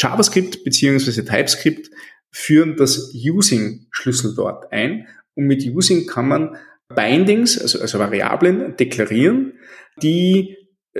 [0.00, 1.90] JavaScript beziehungsweise TypeScript
[2.30, 5.06] führen das Using-Schlüssel dort ein.
[5.34, 6.56] Und mit Using kann man
[6.88, 9.54] Bindings, also, also Variablen, deklarieren,
[10.02, 10.56] die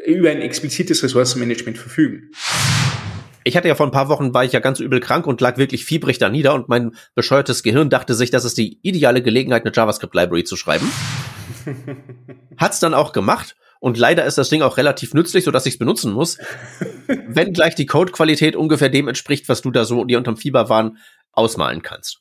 [0.07, 2.31] über ein explizites Ressourcenmanagement verfügen.
[3.43, 5.57] Ich hatte ja vor ein paar Wochen, war ich ja ganz übel krank und lag
[5.57, 9.65] wirklich fiebrig da nieder und mein bescheuertes Gehirn dachte sich, das ist die ideale Gelegenheit,
[9.65, 10.91] eine JavaScript-Library zu schreiben.
[12.59, 15.75] Hat's dann auch gemacht und leider ist das Ding auch relativ nützlich, so dass ich
[15.75, 16.39] es benutzen muss.
[17.07, 20.99] wenn gleich die Codequalität ungefähr dem entspricht, was du da so dir unterm Fieberwahn
[21.33, 22.21] ausmalen kannst.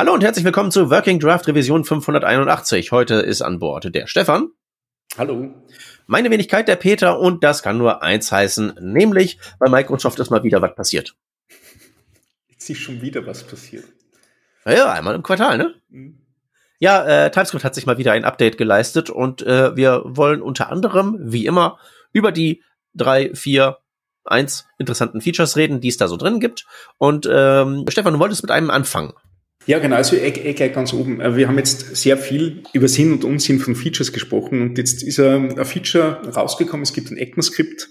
[0.00, 2.90] Hallo und herzlich willkommen zu Working Draft Revision 581.
[2.90, 4.48] Heute ist an Bord der Stefan.
[5.18, 5.54] Hallo.
[6.06, 10.42] Meine Wenigkeit der Peter und das kann nur eins heißen, nämlich bei Microsoft ist mal
[10.42, 11.16] wieder was passiert.
[12.48, 13.84] Jetzt ist schon wieder was passiert.
[14.64, 15.74] Ja, einmal im Quartal, ne?
[15.90, 16.18] Mhm.
[16.78, 20.70] Ja, äh, TypeScript hat sich mal wieder ein Update geleistet und äh, wir wollen unter
[20.70, 21.78] anderem, wie immer,
[22.14, 22.62] über die
[22.94, 23.76] drei, vier,
[24.24, 26.64] eins interessanten Features reden, die es da so drin gibt.
[26.96, 29.12] Und ähm, Stefan, du wolltest mit einem anfangen.
[29.66, 31.20] Ja, genau, also eh, eh gleich ganz oben.
[31.20, 35.02] Äh, wir haben jetzt sehr viel über Sinn und Unsinn von Features gesprochen und jetzt
[35.02, 36.82] ist ein Feature rausgekommen.
[36.82, 37.88] Es gibt ein ECMAScript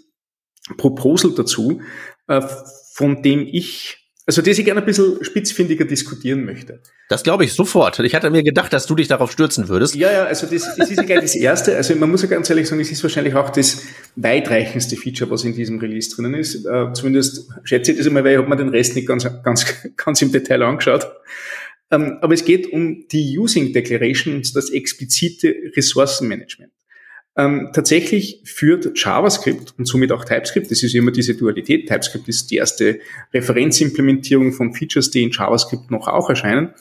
[0.77, 1.81] Proposal dazu,
[2.27, 2.41] äh,
[2.93, 6.81] von dem ich, also das ich gerne ein bisschen spitzfindiger diskutieren möchte.
[7.07, 7.97] Das glaube ich sofort.
[7.97, 9.95] Ich hatte mir gedacht, dass du dich darauf stürzen würdest.
[9.95, 11.75] Ja, ja, also das, das ist ja gleich das Erste.
[11.75, 13.81] Also man muss ja ganz ehrlich sagen, es ist wahrscheinlich auch das
[14.17, 16.63] weitreichendste Feature, was in diesem Release drinnen ist.
[16.63, 19.65] Äh, zumindest schätze ich das einmal, weil ich habe mir den Rest nicht ganz, ganz,
[19.95, 21.07] ganz im Detail angeschaut.
[21.89, 26.71] Ähm, aber es geht um die Using Declaration und das explizite Ressourcenmanagement.
[27.39, 32.51] Ähm, tatsächlich führt JavaScript und somit auch TypeScript, das ist immer diese Dualität, TypeScript ist
[32.51, 32.99] die erste
[33.33, 36.73] Referenzimplementierung von Features, die in JavaScript noch auch erscheinen.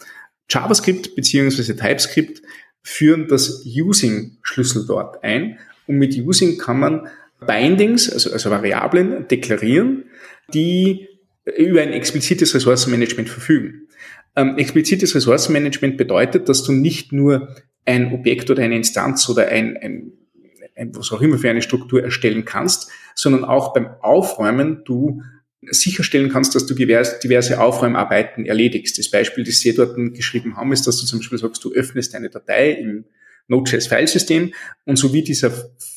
[0.51, 2.43] JavaScript beziehungsweise TypeScript
[2.83, 5.59] führen das Using-Schlüssel dort ein.
[5.87, 7.07] Und mit Using kann man
[7.47, 10.07] Bindings, also, also Variablen, deklarieren,
[10.53, 11.07] die
[11.57, 13.87] über ein explizites Ressourcenmanagement verfügen.
[14.35, 17.55] Ähm, explizites Ressourcenmanagement bedeutet, dass du nicht nur
[17.85, 20.13] ein Objekt oder eine Instanz oder ein, ein, ein
[20.93, 25.22] was auch immer für eine Struktur erstellen kannst, sondern auch beim Aufräumen du
[25.62, 28.99] sicherstellen kannst, dass du diverse Aufräumarbeiten erledigst.
[28.99, 32.15] Das Beispiel, das Sie dort geschrieben haben, ist, dass du zum Beispiel sagst, du öffnest
[32.15, 33.05] eine Datei im
[33.49, 34.53] Node.js-Filesystem
[34.84, 35.50] und so wie dieser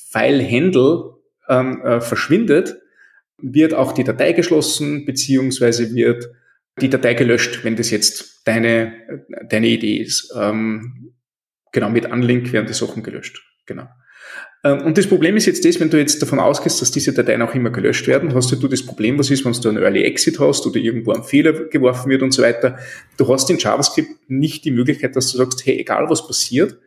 [0.09, 1.16] File-Handle
[1.48, 2.78] ähm, äh, verschwindet,
[3.38, 6.30] wird auch die Datei geschlossen, beziehungsweise wird
[6.80, 10.34] die Datei gelöscht, wenn das jetzt deine, deine Idee ist.
[10.36, 11.13] Ähm,
[11.72, 13.44] genau, mit Unlink werden die Sachen gelöscht.
[13.66, 13.88] Genau.
[14.64, 17.42] Ähm, und das Problem ist jetzt das, wenn du jetzt davon ausgehst, dass diese Dateien
[17.42, 20.40] auch immer gelöscht werden, hast du das Problem, was ist, wenn du einen Early Exit
[20.40, 22.78] hast oder irgendwo ein Fehler geworfen wird und so weiter.
[23.18, 26.78] Du hast in JavaScript nicht die Möglichkeit, dass du sagst, hey, egal was passiert,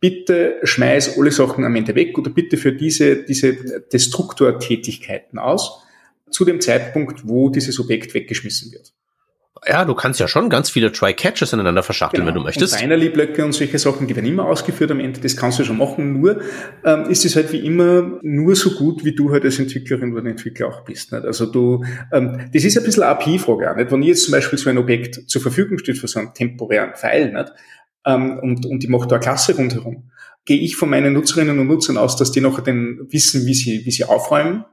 [0.00, 3.54] bitte schmeiß alle Sachen am Ende weg oder bitte für diese, diese
[3.92, 5.84] Destruktortätigkeiten aus
[6.30, 8.92] zu dem Zeitpunkt, wo dieses Objekt weggeschmissen wird.
[9.66, 12.34] Ja, du kannst ja schon ganz viele Try-Catches ineinander verschachteln, genau.
[12.34, 12.74] wenn du möchtest.
[12.74, 15.76] Und Binary-Blöcke und solche Sachen, die werden immer ausgeführt am Ende, das kannst du schon
[15.76, 16.40] machen, nur
[16.84, 20.24] ähm, ist es halt wie immer nur so gut, wie du halt als Entwicklerin oder
[20.24, 21.12] Entwickler auch bist.
[21.12, 21.24] Nicht?
[21.24, 23.92] Also du, ähm, das ist ein bisschen eine API-Frage auch, nicht?
[23.92, 26.94] Wenn ich jetzt zum Beispiel so ein Objekt zur Verfügung steht für so einen temporären
[26.94, 27.52] Pfeil, nicht?
[28.06, 30.10] Ähm, und, und ich mache da eine Klasse rundherum,
[30.44, 33.84] gehe ich von meinen Nutzerinnen und Nutzern aus, dass die nachher dann wissen, wie sie,
[33.84, 34.64] wie sie aufräumen,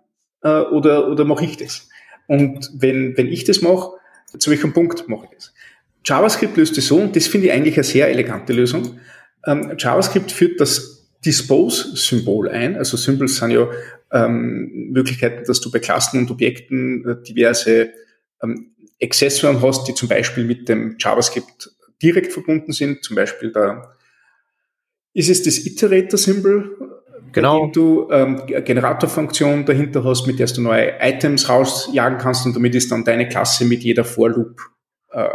[0.41, 1.89] äh, oder, oder mache ich das?
[2.27, 3.98] Und wenn, wenn ich das mache,
[4.37, 5.53] zu welchem Punkt mache ich das?
[6.05, 8.99] JavaScript löst es so, und das finde ich eigentlich eine sehr elegante Lösung.
[9.45, 12.77] Ähm, JavaScript führt das Dispose-Symbol ein.
[12.77, 13.67] Also Symbols sind ja
[14.11, 17.91] ähm, Möglichkeiten, dass du bei Klassen und Objekten äh, diverse
[18.41, 21.71] ähm, Accessoren hast, die zum Beispiel mit dem JavaScript
[22.01, 23.03] direkt verbunden sind.
[23.03, 23.95] Zum Beispiel da
[25.13, 26.88] ist es das Iterator-Symbol,
[27.31, 27.65] genau.
[27.65, 32.75] indem du ähm, Generatorfunktion dahinter hast, mit der du neue Items rausjagen kannst und damit
[32.75, 34.59] ist dann deine Klasse mit jeder For-Loop
[35.11, 35.29] äh,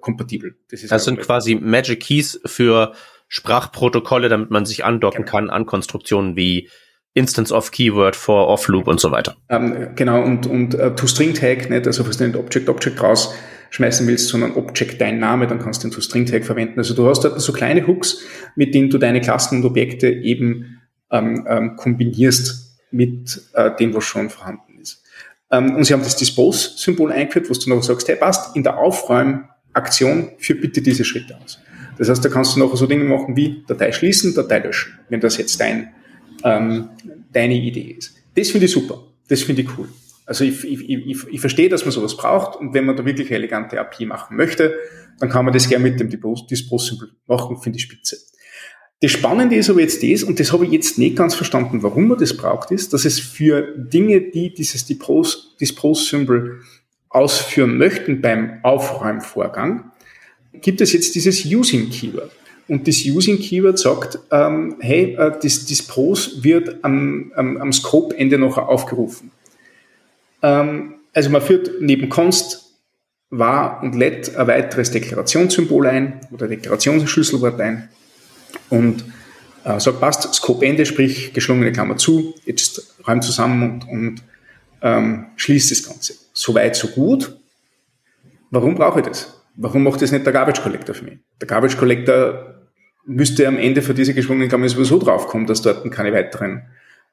[0.00, 0.56] kompatibel.
[0.70, 2.92] Das, das sind quasi Magic Keys für
[3.28, 5.30] Sprachprotokolle, damit man sich andocken genau.
[5.30, 6.68] kann an Konstruktionen wie
[7.14, 9.36] Instance of Keyword for Off Loop und so weiter.
[9.48, 14.54] Ähm, genau, und, und uh, To-String-Tag, nicht, also was du nicht Object-Object rausschmeißen willst, sondern
[14.54, 16.78] Object dein Name, dann kannst du den To-String-Tag verwenden.
[16.78, 18.20] Also du hast dort so kleine Hooks,
[18.56, 20.73] mit denen du deine Klassen und Objekte eben
[21.14, 25.02] ähm, ähm, kombinierst mit äh, dem, was schon vorhanden ist.
[25.50, 28.78] Ähm, und sie haben das Dispose-Symbol eingeführt, wo du noch sagst, hey, passt, in der
[28.78, 31.58] Aufräumaktion führ bitte diese Schritte aus.
[31.98, 35.20] Das heißt, da kannst du noch so Dinge machen wie Datei schließen, Datei löschen, wenn
[35.20, 35.94] das jetzt dein
[36.42, 36.90] ähm,
[37.32, 38.14] deine Idee ist.
[38.34, 39.00] Das finde ich super.
[39.28, 39.88] Das finde ich cool.
[40.26, 43.30] Also ich, ich, ich, ich verstehe, dass man sowas braucht und wenn man da wirklich
[43.30, 44.74] elegante API machen möchte,
[45.20, 48.16] dann kann man das gerne mit dem Dispose-Symbol machen, finde ich spitze.
[49.04, 52.08] Das Spannende ist aber jetzt das, und das habe ich jetzt nicht ganz verstanden, warum
[52.08, 56.62] man das braucht, ist, dass es für Dinge, die dieses Dispose-Symbol
[57.10, 59.92] ausführen möchten beim Aufräumvorgang,
[60.54, 62.30] gibt es jetzt dieses Using-Keyword.
[62.66, 68.56] Und das Using-Keyword sagt, ähm, hey, äh, das, Pros wird am, am, am Scope-Ende noch
[68.56, 69.32] aufgerufen.
[70.42, 72.72] Ähm, also man führt neben const
[73.28, 77.90] war und let ein weiteres Deklarationssymbol ein oder Deklarationsschlüsselwort ein
[78.70, 79.04] und
[79.64, 84.22] äh, sagt, passt, Scope-Ende, sprich geschlungene Klammer zu, jetzt räumt zusammen und, und
[84.82, 86.14] ähm, schließt das Ganze.
[86.32, 87.36] Soweit, so gut.
[88.50, 89.40] Warum brauche ich das?
[89.56, 91.18] Warum macht das nicht der Garbage Collector für mich?
[91.40, 92.54] Der Garbage Collector
[93.06, 96.62] müsste am Ende für diese geschwungenen Klammern sowieso draufkommen, dass dort keine weiteren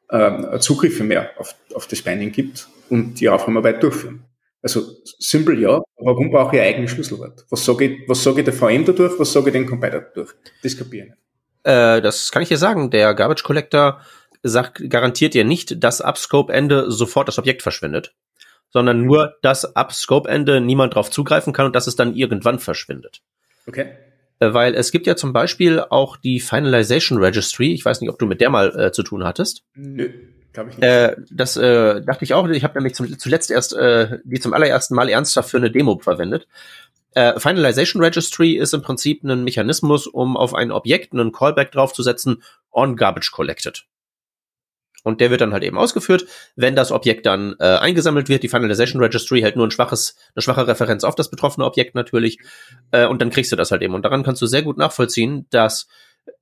[0.10, 4.24] äh, Zugriffe mehr auf, auf das Binding gibt und die Aufräumarbeit durchführen.
[4.62, 4.84] Also
[5.20, 7.46] simpel ja, warum brauche ich ein eigenes Schlüsselwort?
[7.50, 10.34] Was sage ich, was sage ich der VM dadurch, was sage ich dem Compiler dadurch?
[10.62, 11.22] Das kapiere ich nicht.
[11.64, 12.90] Äh, das kann ich dir sagen.
[12.90, 14.02] Der Garbage Collector
[14.44, 18.14] sagt, garantiert dir nicht, dass ab Scope-Ende sofort das Objekt verschwindet,
[18.70, 23.22] sondern nur, dass ab Scope-Ende niemand drauf zugreifen kann und dass es dann irgendwann verschwindet.
[23.68, 23.92] Okay.
[24.40, 27.74] Äh, weil es gibt ja zum Beispiel auch die Finalization Registry.
[27.74, 29.64] Ich weiß nicht, ob du mit der mal äh, zu tun hattest.
[29.76, 30.10] Nö.
[30.54, 30.86] Glaube ich nicht.
[30.86, 32.48] Äh, das äh, dachte ich auch.
[32.50, 35.98] Ich habe nämlich zum, zuletzt erst äh, die zum allerersten Mal ernsthaft für eine Demo
[36.00, 36.48] verwendet.
[37.14, 42.44] Äh, Finalization Registry ist im Prinzip ein Mechanismus, um auf ein Objekt einen Callback draufzusetzen,
[42.72, 43.86] on garbage collected.
[45.04, 46.26] Und der wird dann halt eben ausgeführt,
[46.56, 48.44] wenn das Objekt dann äh, eingesammelt wird.
[48.44, 52.38] Die Finalization Registry hält nur ein schwaches, eine schwache Referenz auf das betroffene Objekt natürlich.
[52.92, 53.96] Äh, und dann kriegst du das halt eben.
[53.96, 55.88] Und daran kannst du sehr gut nachvollziehen, dass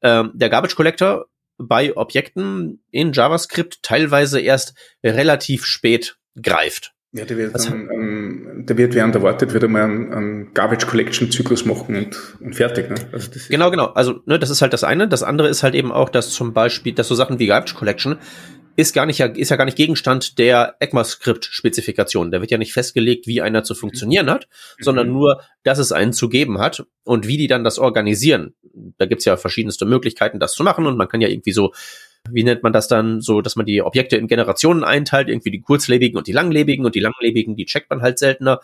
[0.01, 1.27] äh, der Garbage Collector
[1.57, 4.73] bei Objekten in JavaScript teilweise erst
[5.03, 6.93] relativ spät greift.
[7.11, 10.53] Ja, der wird, also, dann, ähm, der wird während erwartet, wird er mal einen, einen
[10.53, 12.87] Garbage Collection Zyklus machen und, und fertig.
[12.89, 12.97] Ne?
[13.11, 13.87] Also genau, genau.
[13.87, 15.07] Also ne, das ist halt das eine.
[15.07, 18.19] Das andere ist halt eben auch, dass zum Beispiel, dass so Sachen wie Garbage Collection
[18.75, 22.31] ist gar nicht ist ja gar nicht Gegenstand der ECMAScript-Spezifikation.
[22.31, 24.47] Da wird ja nicht festgelegt, wie einer zu funktionieren hat,
[24.77, 24.83] mhm.
[24.83, 28.53] sondern nur, dass es einen zu geben hat und wie die dann das organisieren.
[28.99, 31.73] Da gibt's ja verschiedenste Möglichkeiten, das zu machen und man kann ja irgendwie so
[32.29, 35.61] wie nennt man das dann so, dass man die Objekte in Generationen einteilt, irgendwie die
[35.61, 38.59] kurzlebigen und die langlebigen und die langlebigen, die checkt man halt seltener.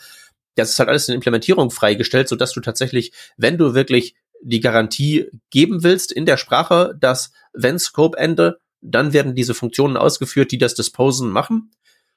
[0.55, 4.59] Das ist halt alles in Implementierung freigestellt, so dass du tatsächlich, wenn du wirklich die
[4.59, 10.51] Garantie geben willst in der Sprache, dass wenn Scope Ende, dann werden diese Funktionen ausgeführt,
[10.51, 11.71] die das Disposen machen.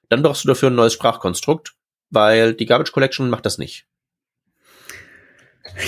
[0.09, 1.75] Dann brauchst du dafür ein neues Sprachkonstrukt,
[2.11, 3.87] weil die Garbage Collection macht das nicht.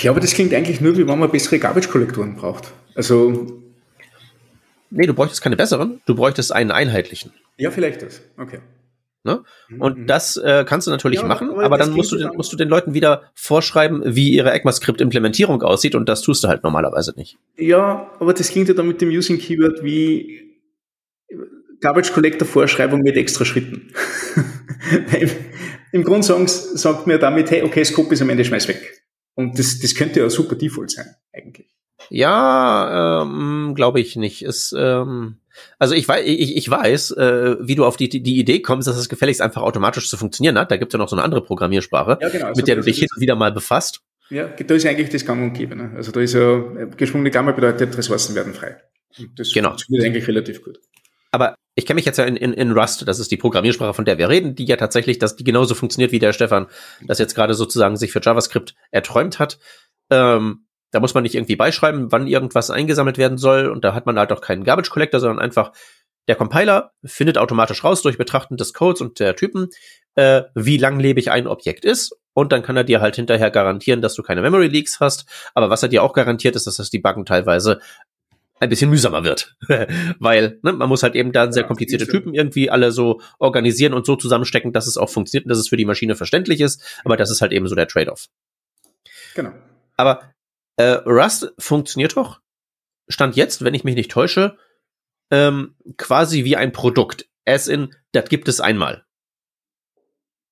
[0.03, 2.73] Ja, aber das klingt eigentlich nur, wie wenn man bessere Garbage-Kollektoren braucht.
[2.95, 3.63] Also
[4.91, 7.33] Nee, du bräuchtest keine besseren, du bräuchtest einen einheitlichen.
[7.57, 8.21] Ja, vielleicht das.
[8.37, 8.61] Okay.
[9.23, 9.43] Ne?
[9.69, 10.07] Mhm, und mhm.
[10.07, 12.57] das äh, kannst du natürlich ja, machen, aber, aber dann musst du, den, musst du
[12.57, 17.37] den Leuten wieder vorschreiben, wie ihre ECMAScript-Implementierung aussieht und das tust du halt normalerweise nicht.
[17.59, 20.59] Ja, aber das klingt ja dann mit dem Using Keyword wie
[21.81, 23.93] Garbage Collector Vorschreibung mit extra Schritten.
[25.93, 29.03] Im Grunde sagt mir damit, hey, okay, Scope ist am Ende schmeiß weg.
[29.35, 31.69] Und das, das könnte ja super Default sein, eigentlich.
[32.09, 34.43] Ja, ähm, glaube ich nicht.
[34.43, 35.37] Es, ähm,
[35.79, 38.97] also ich weiß, ich, ich weiß, äh, wie du auf die, die Idee kommst, dass
[38.97, 40.71] es gefälligst einfach automatisch zu funktionieren hat.
[40.71, 43.09] Da gibt's ja noch so eine andere Programmiersprache, ja, genau, mit der du dich hin
[43.15, 44.01] und wieder mal befasst.
[44.31, 45.75] Ja, da ist eigentlich das Gang und Gäbe.
[45.75, 45.93] Ne?
[45.97, 48.81] Also da ist ja, äh, geschwungene Klammer bedeutet, Ressourcen werden frei.
[49.19, 49.71] Und das genau.
[49.71, 50.81] funktioniert eigentlich relativ gut.
[51.33, 54.05] Aber ich kenne mich jetzt ja in, in, in Rust, das ist die Programmiersprache, von
[54.05, 56.67] der wir reden, die ja tatsächlich, dass die genauso funktioniert, wie der Stefan
[57.07, 59.59] das jetzt gerade sozusagen sich für JavaScript erträumt hat.
[60.11, 63.67] Ähm, da muss man nicht irgendwie beischreiben, wann irgendwas eingesammelt werden soll.
[63.67, 65.73] Und da hat man halt auch keinen Garbage Collector, sondern einfach
[66.29, 69.69] der Compiler findet automatisch raus durch Betrachten des Codes und der Typen,
[70.15, 72.17] äh, wie langlebig ein Objekt ist.
[72.35, 75.27] Und dann kann er dir halt hinterher garantieren, dass du keine Memory Leaks hast.
[75.55, 77.81] Aber was er dir auch garantiert, ist, dass das Debuggen teilweise
[78.61, 79.57] ein bisschen mühsamer wird.
[80.19, 84.07] Weil ne, man muss halt eben da sehr komplizierte Typen irgendwie alle so organisieren und
[84.07, 86.83] so zusammenstecken, dass es auch funktioniert und dass es für die Maschine verständlich ist.
[87.05, 88.27] Aber das ist halt eben so der Trade-off.
[89.35, 89.53] Genau.
[89.97, 90.23] Aber
[90.81, 92.41] äh, Rust funktioniert doch,
[93.09, 94.57] stand jetzt, wenn ich mich nicht täusche,
[95.31, 97.29] ähm, quasi wie ein Produkt.
[97.45, 99.05] As in, das gibt es einmal.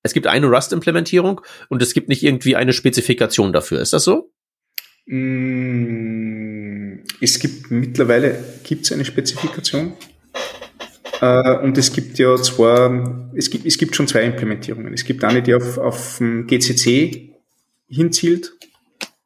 [0.03, 3.81] Es gibt eine Rust-Implementierung und es gibt nicht irgendwie eine Spezifikation dafür.
[3.81, 4.31] Ist das so?
[5.07, 9.93] Mm, es gibt mittlerweile gibt's eine Spezifikation.
[11.21, 14.93] Äh, und es gibt ja zwar, es gibt, es gibt schon zwei Implementierungen.
[14.93, 17.33] Es gibt eine, die auf, auf GCC
[17.89, 18.58] hinzielt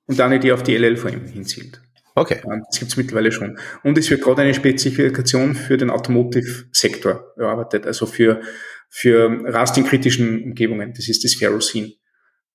[0.08, 1.82] und eine, die auf die LLVM hinzielt.
[2.16, 2.42] Okay.
[2.70, 3.58] Das gibt's mittlerweile schon.
[3.84, 8.42] Und es wird gerade eine Spezifikation für den Automotive-Sektor erarbeitet, also für,
[8.90, 10.94] für Rast in kritischen Umgebungen.
[10.96, 11.94] Das ist das Ferrocene,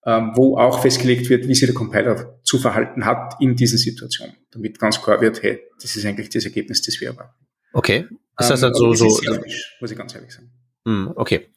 [0.06, 4.36] ähm, wo auch festgelegt wird, wie sich der Compiler zu verhalten hat in diesen Situationen,
[4.52, 7.34] damit ganz klar wird, hey, das ist eigentlich das Ergebnis, das wir erwarten.
[7.72, 8.06] Okay.
[8.38, 9.32] Ist das ähm, dann so, so, so
[9.80, 10.52] muss ich ganz ehrlich sagen.
[10.86, 11.48] Hm, okay.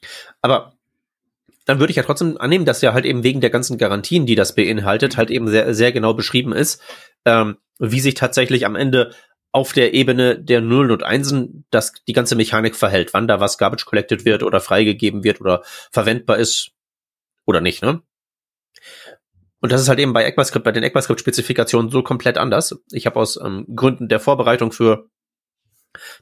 [0.42, 0.74] Aber
[1.66, 4.36] dann würde ich ja trotzdem annehmen, dass ja halt eben wegen der ganzen Garantien, die
[4.36, 6.82] das beinhaltet, halt eben sehr, sehr genau beschrieben ist,
[7.26, 9.12] ähm, wie sich tatsächlich am Ende
[9.52, 13.58] auf der Ebene der Nullen und Einsen das, die ganze Mechanik verhält, wann da was
[13.58, 16.72] garbage collected wird oder freigegeben wird oder verwendbar ist
[17.46, 18.02] oder nicht, ne?
[19.60, 22.82] Und das ist halt eben bei ECMAScript, bei den ECMAScript-Spezifikationen so komplett anders.
[22.92, 25.08] Ich habe aus ähm, Gründen der Vorbereitung für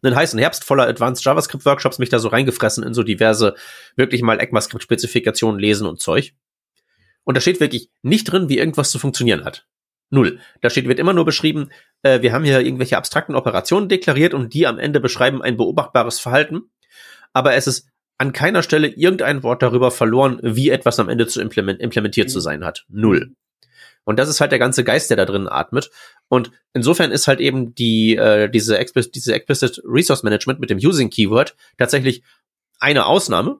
[0.02, 3.56] einen heißen Herbst voller Advanced JavaScript Workshops mich da so reingefressen in so diverse
[3.96, 6.34] wirklich mal ECMAScript Spezifikationen lesen und Zeug.
[7.24, 9.68] Und da steht wirklich nicht drin, wie irgendwas zu funktionieren hat.
[10.10, 10.40] Null.
[10.62, 11.70] Da steht, wird immer nur beschrieben,
[12.02, 16.20] äh, wir haben hier irgendwelche abstrakten Operationen deklariert und die am Ende beschreiben ein beobachtbares
[16.20, 16.72] Verhalten.
[17.34, 21.42] Aber es ist an keiner Stelle irgendein Wort darüber verloren, wie etwas am Ende zu
[21.42, 22.32] implement implementiert mhm.
[22.32, 22.86] zu sein hat.
[22.90, 23.36] Null.
[24.10, 25.92] Und das ist halt der ganze Geist, der da drin atmet.
[26.30, 30.80] Und insofern ist halt eben die, äh, diese, explicit, diese explicit Resource Management mit dem
[30.80, 32.24] Using Keyword tatsächlich
[32.80, 33.60] eine Ausnahme,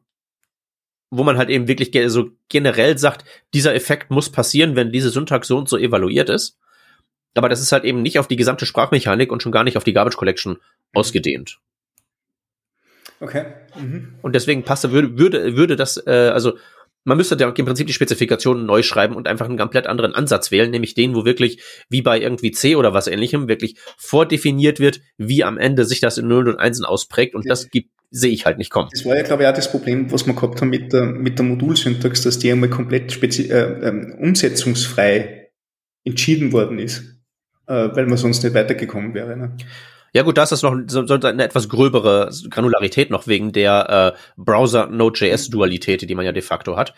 [1.12, 5.48] wo man halt eben wirklich so generell sagt, dieser Effekt muss passieren, wenn diese Syntax
[5.48, 6.58] so und so evaluiert ist.
[7.36, 9.84] Aber das ist halt eben nicht auf die gesamte Sprachmechanik und schon gar nicht auf
[9.84, 10.58] die Garbage Collection
[10.96, 11.60] ausgedehnt.
[13.20, 13.46] Okay.
[13.80, 14.16] Mhm.
[14.24, 16.58] Und deswegen passte, würde, würde, würde das, äh, also
[17.04, 20.52] man müsste ja im Prinzip die Spezifikationen neu schreiben und einfach einen komplett anderen Ansatz
[20.52, 25.02] wählen, nämlich den, wo wirklich, wie bei irgendwie C oder was ähnlichem, wirklich vordefiniert wird,
[25.18, 28.46] wie am Ende sich das in 0 und 1 ausprägt und das gibt, sehe ich
[28.46, 28.90] halt nicht kommen.
[28.92, 31.38] Das war ja, glaube ich, auch das Problem, was wir gehabt haben mit der, mit
[31.38, 35.52] der Modulsyntax, dass die einmal komplett spezi äh, äh, umsetzungsfrei
[36.04, 37.04] entschieden worden ist,
[37.68, 39.38] äh, weil man sonst nicht weitergekommen wäre.
[39.38, 39.58] Ne?
[40.14, 44.16] Ja gut, da ist das noch so, so eine etwas gröbere Granularität noch wegen der
[44.16, 46.94] äh, Browser-Node.js-Dualität, die man ja de facto hat.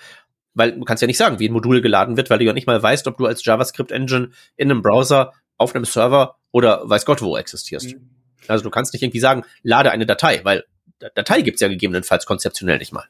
[0.53, 2.68] Weil du kannst ja nicht sagen, wie ein Modul geladen wird, weil du ja nicht
[2.68, 7.22] mal weißt, ob du als JavaScript-Engine in einem Browser, auf einem Server oder weiß Gott
[7.22, 7.94] wo existierst.
[7.94, 8.10] Mhm.
[8.48, 10.63] Also du kannst nicht irgendwie sagen, lade eine Datei, weil
[11.15, 13.06] Datei gibt's ja gegebenenfalls konzeptionell nicht mal.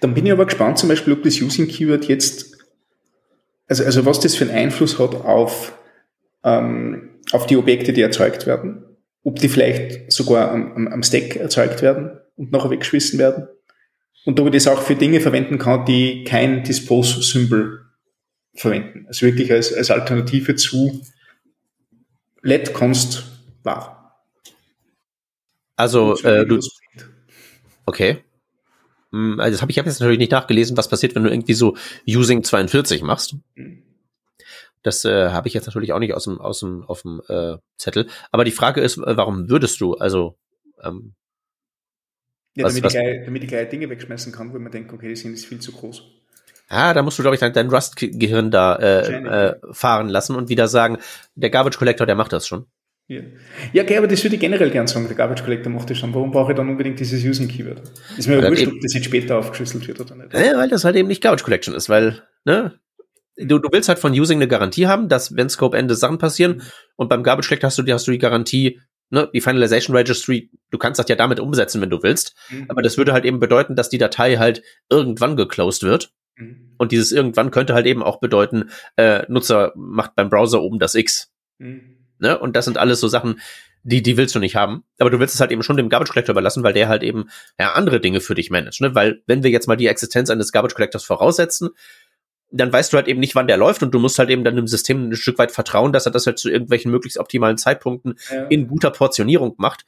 [0.00, 2.56] Dann bin ich aber gespannt zum Beispiel, ob das Using Keyword jetzt,
[3.68, 5.78] also, also was das für einen Einfluss hat auf,
[6.42, 8.85] ähm, auf die Objekte, die erzeugt werden
[9.26, 13.48] ob die vielleicht sogar am, am Stack erzeugt werden und nachher weggeschmissen werden.
[14.24, 17.86] Und ob ich das auch für Dinge verwenden kann, die kein Dispose-Symbol
[18.54, 19.04] verwenden.
[19.08, 21.02] Also wirklich als, als Alternative zu
[22.42, 23.24] Let Const
[23.64, 24.22] war.
[25.74, 26.60] Also, äh, du,
[27.84, 28.18] okay.
[29.10, 31.54] Hm, also das habe ich hab jetzt natürlich nicht nachgelesen, was passiert, wenn du irgendwie
[31.54, 31.76] so
[32.08, 33.34] Using 42 machst.
[33.56, 33.85] Mhm.
[34.86, 37.56] Das äh, habe ich jetzt natürlich auch nicht aus dem, aus dem, auf dem äh,
[37.76, 38.06] Zettel.
[38.30, 39.94] Aber die Frage ist, äh, warum würdest du?
[39.94, 40.38] Also
[40.80, 41.14] ähm,
[42.54, 44.92] ja, was, damit, was, ich gleich, damit ich gleich Dinge wegschmeißen kann, wo man denkt,
[44.92, 46.04] okay, die sind jetzt viel zu groß.
[46.68, 50.48] Ah, da musst du, glaube ich, dein, dein Rust-Gehirn da äh, äh, fahren lassen und
[50.50, 50.98] wieder sagen,
[51.34, 52.66] der Garbage Collector, der macht das schon.
[53.08, 53.22] Ja,
[53.72, 56.14] ja okay, aber das würde ich generell gern sagen, der Garbage Collector macht das schon.
[56.14, 57.82] Warum brauche ich dann unbedingt dieses Using Keyword?
[58.16, 60.32] Ist mir ja wurscht, ob das jetzt später aufgeschlüsselt wird oder nicht.
[60.32, 62.78] Ja, weil das halt eben nicht Garbage Collection ist, weil, ne,
[63.36, 66.62] du, du willst halt von Using eine Garantie haben, dass wenn Scope Ende Sachen passieren
[66.96, 70.78] und beim Garbage Collect hast du, hast du die Garantie, ne, die Finalization Registry, du
[70.78, 72.34] kannst das ja damit umsetzen, wenn du willst.
[72.50, 72.66] Mhm.
[72.68, 76.12] Aber das würde halt eben bedeuten, dass die Datei halt irgendwann geclosed wird.
[76.36, 76.74] Mhm.
[76.78, 80.94] Und dieses irgendwann könnte halt eben auch bedeuten, äh, Nutzer macht beim Browser oben das
[80.94, 81.32] X.
[81.58, 81.96] Mhm.
[82.18, 82.38] Ne?
[82.38, 83.40] Und das sind alles so Sachen,
[83.82, 84.82] die, die willst du nicht haben.
[84.98, 87.28] Aber du willst es halt eben schon dem Garbage Collector überlassen, weil der halt eben
[87.58, 88.80] ja, andere Dinge für dich managt.
[88.80, 88.94] Ne?
[88.94, 91.70] Weil wenn wir jetzt mal die Existenz eines Garbage Collectors voraussetzen,
[92.50, 94.56] dann weißt du halt eben nicht, wann der läuft und du musst halt eben dann
[94.56, 98.14] dem System ein Stück weit vertrauen, dass er das halt zu irgendwelchen möglichst optimalen Zeitpunkten
[98.30, 98.44] ja.
[98.46, 99.84] in guter Portionierung macht.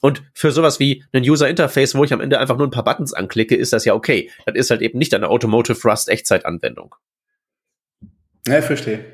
[0.00, 2.84] Und für sowas wie ein User Interface, wo ich am Ende einfach nur ein paar
[2.84, 4.30] Buttons anklicke, ist das ja okay.
[4.46, 6.94] Das ist halt eben nicht eine Automotive Rust Echtzeitanwendung.
[8.46, 9.04] Ja, ich verstehe.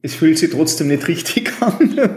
[0.00, 2.16] Es fühlt sich trotzdem nicht richtig an.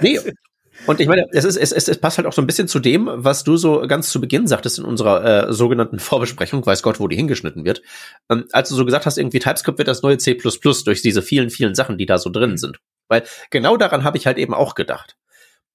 [0.00, 0.20] nee,
[0.86, 2.78] Und ich meine, es, ist, es, es, es passt halt auch so ein bisschen zu
[2.78, 7.00] dem, was du so ganz zu Beginn sagtest in unserer äh, sogenannten Vorbesprechung, weiß Gott,
[7.00, 7.82] wo die hingeschnitten wird.
[8.30, 11.50] Ähm, als du so gesagt hast, irgendwie TypeScript wird das neue C durch diese vielen,
[11.50, 12.78] vielen Sachen, die da so drin sind.
[13.08, 15.16] Weil genau daran habe ich halt eben auch gedacht.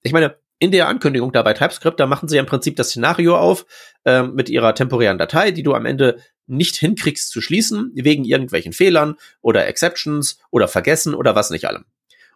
[0.04, 2.90] Ich meine, in der Ankündigung da bei TypeScript, da machen sie ja im Prinzip das
[2.90, 3.66] Szenario auf
[4.06, 8.74] äh, mit ihrer temporären Datei, die du am Ende nicht hinkriegst zu schließen, wegen irgendwelchen
[8.74, 11.86] Fehlern oder Exceptions oder Vergessen oder was nicht allem.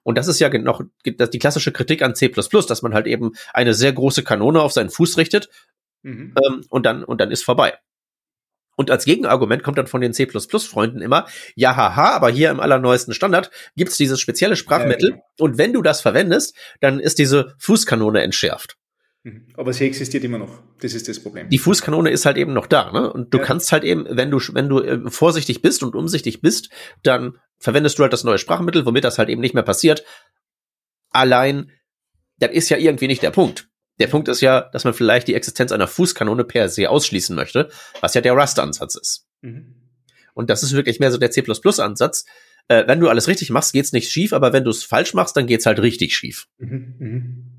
[0.06, 3.74] Und das ist ja noch die klassische Kritik an C++, dass man halt eben eine
[3.74, 5.50] sehr große Kanone auf seinen Fuß richtet
[6.04, 6.36] mhm.
[6.46, 7.74] ähm, und dann und dann ist vorbei.
[8.76, 13.16] Und als Gegenargument kommt dann von den C++-Freunden immer, ja, haha, aber hier im allerneuesten
[13.16, 15.26] Standard gibt's dieses spezielle Sprachmittel ja, genau.
[15.40, 18.78] und wenn du das verwendest, dann ist diese Fußkanone entschärft.
[19.26, 19.48] Mhm.
[19.56, 20.62] Aber sie existiert immer noch.
[20.80, 21.50] Das ist das Problem.
[21.50, 23.12] Die Fußkanone ist halt eben noch da, ne?
[23.12, 23.44] Und du ja.
[23.44, 26.70] kannst halt eben, wenn du, wenn du äh, vorsichtig bist und umsichtig bist,
[27.02, 30.06] dann verwendest du halt das neue Sprachmittel, womit das halt eben nicht mehr passiert.
[31.10, 31.72] Allein,
[32.38, 33.68] das ist ja irgendwie nicht der Punkt.
[33.98, 37.70] Der Punkt ist ja, dass man vielleicht die Existenz einer Fußkanone per se ausschließen möchte,
[38.02, 39.28] was ja der Rust-Ansatz ist.
[39.42, 39.90] Mhm.
[40.36, 42.26] Und das ist wirklich mehr so der C++-Ansatz.
[42.68, 45.36] Äh, wenn du alles richtig machst, geht's nicht schief, aber wenn du es falsch machst,
[45.36, 46.48] dann geht's halt richtig schief.
[46.60, 46.96] Mhm.
[47.00, 47.55] Mhm.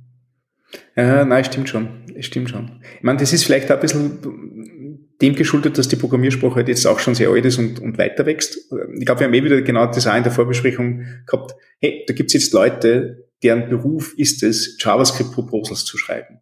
[0.97, 1.89] Ja, nein, stimmt schon.
[2.21, 2.83] Stimmt schon.
[2.97, 6.87] Ich meine, das ist vielleicht auch ein bisschen dem geschuldet, dass die Programmiersprache halt jetzt
[6.87, 8.57] auch schon sehr alt ist und, und weiter wächst.
[8.99, 11.55] Ich glaube, wir haben eh wieder genau das auch in der Vorbesprechung gehabt.
[11.81, 16.41] Hey, da gibt's jetzt Leute, deren Beruf ist es, JavaScript-Proposals zu schreiben.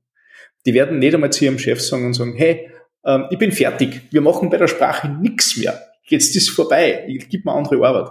[0.67, 2.71] Die werden nicht einmal zu ihrem Chef sagen und sagen, hey,
[3.05, 5.81] ähm, ich bin fertig, wir machen bei der Sprache nichts mehr.
[6.07, 8.11] Jetzt ist vorbei, ich gib mir andere Arbeit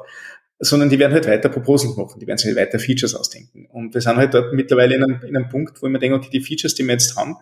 [0.64, 3.68] sondern die werden halt weiter Proposals machen, die werden sich halt weiter Features ausdenken.
[3.72, 6.18] Und wir sind halt dort mittlerweile in einem, in einem Punkt, wo ich mir denke,
[6.18, 7.36] okay, die Features, die wir jetzt haben,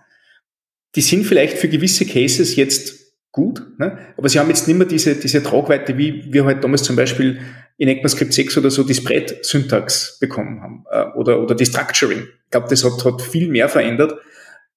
[0.96, 3.01] die sind vielleicht für gewisse Cases jetzt
[3.32, 3.98] gut, ne?
[4.18, 7.40] aber sie haben jetzt nicht mehr diese, diese Tragweite, wie wir halt damals zum Beispiel
[7.78, 12.24] in ECMAScript 6 oder so die Spread-Syntax bekommen haben äh, oder, oder die Structuring.
[12.24, 14.20] Ich glaube, das hat, hat viel mehr verändert,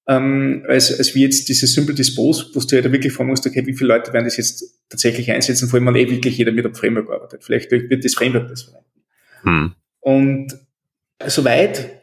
[0.06, 3.46] ähm, als, als wie jetzt diese Simple Dispose, wo du ja da wirklich fragen musst,
[3.46, 6.52] okay, wie viele Leute werden das jetzt tatsächlich einsetzen, vor allem wenn eh wirklich jeder
[6.52, 7.42] mit einem Framework arbeitet.
[7.44, 8.84] Vielleicht wird das Framework das verwenden.
[9.42, 9.74] Hm.
[10.00, 10.58] Und
[11.26, 12.02] soweit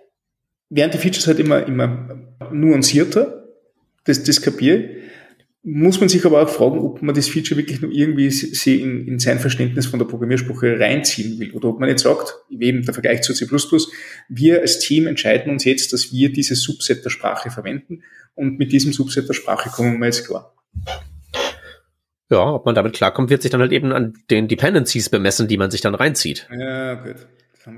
[0.70, 2.20] werden die Features halt immer, immer
[2.52, 3.48] nuancierter,
[4.06, 5.01] das, das kapiere
[5.64, 9.08] muss man sich aber auch fragen, ob man das Feature wirklich nur irgendwie sie in,
[9.08, 11.52] in sein Verständnis von der Programmiersprache reinziehen will.
[11.52, 13.46] Oder ob man jetzt sagt, eben der Vergleich zu C++,
[14.30, 18.02] wir als Team entscheiden uns jetzt, dass wir dieses Subset der Sprache verwenden
[18.34, 20.56] und mit diesem Subset der Sprache kommen wir jetzt klar.
[22.32, 25.58] Ja, ob man damit klarkommt, wird sich dann halt eben an den Dependencies bemessen, die
[25.58, 26.48] man sich dann reinzieht.
[26.58, 27.28] Ja, gut.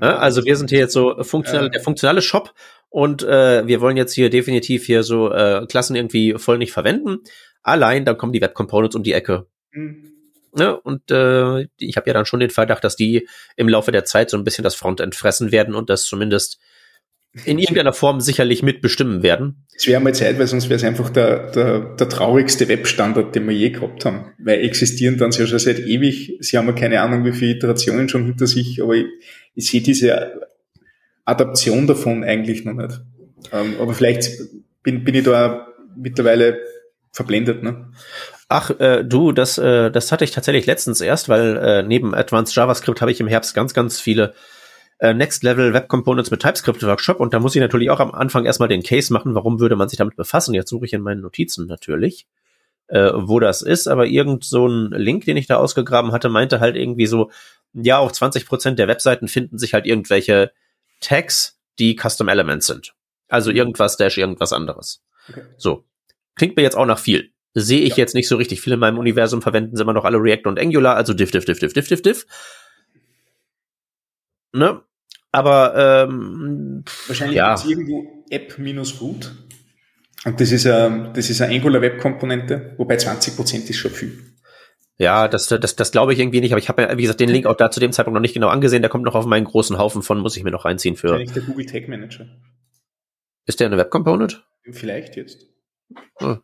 [0.00, 1.68] Ja, also wir sind hier jetzt so funktional, ja.
[1.68, 2.54] der funktionale Shop
[2.88, 7.18] und äh, wir wollen jetzt hier definitiv hier so äh, Klassen irgendwie voll nicht verwenden
[7.64, 9.46] allein, dann kommen die Web Components um die Ecke.
[9.72, 10.12] Mhm.
[10.56, 14.04] Ja, und äh, ich habe ja dann schon den Verdacht, dass die im Laufe der
[14.04, 16.60] Zeit so ein bisschen das Frontend fressen werden und das zumindest
[17.44, 19.66] in irgendeiner Form sicherlich mitbestimmen werden.
[19.74, 23.48] Es wäre mal Zeit, weil sonst wäre es einfach der, der, der traurigste Webstandard, den
[23.48, 24.32] wir je gehabt haben.
[24.38, 26.36] Weil existieren dann ja schon seit ewig.
[26.38, 29.06] Sie haben ja keine Ahnung, wie viele Iterationen schon hinter sich, aber ich,
[29.56, 30.42] ich sehe diese
[31.24, 33.00] Adaption davon eigentlich noch nicht.
[33.50, 34.30] Ähm, aber vielleicht
[34.84, 36.60] bin, bin ich da mittlerweile
[37.14, 37.92] verblendet, ne?
[38.48, 42.54] Ach, äh, du, das, äh, das hatte ich tatsächlich letztens erst, weil äh, neben Advanced
[42.54, 44.34] JavaScript habe ich im Herbst ganz, ganz viele
[44.98, 48.10] äh, Next Level Web Components mit TypeScript Workshop und da muss ich natürlich auch am
[48.10, 50.54] Anfang erstmal den Case machen, warum würde man sich damit befassen.
[50.54, 52.26] Jetzt suche ich in meinen Notizen natürlich,
[52.88, 56.58] äh, wo das ist, aber irgend so ein Link, den ich da ausgegraben hatte, meinte
[56.58, 57.30] halt irgendwie so,
[57.72, 60.50] ja, auch 20 Prozent der Webseiten finden sich halt irgendwelche
[61.00, 62.94] Tags, die Custom Elements sind.
[63.28, 65.02] Also irgendwas dash irgendwas anderes.
[65.28, 65.42] Okay.
[65.56, 65.84] So.
[66.36, 67.32] Klingt mir jetzt auch nach viel.
[67.54, 67.98] Sehe ich ja.
[67.98, 68.60] jetzt nicht so richtig.
[68.60, 71.44] Viele in meinem Universum verwenden sie immer noch alle React und Angular, also diff, diff,
[71.44, 72.26] diff, diff, diff, diff, diff.
[74.52, 74.82] Ne?
[75.30, 77.56] Aber ähm, wahrscheinlich ja.
[77.66, 79.32] irgendwo App minus Root.
[80.24, 83.90] Und das ist ein, das ist eine Angular Web Komponente, wobei 20 Prozent ist schon
[83.90, 84.18] viel.
[84.96, 87.28] Ja, das, das, das glaube ich irgendwie nicht, aber ich habe ja, wie gesagt, den
[87.28, 88.82] Link auch da zu dem Zeitpunkt noch nicht genau angesehen.
[88.82, 91.08] Der kommt noch auf meinen großen Haufen von, muss ich mir noch reinziehen für.
[91.08, 92.26] Wahrscheinlich der Google Tag Manager.
[93.46, 94.46] Ist der eine Web Component?
[94.70, 95.46] Vielleicht jetzt.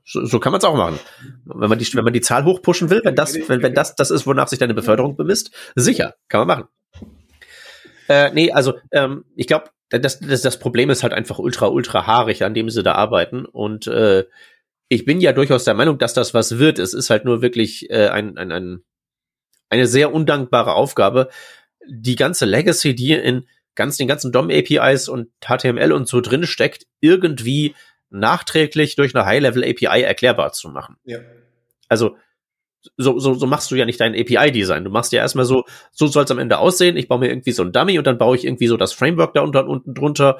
[0.05, 0.98] So, so kann man es auch machen.
[1.44, 4.11] Wenn man die, wenn man die Zahl hochpushen will, wenn das, wenn, wenn das das
[4.11, 6.68] ist, wonach sich deine Beförderung bemisst, sicher, kann man machen.
[8.09, 12.07] Äh, nee, also ähm, ich glaube, das, das, das Problem ist halt einfach ultra, ultra
[12.07, 13.44] haarig, an dem sie da arbeiten.
[13.44, 14.24] Und äh,
[14.88, 16.79] ich bin ja durchaus der Meinung, dass das was wird.
[16.79, 18.85] Es ist halt nur wirklich äh, ein, ein, ein,
[19.68, 21.29] eine sehr undankbare Aufgabe.
[21.88, 26.87] Die ganze Legacy, die in ganz den ganzen DOM-APIs und HTML und so drin steckt,
[27.00, 27.74] irgendwie
[28.10, 30.96] nachträglich durch eine High-Level-API erklärbar zu machen.
[31.04, 31.18] Ja.
[31.88, 32.16] Also
[32.96, 34.84] so, so, so machst du ja nicht dein API-Design.
[34.84, 36.96] Du machst ja erstmal so, so soll es am Ende aussehen.
[36.96, 39.34] Ich baue mir irgendwie so ein Dummy und dann baue ich irgendwie so das Framework
[39.34, 40.38] da unten, unten drunter.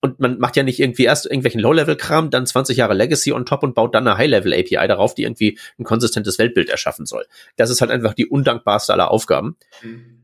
[0.00, 3.62] und man macht ja nicht irgendwie erst irgendwelchen Low-Level-Kram, dann 20 Jahre Legacy on top
[3.62, 7.26] und baut dann eine High-Level-API darauf, die irgendwie ein konsistentes Weltbild erschaffen soll.
[7.56, 9.56] Das ist halt einfach die undankbarste aller Aufgaben.
[9.82, 10.21] Mhm.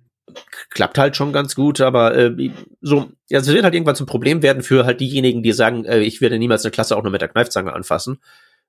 [0.71, 4.43] Klappt halt schon ganz gut, aber äh, so, ja, es wird halt irgendwann zum Problem
[4.43, 7.21] werden für halt diejenigen, die sagen, äh, ich werde niemals eine Klasse auch nur mit
[7.21, 8.21] der Kneifzange anfassen,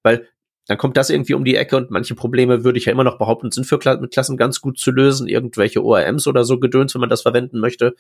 [0.04, 0.28] weil
[0.68, 3.18] dann kommt das irgendwie um die Ecke und manche Probleme würde ich ja immer noch
[3.18, 6.94] behaupten, sind für Kla mit Klassen ganz gut zu lösen, irgendwelche ORMs oder so gedöns,
[6.94, 7.96] wenn man das verwenden möchte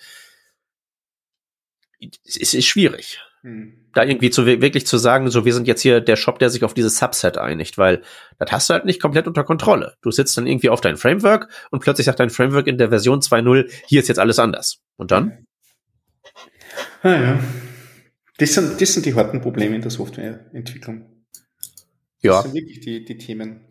[2.25, 3.19] es ist schwierig.
[3.41, 3.78] Hm.
[3.93, 6.63] Da irgendwie zu wirklich zu sagen, so wir sind jetzt hier der Shop, der sich
[6.63, 8.01] auf dieses Subset einigt, weil
[8.37, 9.95] das hast du halt nicht komplett unter Kontrolle.
[10.01, 13.19] Du sitzt dann irgendwie auf dein Framework und plötzlich sagt dein Framework in der Version
[13.19, 14.81] 2.0, hier ist jetzt alles anders.
[14.95, 15.45] Und dann?
[17.01, 17.39] Ah, ja.
[18.37, 21.05] Das sind, das sind die harten Probleme in der Softwareentwicklung.
[22.21, 22.33] Ja.
[22.33, 23.61] Das sind wirklich die, die Themen.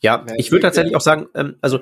[0.00, 1.80] Ja, ich würde tatsächlich auch sagen, ähm, also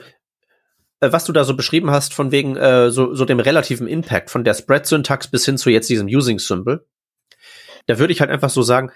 [1.01, 4.31] äh, was du da so beschrieben hast, von wegen äh, so, so dem relativen Impact,
[4.31, 6.87] von der Spread-Syntax bis hin zu jetzt diesem Using-Symbol,
[7.87, 8.91] da würde ich halt einfach so sagen,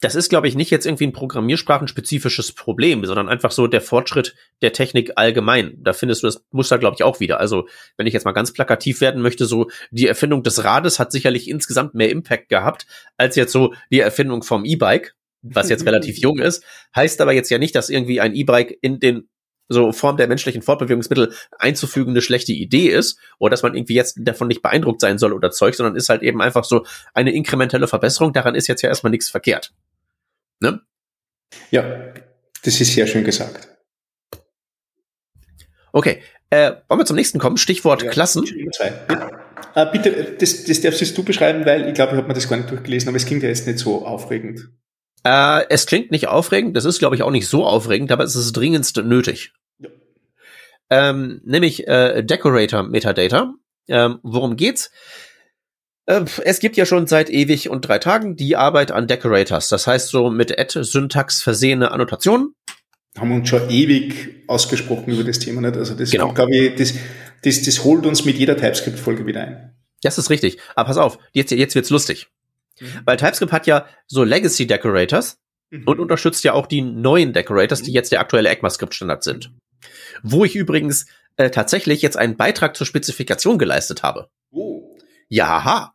[0.00, 4.34] das ist, glaube ich, nicht jetzt irgendwie ein programmiersprachenspezifisches Problem, sondern einfach so der Fortschritt
[4.60, 5.78] der Technik allgemein.
[5.78, 7.40] Da findest du das Muster, glaube ich, auch wieder.
[7.40, 11.12] Also, wenn ich jetzt mal ganz plakativ werden möchte, so die Erfindung des Rades hat
[11.12, 16.18] sicherlich insgesamt mehr Impact gehabt, als jetzt so die Erfindung vom E-Bike, was jetzt relativ
[16.18, 16.62] jung ist.
[16.94, 19.28] Heißt aber jetzt ja nicht, dass irgendwie ein E-Bike in den
[19.68, 24.18] so Form der menschlichen Fortbewegungsmittel einzufügen eine schlechte Idee ist oder dass man irgendwie jetzt
[24.20, 27.88] davon nicht beeindruckt sein soll oder Zeug, sondern ist halt eben einfach so eine inkrementelle
[27.88, 28.32] Verbesserung.
[28.32, 29.72] Daran ist jetzt ja erstmal nichts verkehrt.
[30.60, 30.80] Ne?
[31.70, 32.12] Ja,
[32.64, 33.68] das ist sehr schön gesagt.
[35.92, 37.56] Okay, äh, wollen wir zum nächsten kommen?
[37.56, 38.44] Stichwort ja, Klassen.
[38.78, 39.30] Ja.
[39.74, 42.56] Äh, bitte, das, das darfst du beschreiben, weil ich glaube, ich habe mir das gar
[42.56, 44.70] nicht durchgelesen, aber es klingt ja jetzt nicht so aufregend.
[45.26, 48.36] Äh, es klingt nicht aufregend, das ist, glaube ich, auch nicht so aufregend, aber es
[48.36, 49.52] ist dringendst nötig.
[49.80, 49.88] Ja.
[50.88, 53.54] Ähm, nämlich äh, Decorator Metadata.
[53.88, 54.92] Ähm, worum geht's?
[56.04, 59.68] Äh, es gibt ja schon seit ewig und drei Tagen die Arbeit an Decorators.
[59.68, 62.54] Das heißt so mit Add-Syntax versehene Annotationen.
[63.18, 65.76] Haben wir uns schon ewig ausgesprochen über das Thema nicht.
[65.76, 66.34] Also das genau.
[66.34, 66.94] glaube ich, das,
[67.42, 69.76] das, das holt uns mit jeder TypeScript-Folge wieder ein.
[70.02, 70.58] Das ist richtig.
[70.76, 72.28] Aber pass auf, jetzt, jetzt wird's lustig.
[72.80, 73.02] Mhm.
[73.04, 75.38] Weil TypeScript hat ja so Legacy Decorators
[75.70, 75.84] mhm.
[75.84, 77.96] und unterstützt ja auch die neuen Decorators, die mhm.
[77.96, 79.52] jetzt der aktuelle ECMAScript-Standard sind.
[80.22, 84.30] Wo ich übrigens äh, tatsächlich jetzt einen Beitrag zur Spezifikation geleistet habe.
[84.50, 84.96] Oh.
[85.28, 85.92] Ja,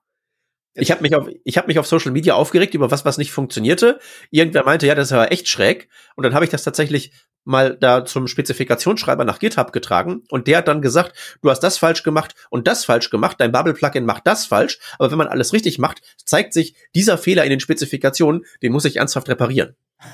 [0.73, 3.31] ich habe mich auf ich habe mich auf Social Media aufgeregt über was was nicht
[3.31, 3.99] funktionierte.
[4.29, 7.11] Irgendwer meinte, ja, das war echt schräg und dann habe ich das tatsächlich
[7.43, 11.77] mal da zum Spezifikationsschreiber nach GitHub getragen und der hat dann gesagt, du hast das
[11.77, 15.27] falsch gemacht und das falsch gemacht, dein Bubble Plugin macht das falsch, aber wenn man
[15.27, 19.75] alles richtig macht, zeigt sich dieser Fehler in den Spezifikationen, den muss ich ernsthaft reparieren.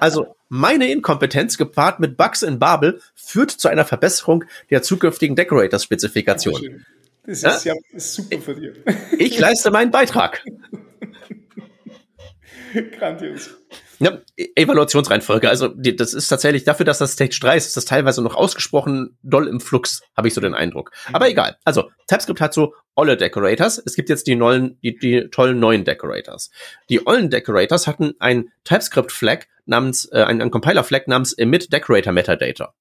[0.00, 5.84] also meine Inkompetenz gepaart mit Bugs in Babel führt zu einer Verbesserung der zukünftigen Decorators
[5.84, 6.84] Spezifikation.
[7.24, 8.74] Das ist ja, ja super für dir.
[9.18, 10.42] Ich leiste meinen Beitrag.
[12.98, 13.50] Grandios.
[14.02, 14.18] Ja,
[14.56, 15.48] Evaluationsreihenfolge.
[15.48, 19.16] Also das ist tatsächlich dafür, dass das Stage 3 ist, ist das teilweise noch ausgesprochen
[19.22, 20.90] doll im Flux, habe ich so den Eindruck.
[21.12, 21.32] Aber mhm.
[21.32, 21.56] egal.
[21.64, 23.80] Also TypeScript hat so olle Decorators.
[23.84, 26.50] Es gibt jetzt die neuen, die, die tollen neuen Decorators.
[26.88, 32.74] Die ollen Decorators hatten ein TypeScript-Flag namens, äh, ein, ein Compiler-Flag namens emit Decorator Metadata.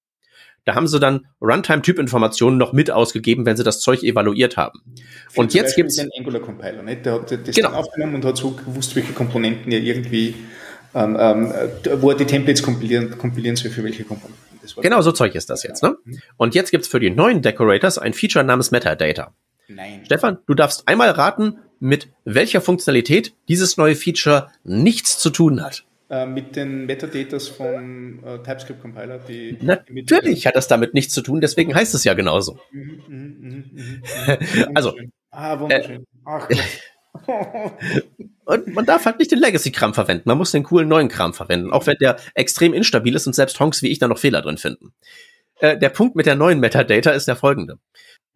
[0.66, 4.82] Da haben sie dann Runtime-Typ-Informationen noch mit ausgegeben, wenn sie das Zeug evaluiert haben.
[5.30, 7.06] Für und jetzt gibt es den Angular-Compiler, nicht?
[7.06, 7.72] Der hat das genau.
[7.72, 10.36] aufgenommen und hat so gewusst, welche Komponenten er irgendwie,
[10.94, 11.54] ähm, ähm,
[12.00, 14.52] wo er die Templates kompilieren, kompilieren soll für welche Komponenten.
[14.82, 15.82] Genau, so Zeug ist das jetzt.
[15.82, 15.98] Ne?
[16.04, 16.20] Mhm.
[16.38, 19.34] Und jetzt gibt's für die neuen Decorators ein Feature namens Metadata.
[19.68, 20.02] Nein.
[20.06, 25.84] Stefan, du darfst einmal raten, mit welcher Funktionalität dieses neue Feature nichts zu tun hat.
[26.12, 29.18] Äh, mit den Metadatas vom äh, TypeScript Compiler.
[29.20, 32.60] Die, Natürlich die hat das damit nichts zu tun, deswegen heißt es ja genauso.
[32.74, 34.94] Mhm, mh, mh, mh, also.
[35.30, 36.02] Ah, wunderschön.
[36.02, 36.50] Äh, Ach,
[38.44, 40.24] und man darf halt nicht den Legacy-Kram verwenden.
[40.26, 43.58] Man muss den coolen neuen Kram verwenden, auch wenn der extrem instabil ist und selbst
[43.62, 44.92] Honks wie ich da noch Fehler drin finden.
[45.62, 47.80] Äh, der Punkt mit der neuen Metadata ist der folgende.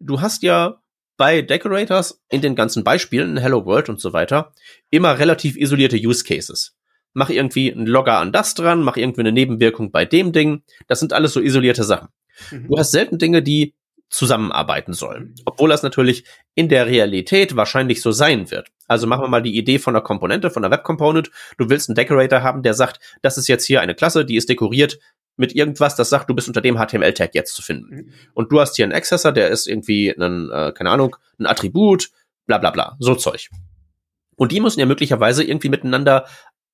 [0.00, 0.80] Du hast ja
[1.18, 4.54] bei Decorators in den ganzen Beispielen, Hello World und so weiter,
[4.88, 6.74] immer relativ isolierte Use Cases
[7.16, 10.62] mach irgendwie einen Logger an das dran, mach irgendwie eine Nebenwirkung bei dem Ding.
[10.86, 12.08] Das sind alles so isolierte Sachen.
[12.50, 12.68] Mhm.
[12.68, 13.74] Du hast selten Dinge, die
[14.10, 15.34] zusammenarbeiten sollen.
[15.46, 16.24] Obwohl das natürlich
[16.54, 18.68] in der Realität wahrscheinlich so sein wird.
[18.86, 21.30] Also machen wir mal die Idee von einer Komponente, von einer Web Component.
[21.56, 24.50] Du willst einen Decorator haben, der sagt, das ist jetzt hier eine Klasse, die ist
[24.50, 24.98] dekoriert
[25.38, 27.94] mit irgendwas, das sagt, du bist unter dem HTML-Tag jetzt zu finden.
[27.94, 28.12] Mhm.
[28.34, 32.10] Und du hast hier einen Accessor, der ist irgendwie ein, äh, keine Ahnung, ein Attribut,
[32.46, 33.48] bla bla bla, so Zeug.
[34.36, 36.26] Und die müssen ja möglicherweise irgendwie miteinander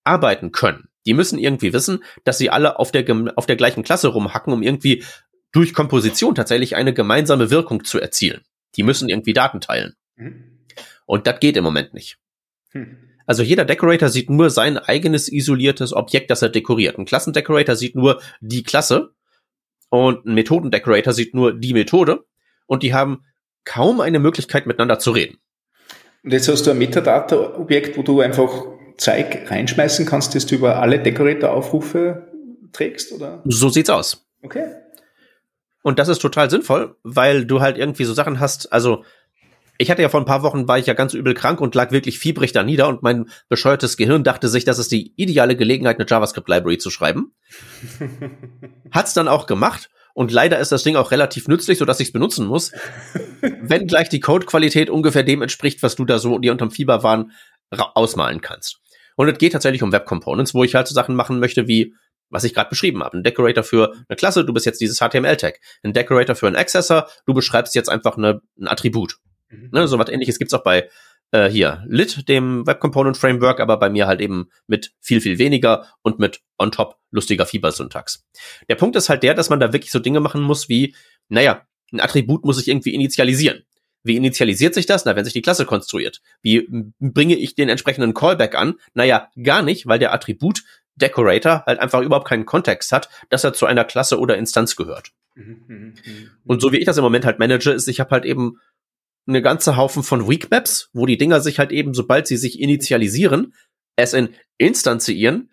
[0.05, 0.89] arbeiten können.
[1.07, 3.05] Die müssen irgendwie wissen, dass sie alle auf der,
[3.37, 5.05] auf der gleichen Klasse rumhacken, um irgendwie
[5.53, 8.43] durch Komposition tatsächlich eine gemeinsame Wirkung zu erzielen.
[8.77, 9.95] Die müssen irgendwie Daten teilen.
[10.17, 10.61] Mhm.
[11.07, 12.19] Und das geht im Moment nicht.
[12.71, 12.97] Hm.
[13.27, 16.99] Also jeder Decorator sieht nur sein eigenes isoliertes Objekt, das er dekoriert.
[16.99, 19.15] Ein Klassendecorator sieht nur die Klasse
[19.91, 22.25] und ein Methodendecorator sieht nur die Methode
[22.67, 23.25] und die haben
[23.65, 25.39] kaum eine Möglichkeit miteinander zu reden.
[26.25, 30.81] Und jetzt hast du ein Metadata-Objekt, wo du einfach Zeig reinschmeißen kannst, das du über
[30.81, 32.29] alle Decorator-Aufrufe
[32.73, 33.43] trägst, oder?
[33.45, 34.27] So sieht's aus.
[34.43, 34.67] Okay.
[35.83, 39.05] Und das ist total sinnvoll, weil du halt irgendwie so Sachen hast, also
[39.79, 41.91] ich hatte ja vor ein paar Wochen, war ich ja ganz übel krank und lag
[41.91, 45.99] wirklich fiebrig da nieder und mein bescheuertes Gehirn dachte sich, das ist die ideale Gelegenheit,
[45.99, 47.33] eine JavaScript-Library zu schreiben.
[48.93, 52.09] Hat's dann auch gemacht und leider ist das Ding auch relativ nützlich, so dass ich
[52.09, 52.73] es benutzen muss.
[53.41, 57.33] wenn gleich die Codequalität ungefähr dem entspricht, was du da so dir unterm Fieberwahn
[57.71, 58.82] ausmalen kannst.
[59.17, 61.95] Und es geht tatsächlich um Web Components, wo ich halt so Sachen machen möchte wie
[62.33, 63.19] was ich gerade beschrieben habe.
[63.19, 65.61] Ein Decorator für eine Klasse, du bist jetzt dieses HTML-Tag.
[65.83, 69.19] Ein Decorator für einen Accessor, du beschreibst jetzt einfach eine, ein Attribut.
[69.51, 69.69] Mhm.
[69.71, 70.89] Ne, so was ähnliches gibt's auch bei
[71.31, 75.39] äh, hier Lit, dem Web Component Framework, aber bei mir halt eben mit viel, viel
[75.39, 78.25] weniger und mit on top lustiger Fiebersyntax.
[78.69, 80.97] Der Punkt ist halt der, dass man da wirklich so Dinge machen muss wie,
[81.29, 83.65] naja, ein Attribut muss ich irgendwie initialisieren.
[84.05, 85.05] Wie initialisiert sich das?
[85.05, 86.21] Na, wenn sich die Klasse konstruiert.
[86.43, 88.75] Wie bringe ich den entsprechenden Callback an?
[88.95, 90.63] Naja, gar nicht, weil der Attribut
[90.97, 95.13] Decorator halt einfach überhaupt keinen Kontext hat, dass er zu einer Klasse oder Instanz gehört.
[95.35, 95.93] Mhm, mh, mh.
[96.45, 98.59] Und so wie ich das im Moment halt manage, ist, ich habe halt eben
[99.27, 102.61] eine ganze Haufen von Weak Maps, wo die Dinger sich halt eben, sobald sie sich
[102.61, 103.55] initialisieren,
[103.97, 105.51] es in instanzieren,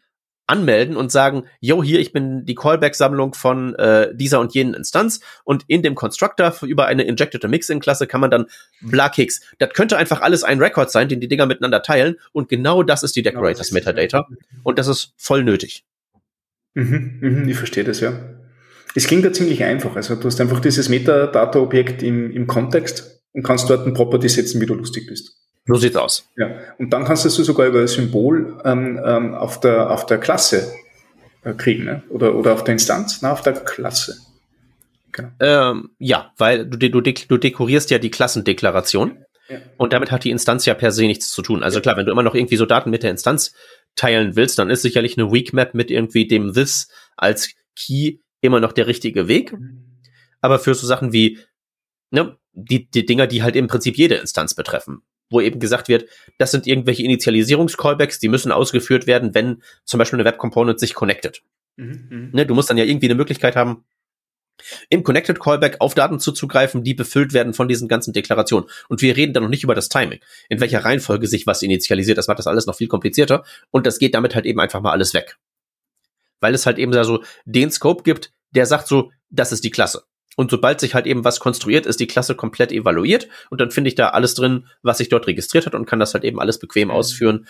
[0.49, 5.19] anmelden und sagen, yo, hier, ich bin die Callback-Sammlung von äh, dieser und jenen Instanz
[5.43, 8.45] und in dem Constructor über eine Injected Mixin-Klasse kann man dann
[8.81, 9.41] Blakix.
[9.59, 13.03] Das könnte einfach alles ein Record sein, den die Dinger miteinander teilen und genau das
[13.03, 14.27] ist die Decorators Metadata
[14.63, 15.85] und das ist voll nötig.
[16.73, 18.13] Mhm, mhm, ich verstehe das, ja.
[18.95, 19.95] Es klingt ja ziemlich einfach.
[19.95, 24.59] Also du hast einfach dieses Metadata-Objekt im, im Kontext und kannst dort ein Property setzen,
[24.61, 25.37] wie du lustig bist.
[25.69, 26.27] So sieht's aus.
[26.35, 26.51] Ja.
[26.77, 30.17] Und dann kannst du es sogar über ein Symbol ähm, ähm, auf, der, auf der
[30.17, 30.73] Klasse
[31.43, 32.03] äh, kriegen, ne?
[32.09, 34.17] Oder, oder auf der Instanz, na, auf der Klasse.
[35.11, 35.29] Genau.
[35.39, 39.25] Ähm, ja, weil du, du, du dekorierst ja die Klassendeklaration.
[39.47, 39.57] Ja.
[39.77, 41.63] Und damit hat die Instanz ja per se nichts zu tun.
[41.63, 43.53] Also klar, wenn du immer noch irgendwie so Daten mit der Instanz
[43.95, 48.59] teilen willst, dann ist sicherlich eine Weak Map mit irgendwie dem This als Key immer
[48.59, 49.53] noch der richtige Weg.
[49.53, 50.01] Mhm.
[50.41, 51.39] Aber für so Sachen wie
[52.11, 56.09] ne, die, die Dinger, die halt im Prinzip jede Instanz betreffen, wo eben gesagt wird,
[56.37, 61.41] das sind irgendwelche Initialisierungs-Callbacks, die müssen ausgeführt werden, wenn zum Beispiel eine Web-Component sich connected.
[61.77, 63.85] Mhm, mhm, ne, du musst dann ja irgendwie eine Möglichkeit haben,
[64.89, 68.69] im Connected Callback auf Daten zuzugreifen, die befüllt werden von diesen ganzen Deklarationen.
[68.87, 72.17] Und wir reden da noch nicht über das Timing, in welcher Reihenfolge sich was initialisiert.
[72.17, 73.43] Das macht das alles noch viel komplizierter.
[73.71, 75.37] Und das geht damit halt eben einfach mal alles weg.
[76.41, 79.71] Weil es halt eben da so den Scope gibt, der sagt so, das ist die
[79.71, 80.03] Klasse.
[80.39, 83.89] Und sobald sich halt eben was konstruiert, ist die Klasse komplett evaluiert und dann finde
[83.89, 86.59] ich da alles drin, was sich dort registriert hat und kann das halt eben alles
[86.59, 86.93] bequem mhm.
[86.93, 87.45] ausführen,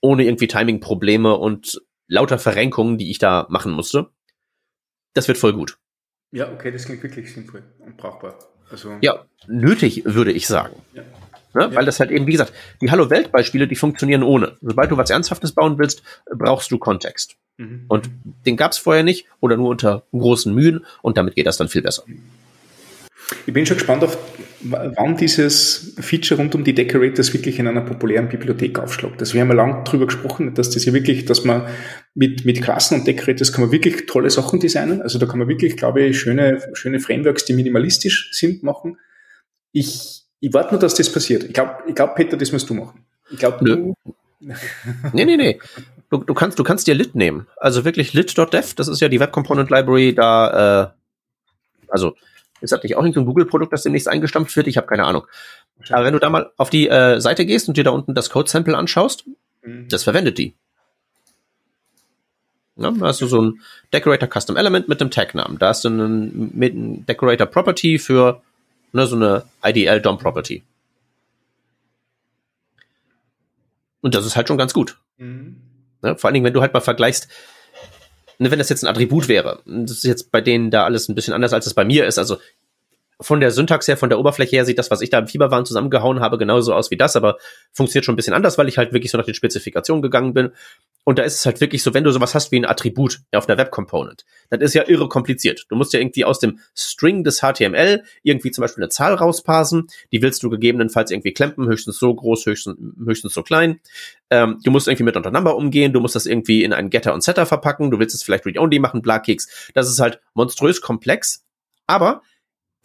[0.00, 4.10] ohne irgendwie Timing-Probleme und lauter Verrenkungen, die ich da machen musste.
[5.14, 5.78] Das wird voll gut.
[6.30, 8.38] Ja, okay, das klingt wirklich sinnvoll und brauchbar.
[8.70, 10.80] Also ja, nötig, würde ich sagen.
[10.92, 11.02] Ja.
[11.56, 11.62] Ne?
[11.62, 11.74] Ja.
[11.74, 14.56] Weil das halt eben, wie gesagt, die Hallo-Welt-Beispiele, die funktionieren ohne.
[14.60, 17.36] Sobald du was Ernsthaftes bauen willst, brauchst du Kontext.
[17.56, 17.86] Mhm.
[17.88, 18.10] Und
[18.44, 21.68] den gab es vorher nicht oder nur unter großen Mühen und damit geht das dann
[21.68, 22.04] viel besser.
[23.44, 24.18] Ich bin schon gespannt auf,
[24.60, 29.18] wann dieses Feature rund um die Decorators wirklich in einer populären Bibliothek aufschlägt.
[29.18, 31.66] Also wir haben ja lange drüber gesprochen, dass das ja wirklich, dass man
[32.14, 35.02] mit, mit Klassen und Decorators kann man wirklich tolle Sachen designen.
[35.02, 38.98] Also da kann man wirklich, glaube ich, schöne, schöne Frameworks, die minimalistisch sind, machen.
[39.72, 41.44] Ich, ich warte nur, dass das passiert.
[41.44, 43.04] Ich glaube, ich glaub, Peter, das musst du machen.
[43.30, 43.94] Ich glaube, du.
[45.12, 45.58] nee, nee, nee.
[46.10, 47.46] Du, du, kannst, du kannst dir lit nehmen.
[47.56, 50.88] Also wirklich lit.dev, das ist ja die Web Component Library, da, äh,
[51.88, 52.14] also,
[52.60, 54.66] ist das nicht auch irgendein Google-Produkt, das demnächst eingestampft wird?
[54.66, 55.26] Ich habe keine Ahnung.
[55.90, 58.30] Aber wenn du da mal auf die äh, Seite gehst und dir da unten das
[58.30, 59.24] Code-Sample anschaust,
[59.62, 59.88] mhm.
[59.88, 60.54] das verwendet die.
[62.76, 63.60] Ja, da hast du so ein
[63.92, 65.58] Decorator Custom Element mit dem Tag-Namen.
[65.58, 68.42] Da hast du einen, mit einem Decorator Property für
[68.96, 70.64] ne, so eine IDL DOM Property.
[74.00, 74.98] Und das ist halt schon ganz gut.
[75.18, 75.60] Mhm.
[76.02, 76.16] Ne?
[76.16, 77.28] Vor allen Dingen, wenn du halt mal vergleichst,
[78.38, 81.14] ne, wenn das jetzt ein Attribut wäre, das ist jetzt bei denen da alles ein
[81.14, 82.18] bisschen anders, als es bei mir ist.
[82.18, 82.38] Also
[83.20, 85.64] von der Syntax her, von der Oberfläche her sieht das, was ich da im Fieberwahn
[85.64, 87.38] zusammengehauen habe, genauso aus wie das, aber
[87.72, 90.50] funktioniert schon ein bisschen anders, weil ich halt wirklich so nach den Spezifikationen gegangen bin.
[91.04, 93.48] Und da ist es halt wirklich so, wenn du sowas hast wie ein Attribut auf
[93.48, 95.64] einer Web Component, dann ist ja irre kompliziert.
[95.68, 99.86] Du musst ja irgendwie aus dem String des HTML irgendwie zum Beispiel eine Zahl rausparsen.
[100.12, 103.80] Die willst du gegebenenfalls irgendwie klempen, höchstens so groß, höchstens, höchstens so klein.
[104.30, 105.92] Ähm, du musst irgendwie mit unter Number umgehen.
[105.92, 107.90] Du musst das irgendwie in einen Getter und Setter verpacken.
[107.90, 109.70] Du willst es vielleicht read-only machen, Blakix.
[109.74, 111.44] Das ist halt monströs komplex.
[111.86, 112.22] Aber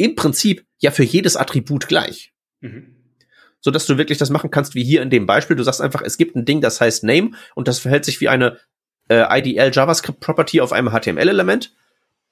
[0.03, 2.33] im Prinzip ja für jedes Attribut gleich.
[2.61, 2.95] Mhm.
[3.59, 5.55] so dass du wirklich das machen kannst wie hier in dem Beispiel.
[5.55, 8.29] Du sagst einfach, es gibt ein Ding, das heißt Name und das verhält sich wie
[8.29, 8.57] eine
[9.09, 11.73] äh, IDL JavaScript Property auf einem HTML-Element.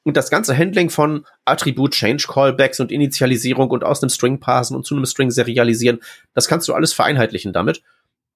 [0.04, 4.76] Und das ganze Handling von Attribut Change Callbacks und Initialisierung und aus einem String parsen
[4.76, 6.00] und zu einem String serialisieren,
[6.34, 7.84] das kannst du alles vereinheitlichen damit.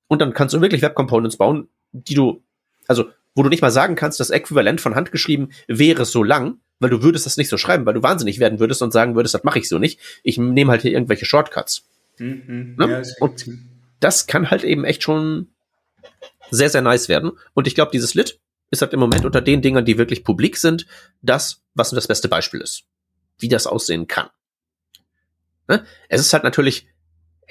[0.07, 2.43] Und dann kannst du wirklich Web Components bauen, die du,
[2.87, 6.59] also, wo du nicht mal sagen kannst, das Äquivalent von Hand geschrieben wäre so lang,
[6.79, 9.33] weil du würdest das nicht so schreiben, weil du wahnsinnig werden würdest und sagen würdest,
[9.33, 9.99] das mache ich so nicht.
[10.23, 11.85] Ich nehme halt hier irgendwelche Shortcuts.
[12.17, 12.89] Mhm, ne?
[12.89, 13.45] ja, und
[13.99, 15.47] das kann halt eben echt schon
[16.51, 17.31] sehr, sehr nice werden.
[17.53, 20.57] Und ich glaube, dieses Lit ist halt im Moment unter den Dingern, die wirklich publik
[20.57, 20.85] sind,
[21.21, 22.83] das, was das beste Beispiel ist.
[23.39, 24.29] Wie das aussehen kann.
[25.67, 25.85] Ne?
[26.09, 26.87] Es ist halt natürlich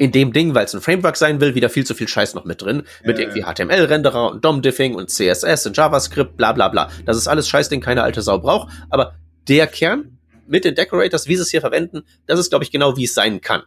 [0.02, 2.44] in dem Ding, weil es ein Framework sein will, wieder viel zu viel Scheiß noch
[2.44, 2.82] mit drin.
[3.04, 6.90] Mit ja, irgendwie HTML-Renderer und DOM-Diffing und CSS und JavaScript, bla bla bla.
[7.06, 8.72] Das ist alles Scheiß, den keine alte Sau braucht.
[8.90, 9.14] Aber
[9.46, 12.96] der Kern mit den Decorators, wie sie es hier verwenden, das ist, glaube ich, genau
[12.96, 13.62] wie es sein kann.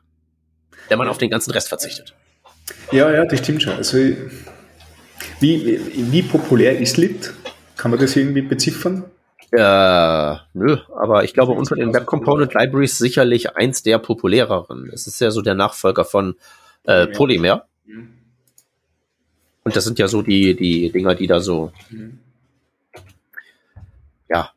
[0.90, 2.14] Wenn man auf den ganzen Rest verzichtet.
[2.92, 3.74] Ja, ja, das stimmt schon.
[3.74, 3.98] Also,
[5.40, 5.80] wie,
[6.12, 7.34] wie populär ist Lit?
[7.78, 9.06] Kann man das irgendwie beziffern?
[9.58, 14.90] Äh, nö, aber ich glaube unter den Web Component Libraries sicherlich eins der populäreren.
[14.94, 16.36] Es ist ja so der Nachfolger von
[16.84, 17.66] äh, Polymer.
[19.64, 21.72] Und das sind ja so die, die Dinger, die da so,
[24.30, 24.52] ja,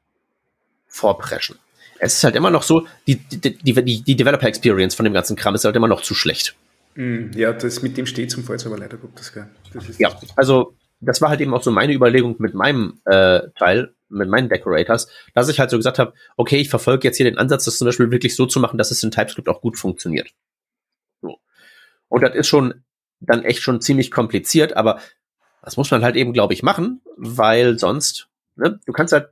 [0.86, 1.58] vorpreschen.
[1.98, 5.36] Es ist halt immer noch so, die, die, die, die Developer Experience von dem ganzen
[5.36, 6.56] Kram ist halt immer noch zu schlecht.
[6.94, 9.10] Hm, ja, das mit dem steht zum Fall aber leider gut.
[9.16, 9.32] Das,
[9.72, 13.94] das ja, also das war halt eben auch so meine Überlegung mit meinem äh, Teil,
[14.08, 17.38] mit meinen Decorators, dass ich halt so gesagt habe, okay, ich verfolge jetzt hier den
[17.38, 20.30] Ansatz, das zum Beispiel wirklich so zu machen, dass es in TypeScript auch gut funktioniert.
[21.20, 21.38] So.
[22.08, 22.82] Und das ist schon
[23.20, 25.00] dann echt schon ziemlich kompliziert, aber
[25.62, 29.28] das muss man halt eben, glaube ich, machen, weil sonst, ne, du kannst halt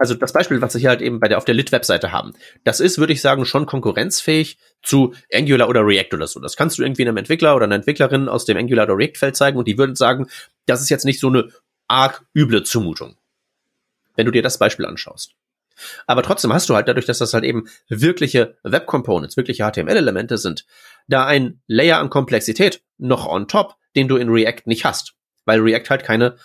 [0.00, 2.32] also das Beispiel, was wir hier halt eben bei der auf der Lit-Webseite haben,
[2.64, 6.40] das ist, würde ich sagen, schon konkurrenzfähig zu Angular oder React oder so.
[6.40, 9.58] Das kannst du irgendwie einem Entwickler oder einer Entwicklerin aus dem Angular oder React-Feld zeigen
[9.58, 10.26] und die würden sagen,
[10.64, 11.50] das ist jetzt nicht so eine
[11.86, 13.16] arg üble Zumutung.
[14.20, 15.32] Wenn du dir das Beispiel anschaust.
[16.06, 20.36] Aber trotzdem hast du halt dadurch, dass das halt eben wirkliche Web Components, wirkliche HTML-Elemente
[20.36, 20.66] sind,
[21.08, 25.14] da ein Layer an Komplexität noch on top, den du in React nicht hast.
[25.46, 26.36] Weil React halt keine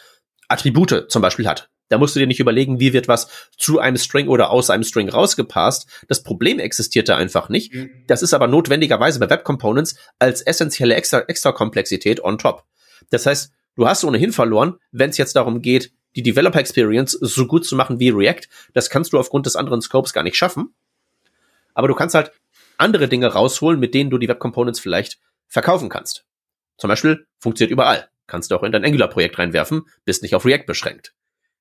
[0.47, 1.69] Attribute zum Beispiel hat.
[1.89, 4.85] Da musst du dir nicht überlegen, wie wird was zu einem String oder aus einem
[4.85, 5.87] String rausgepasst.
[6.07, 7.73] Das Problem existiert da einfach nicht.
[7.73, 8.05] Mhm.
[8.07, 12.63] Das ist aber notwendigerweise bei Web Components als essentielle extra, extra Komplexität on top.
[13.09, 17.45] Das heißt, du hast ohnehin verloren, wenn es jetzt darum geht, die Developer Experience so
[17.45, 18.47] gut zu machen wie React.
[18.73, 20.73] Das kannst du aufgrund des anderen Scopes gar nicht schaffen.
[21.73, 22.31] Aber du kannst halt
[22.77, 26.25] andere Dinge rausholen, mit denen du die Web Components vielleicht verkaufen kannst.
[26.77, 28.09] Zum Beispiel funktioniert überall.
[28.27, 31.13] Kannst du auch in dein Angular-Projekt reinwerfen, bist nicht auf React beschränkt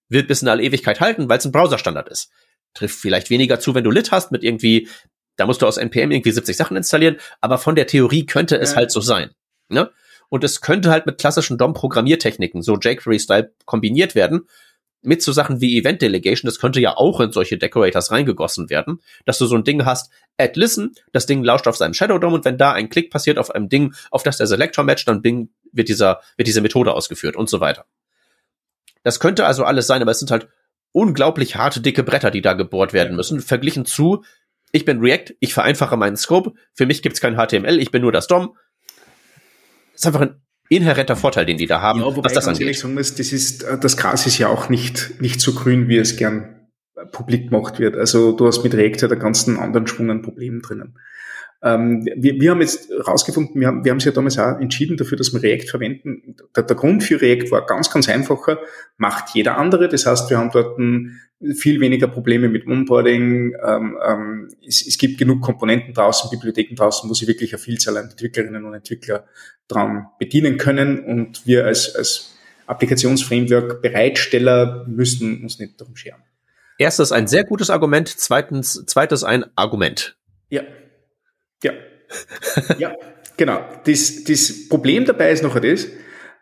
[0.08, 2.30] wird bis in alle Ewigkeit halten, weil es ein Browserstandard ist.
[2.74, 4.88] Trifft vielleicht weniger zu, wenn du Lit hast mit irgendwie,
[5.36, 8.70] da musst du aus NPM irgendwie 70 Sachen installieren, aber von der Theorie könnte es
[8.70, 8.76] ja.
[8.76, 9.30] halt so sein.
[9.68, 9.90] Ne?
[10.28, 14.48] Und es könnte halt mit klassischen DOM-Programmiertechniken, so jQuery-Style, kombiniert werden,
[15.04, 19.00] mit so Sachen wie Event Delegation, das könnte ja auch in solche Decorators reingegossen werden,
[19.26, 22.32] dass du so ein Ding hast, add listen, das Ding lauscht auf seinem Shadow DOM
[22.32, 25.22] und wenn da ein Klick passiert auf einem Ding, auf das der Selector matcht, dann
[25.22, 27.84] wird dieser, wird diese Methode ausgeführt und so weiter.
[29.02, 30.48] Das könnte also alles sein, aber es sind halt
[30.92, 34.24] unglaublich harte, dicke Bretter, die da gebohrt werden müssen, verglichen zu,
[34.72, 38.12] ich bin React, ich vereinfache meinen Scope, für mich gibt's kein HTML, ich bin nur
[38.12, 38.56] das DOM.
[39.94, 42.76] Das ist einfach ein inhärenter Vorteil, den die da haben, ja, was das angeht.
[42.76, 46.16] Sagen muss, das ist, das Gras ist ja auch nicht, nicht so grün, wie es
[46.16, 46.68] gern
[47.12, 47.96] publik gemacht wird.
[47.96, 50.98] Also du hast mit React ja der ganzen anderen Schwung an Problemen drinnen.
[51.64, 54.98] Ähm, wir, wir haben jetzt rausgefunden, wir haben, wir haben es ja damals auch entschieden
[54.98, 56.36] dafür, dass wir React verwenden.
[56.54, 58.58] Der, der Grund für React war ganz, ganz einfacher,
[58.98, 59.88] macht jeder andere.
[59.88, 60.78] Das heißt, wir haben dort
[61.54, 63.56] viel weniger Probleme mit Onboarding.
[63.66, 67.96] Ähm, ähm, es, es, gibt genug Komponenten draußen, Bibliotheken draußen, wo sie wirklich eine Vielzahl
[67.96, 69.24] an Entwicklerinnen und Entwickler
[69.66, 71.02] dran bedienen können.
[71.02, 76.22] Und wir als, als Applikationsframework Bereitsteller müssen uns nicht darum scheren.
[76.76, 80.16] Erstes ein sehr gutes Argument, zweitens, zweites ein Argument.
[80.50, 80.62] Ja.
[81.64, 81.72] Ja.
[82.78, 82.94] ja,
[83.36, 83.66] genau.
[83.84, 85.88] Das, das Problem dabei ist noch das,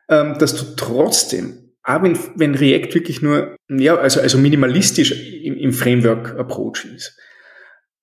[0.09, 5.57] ähm, dass du trotzdem, auch wenn, wenn React wirklich nur, ja, also, also minimalistisch im,
[5.57, 7.19] im Framework-Approach ist,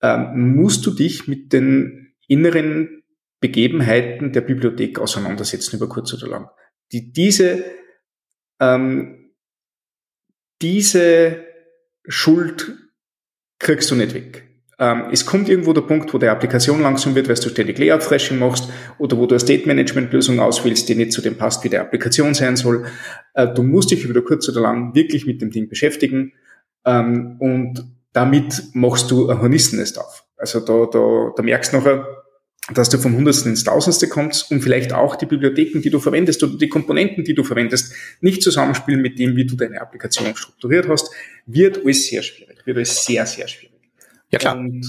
[0.02, 3.02] ähm, musst du dich mit den inneren
[3.40, 6.48] Begebenheiten der Bibliothek auseinandersetzen über kurz oder lang.
[6.92, 7.64] Die, diese,
[8.60, 9.32] ähm,
[10.62, 11.44] diese
[12.06, 12.76] Schuld
[13.58, 14.49] kriegst du nicht weg.
[14.80, 18.38] Ähm, es kommt irgendwo der Punkt, wo die Applikation langsam wird, weil du ständig Layout-Thrashing
[18.38, 22.32] machst oder wo du eine State-Management-Lösung auswählst, die nicht zu dem passt, wie die Applikation
[22.32, 22.86] sein soll.
[23.34, 26.32] Äh, du musst dich über kurz oder lang wirklich mit dem Ding beschäftigen
[26.86, 30.24] ähm, und damit machst du ein Hornissennest auf.
[30.38, 32.06] Also da, da, da merkst du nachher,
[32.72, 36.42] dass du vom Hundertsten ins Tausendste kommst und vielleicht auch die Bibliotheken, die du verwendest
[36.42, 40.88] oder die Komponenten, die du verwendest, nicht zusammenspielen mit dem, wie du deine Applikation strukturiert
[40.88, 41.10] hast,
[41.44, 43.69] wird alles sehr schwierig, wird alles sehr, sehr schwierig.
[44.30, 44.58] Ja, klar.
[44.58, 44.86] Und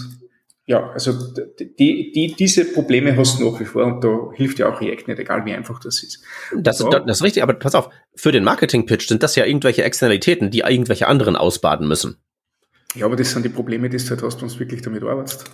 [0.65, 1.13] ja, also
[1.59, 5.07] die, die, diese Probleme hast du nach wie vor und da hilft ja auch React
[5.07, 6.23] nicht, egal wie einfach das ist.
[6.55, 9.83] Das, da, das ist richtig, aber pass auf, für den Marketing-Pitch sind das ja irgendwelche
[9.83, 12.17] Externalitäten, die irgendwelche anderen ausbaden müssen.
[12.95, 15.51] Ja, aber das sind die Probleme, die du halt hast, wenn du wirklich damit arbeitest.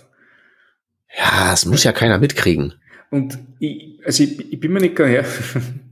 [1.16, 2.74] Ja, es muss ja keiner mitkriegen.
[3.10, 5.24] Und ich, also ich, ich bin mir nicht gar her.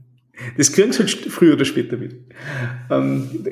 [0.57, 2.15] Das kriegen sie halt früher oder später mit.
[2.91, 3.45] Ähm,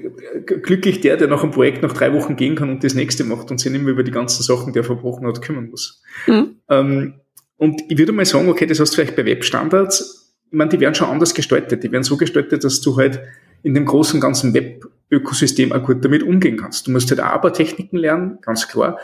[0.45, 3.49] glücklich der, der nach einem Projekt nach drei Wochen gehen kann und das nächste macht
[3.51, 6.03] und sich nicht mehr über die ganzen Sachen, die er verbrochen hat, kümmern muss.
[6.27, 6.55] Mhm.
[6.69, 7.13] Ähm,
[7.57, 10.79] und ich würde mal sagen, okay, das hast du vielleicht bei Webstandards, ich meine, die
[10.79, 11.83] werden schon anders gestaltet.
[11.83, 13.21] Die werden so gestaltet, dass du halt
[13.63, 16.87] in dem großen ganzen Web-Ökosystem auch gut damit umgehen kannst.
[16.87, 18.99] Du musst halt auch ein paar Techniken lernen, ganz klar.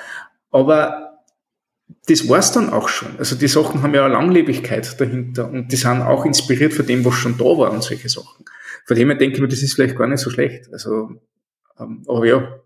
[0.52, 1.11] Aber
[2.08, 3.18] das war's dann auch schon.
[3.18, 7.04] Also die Sachen haben ja eine Langlebigkeit dahinter und die sind auch inspiriert von dem,
[7.06, 8.46] was schon da war und solche Sachen.
[8.86, 10.72] Von dem her denke ich mir, das ist vielleicht gar nicht so schlecht.
[10.72, 11.22] Also,
[11.80, 12.60] ähm, aber ja.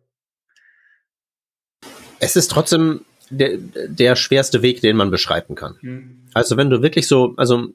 [2.19, 5.77] Es ist trotzdem der, der schwerste Weg, den man beschreiten kann.
[5.81, 6.27] Mhm.
[6.33, 7.69] Also wenn du wirklich so, also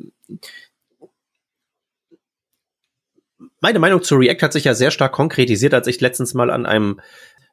[3.61, 6.67] meine Meinung zu React hat sich ja sehr stark konkretisiert, als ich letztens mal an
[6.67, 7.01] einem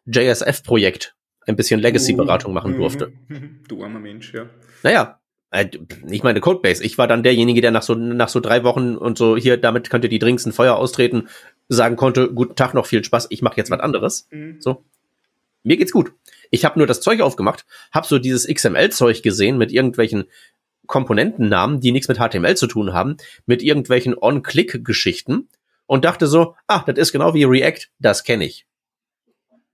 [0.06, 1.16] JSF-Projekt
[1.48, 2.78] ein bisschen Legacy-Beratung machen mhm.
[2.78, 3.14] durfte.
[3.68, 4.45] Du armer Mensch, ja.
[4.84, 5.20] Naja,
[5.52, 5.68] äh,
[6.10, 6.84] ich meine Codebase.
[6.84, 9.89] Ich war dann derjenige, der nach so, nach so drei Wochen und so, hier, damit
[9.89, 11.28] könnte die dringendsten Feuer austreten,
[11.70, 14.28] sagen konnte, guten Tag, noch viel Spaß, ich mache jetzt was anderes.
[14.32, 14.58] Mhm.
[14.60, 14.84] So.
[15.64, 16.14] Mir geht's gut.
[16.50, 20.26] Ich habe nur das Zeug aufgemacht, habe so dieses XML-Zeug gesehen mit irgendwelchen
[20.86, 25.50] Komponentennamen, die nichts mit HTML zu tun haben, mit irgendwelchen On-Click-Geschichten
[25.86, 28.66] und dachte so, ah, das ist genau wie React, das kenne ich.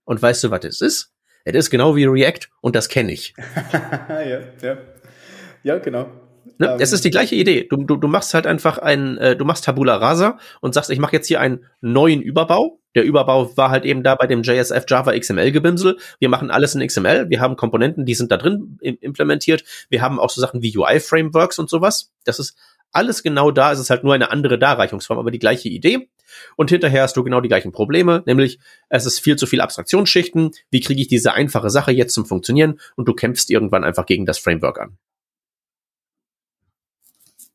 [0.06, 1.13] Und weißt du, was es ist?
[1.46, 3.34] Es ist genau wie React und das kenne ich.
[4.10, 4.78] ja, ja.
[5.64, 6.10] ja, genau.
[6.58, 6.74] Ne?
[6.74, 7.68] Um, es ist die gleiche Idee.
[7.70, 11.00] Du, du, du machst halt einfach ein, äh, du machst Tabula Rasa und sagst, ich
[11.00, 12.80] mache jetzt hier einen neuen Überbau.
[12.96, 15.98] Der Überbau war halt eben da bei dem JSF Java XML Gebimsel.
[16.20, 17.30] Wir machen alles in XML.
[17.30, 19.64] Wir haben Komponenten, die sind da drin implementiert.
[19.90, 22.12] Wir haben auch so Sachen wie UI Frameworks und sowas.
[22.24, 22.56] Das ist
[22.92, 23.72] alles genau da.
[23.72, 26.08] Es ist halt nur eine andere Darreichungsform, aber die gleiche Idee.
[26.56, 28.60] Und hinterher hast du genau die gleichen Probleme, nämlich
[28.90, 30.52] es ist viel zu viel Abstraktionsschichten.
[30.70, 32.80] Wie kriege ich diese einfache Sache jetzt zum Funktionieren?
[32.96, 34.98] Und du kämpfst irgendwann einfach gegen das Framework an.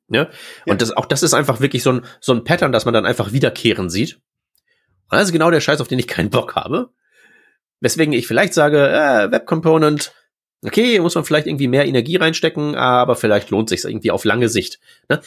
[0.08, 0.22] Ja?
[0.66, 0.72] ja.
[0.72, 3.06] Und das, auch das ist einfach wirklich so ein, so ein Pattern, das man dann
[3.06, 4.14] einfach wiederkehren sieht.
[5.10, 6.90] Und das ist genau der Scheiß, auf den ich keinen Bock habe.
[7.80, 10.12] Weswegen ich vielleicht sage, äh, Web Component,
[10.64, 14.48] okay, muss man vielleicht irgendwie mehr Energie reinstecken, aber vielleicht lohnt sich irgendwie auf lange
[14.48, 14.80] Sicht.
[15.08, 15.20] Ne?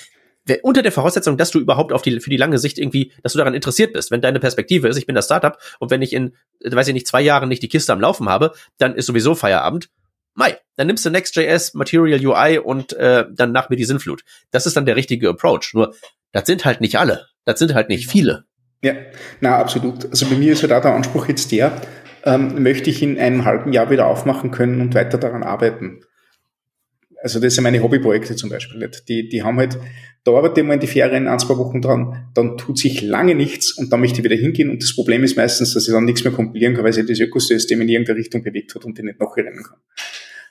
[0.63, 3.37] Unter der Voraussetzung, dass du überhaupt auf die, für die lange Sicht irgendwie, dass du
[3.37, 4.11] daran interessiert bist.
[4.11, 7.07] Wenn deine Perspektive ist, ich bin das Startup und wenn ich in, weiß ich nicht,
[7.07, 9.89] zwei Jahren nicht die Kiste am Laufen habe, dann ist sowieso Feierabend.
[10.33, 14.23] Mai, dann nimmst du Next.js, Material UI und äh, dann nach mir die Sinnflut.
[14.51, 15.71] Das ist dann der richtige Approach.
[15.73, 15.93] Nur,
[16.31, 17.27] das sind halt nicht alle.
[17.45, 18.45] Das sind halt nicht viele.
[18.83, 18.93] Ja,
[19.41, 20.05] na absolut.
[20.05, 21.73] Also bei mir ist halt auch der Anspruch jetzt der,
[22.23, 26.01] ähm, möchte ich in einem halben Jahr wieder aufmachen können und weiter daran arbeiten.
[27.21, 29.07] Also das sind meine Hobbyprojekte zum Beispiel nicht.
[29.07, 29.77] Die, die haben halt,
[30.23, 33.35] da arbeite ich mal in die Ferien ein, zwei Wochen dran, dann tut sich lange
[33.35, 36.05] nichts und dann möchte ich wieder hingehen und das Problem ist meistens, dass ich dann
[36.05, 39.05] nichts mehr kompilieren kann, weil sich das Ökosystem in irgendeine Richtung bewegt hat und ich
[39.05, 39.77] nicht nachrennen kann.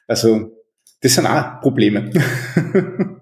[0.06, 0.56] Also
[1.00, 2.10] das sind auch Probleme.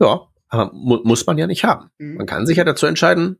[0.00, 1.90] ja, aber mu muss man ja nicht haben.
[1.98, 2.14] Mhm.
[2.14, 3.38] Man kann sich ja dazu entscheiden,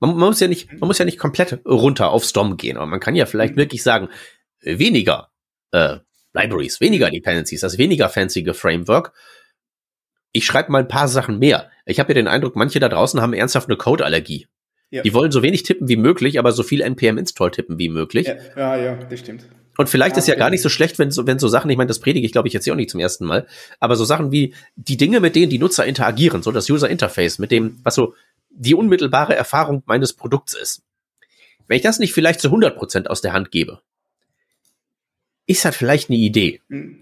[0.00, 2.86] man, man, muss ja nicht, man muss ja nicht komplett runter aufs DOM gehen, aber
[2.86, 3.60] man kann ja vielleicht mhm.
[3.60, 4.08] wirklich sagen,
[4.60, 5.30] weniger
[5.72, 5.98] äh,
[6.34, 9.12] Libraries, weniger Dependencies, das weniger fancy Framework.
[10.32, 11.70] Ich schreibe mal ein paar Sachen mehr.
[11.86, 14.48] Ich habe ja den Eindruck, manche da draußen haben ernsthaft eine Codeallergie.
[14.90, 15.02] Ja.
[15.02, 18.26] Die wollen so wenig tippen wie möglich, aber so viel npm-install tippen wie möglich.
[18.26, 19.46] Ja, ja, ja das stimmt.
[19.76, 21.76] Und vielleicht ja, ist ja gar nicht so schlecht, wenn so, wenn so Sachen, ich
[21.76, 23.46] meine, das predige ich, glaube ich, jetzt hier auch nicht zum ersten Mal,
[23.80, 27.38] aber so Sachen wie die Dinge, mit denen die Nutzer interagieren, so das User Interface,
[27.38, 28.14] mit dem, was so
[28.50, 30.82] die unmittelbare Erfahrung meines Produkts ist.
[31.66, 33.80] Wenn ich das nicht vielleicht zu 100 Prozent aus der Hand gebe,
[35.46, 36.60] ist halt vielleicht eine Idee.
[36.68, 36.98] Mhm.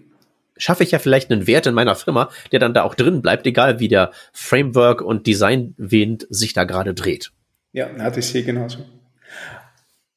[0.57, 3.47] Schaffe ich ja vielleicht einen Wert in meiner Firma, der dann da auch drin bleibt,
[3.47, 7.31] egal wie der Framework und Designwind sich da gerade dreht.
[7.71, 8.85] Ja, na, das sehe ich genauso.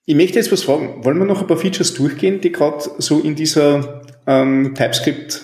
[0.05, 1.05] Ich möchte jetzt was fragen.
[1.05, 5.43] Wollen wir noch ein paar Features durchgehen, die gerade so in dieser ähm, TypeScript,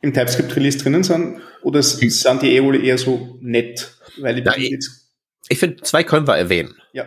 [0.00, 1.40] im TypeScript-Release drinnen sind?
[1.62, 3.94] Oder sind die eh wohl eher so nett?
[4.18, 4.78] Weil ich, Na, ich,
[5.48, 6.74] ich finde, zwei können wir erwähnen.
[6.92, 7.06] Ja.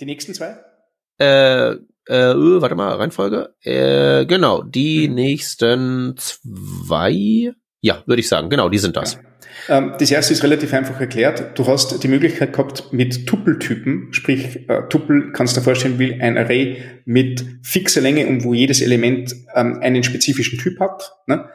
[0.00, 0.58] Die nächsten zwei?
[1.18, 1.76] Äh,
[2.06, 3.54] äh, uh, warte mal, Reihenfolge.
[3.62, 5.14] Äh, genau, die mhm.
[5.14, 7.52] nächsten zwei.
[7.80, 9.14] Ja, würde ich sagen, genau, die sind das.
[9.68, 9.78] Ja.
[9.78, 11.58] Ähm, das erste ist relativ einfach erklärt.
[11.58, 16.20] Du hast die Möglichkeit gehabt mit Tuppeltypen, sprich äh, Tuppel kannst du dir vorstellen wie
[16.20, 21.12] ein Array mit fixer Länge und wo jedes Element ähm, einen spezifischen Typ hat.
[21.26, 21.48] Ne?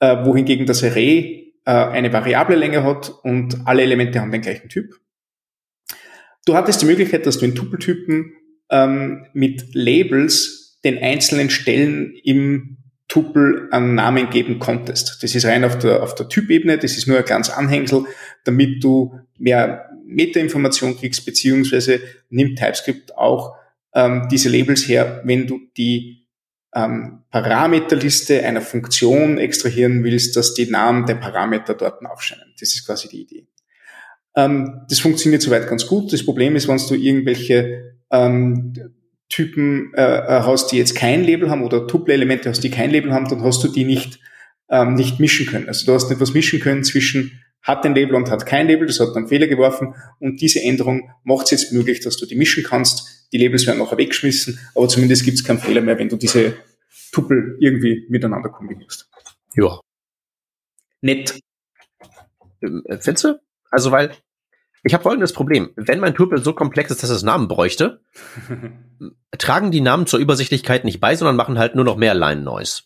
[0.00, 4.68] äh, wohingegen das Array äh, eine variable Länge hat und alle Elemente haben den gleichen
[4.68, 4.94] Typ.
[6.44, 8.35] Du hattest die Möglichkeit, dass du in Tupeltypen
[8.70, 15.22] ähm, mit Labels den einzelnen Stellen im Tupel einen Namen geben konntest.
[15.22, 18.04] Das ist rein auf der, auf der Typebene, das ist nur ein kleines Anhängsel,
[18.44, 22.00] damit du mehr Metainformation kriegst, beziehungsweise
[22.30, 23.56] nimmt TypeScript auch
[23.94, 26.26] ähm, diese Labels her, wenn du die
[26.74, 32.54] ähm, Parameterliste einer Funktion extrahieren willst, dass die Namen der Parameter dort aufscheinen.
[32.60, 33.46] Das ist quasi die Idee.
[34.36, 36.12] Ähm, das funktioniert soweit ganz gut.
[36.12, 38.72] Das Problem ist, wenn du irgendwelche ähm,
[39.28, 43.28] Typen äh, hast, die jetzt kein Label haben oder Tuple-Elemente hast, die kein Label haben,
[43.28, 44.20] dann hast du die nicht,
[44.70, 45.68] ähm, nicht mischen können.
[45.68, 48.86] Also du hast nicht was mischen können zwischen hat ein Label und hat kein Label,
[48.86, 52.36] das hat dann Fehler geworfen und diese Änderung macht es jetzt möglich, dass du die
[52.36, 53.28] mischen kannst.
[53.32, 56.54] Die Labels werden nachher weggeschmissen, aber zumindest gibt es keinen Fehler mehr, wenn du diese
[57.10, 59.10] Tupel irgendwie miteinander kombinierst.
[59.56, 59.80] Ja.
[61.00, 61.40] Nett.
[62.62, 63.40] Ähm, findest du?
[63.70, 64.12] Also, weil
[64.86, 65.70] ich habe folgendes Problem.
[65.74, 68.00] Wenn mein Tupel so komplex ist, dass es Namen bräuchte,
[69.38, 72.82] tragen die Namen zur Übersichtlichkeit nicht bei, sondern machen halt nur noch mehr Line-Noise.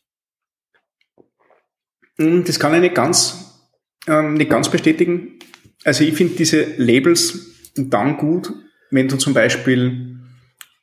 [2.16, 3.68] Hm, das kann ich nicht ganz,
[4.09, 5.38] ähm, nicht ganz bestätigen.
[5.84, 8.51] Also ich finde diese Labels dann gut,
[8.90, 10.20] wenn du zum Beispiel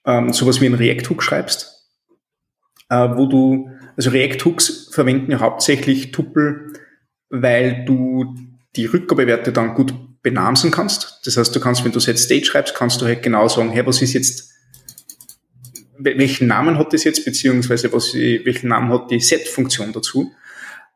[0.05, 1.89] ähm, sowas wie ein React-Hook schreibst,
[2.89, 6.73] äh, wo du, also React-Hooks verwenden ja hauptsächlich Tupel,
[7.29, 8.35] weil du
[8.75, 9.95] die Rückgabewerte dann gut
[10.27, 11.21] benamsen kannst.
[11.23, 13.85] Das heißt, du kannst, wenn du Set State schreibst, kannst du halt genau sagen, hey,
[13.85, 14.51] was ist jetzt,
[15.97, 20.33] welchen Namen hat das jetzt, beziehungsweise was, welchen Namen hat die Set-Funktion dazu.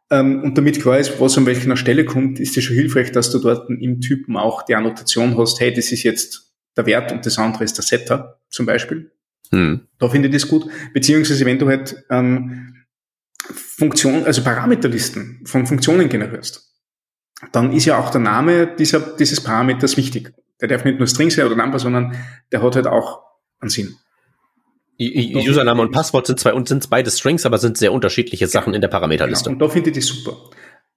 [0.09, 3.31] Ähm, und damit klar ist, was an welcher Stelle kommt, ist es schon hilfreich, dass
[3.31, 7.25] du dort im Typen auch die Annotation hast, hey, das ist jetzt der Wert und
[7.25, 9.11] das andere ist der Setter, zum Beispiel.
[9.51, 9.87] Hm.
[9.97, 10.65] Da finde ich das gut.
[10.93, 12.75] Beziehungsweise, wenn du halt ähm,
[13.37, 16.70] Funktion, also Parameterlisten von Funktionen generierst,
[17.51, 20.33] dann ist ja auch der Name dieser, dieses Parameters wichtig.
[20.59, 22.15] Der darf nicht nur String sein oder Number, sondern
[22.51, 23.21] der hat halt auch
[23.59, 23.95] einen Sinn.
[24.99, 28.81] Username und Passwort sind zwei und sind beide Strings, aber sind sehr unterschiedliche Sachen in
[28.81, 29.49] der Parameterliste.
[29.49, 29.53] Genau.
[29.53, 30.37] Und da finde ich das super.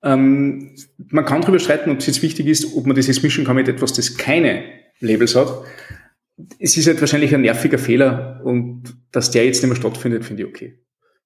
[0.03, 0.77] Ähm,
[1.09, 3.57] man kann darüber streiten, ob es jetzt wichtig ist, ob man das jetzt mischen kann
[3.57, 4.65] mit etwas, das keine
[5.01, 5.65] Labels hat.
[6.59, 10.43] Es ist halt wahrscheinlich ein nerviger Fehler und dass der jetzt nicht mehr stattfindet, finde
[10.43, 10.79] ich okay.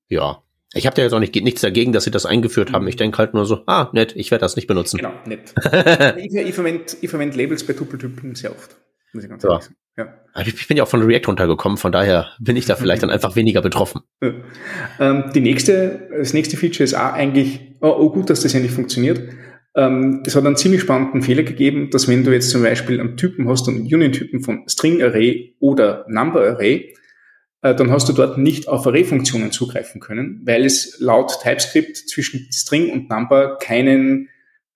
[0.06, 0.42] Ja,
[0.74, 2.86] ich habe da jetzt auch nicht, nichts dagegen, dass sie das eingeführt haben.
[2.88, 4.98] Ich denke halt nur so, ah, nett, ich werde das nicht benutzen.
[4.98, 5.54] Genau, nett.
[6.18, 8.76] ich, ich verwende ich verwend Labels bei Tupeltypen sehr oft.
[9.12, 9.60] Muss ich ganz ja.
[9.60, 9.74] sagen.
[9.96, 10.14] Ja.
[10.44, 13.34] Ich bin ja auch von React runtergekommen, von daher bin ich da vielleicht dann einfach
[13.34, 14.02] weniger betroffen.
[14.22, 14.32] Ja.
[15.00, 18.72] Ähm, die nächste, das nächste Feature ist auch eigentlich, oh, oh gut, dass das endlich
[18.72, 19.20] funktioniert.
[19.74, 23.16] Ähm, es hat einen ziemlich spannenden Fehler gegeben, dass wenn du jetzt zum Beispiel einen
[23.16, 26.94] Typen hast, einen Union-Typen von String Array oder Number Array,
[27.61, 32.90] dann hast du dort nicht auf Array-Funktionen zugreifen können, weil es laut TypeScript zwischen String
[32.92, 34.28] und Number keinen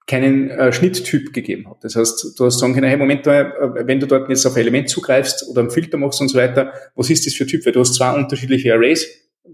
[0.07, 1.85] keinen äh, Schnitttyp gegeben hat.
[1.85, 3.51] Das heißt, du hast sagen können, hey, Moment, äh,
[3.87, 6.73] wenn du dort jetzt auf ein Element zugreifst oder einen Filter machst und so weiter,
[6.97, 7.65] was ist das für Typ?
[7.65, 9.07] Weil du hast zwei unterschiedliche Arrays,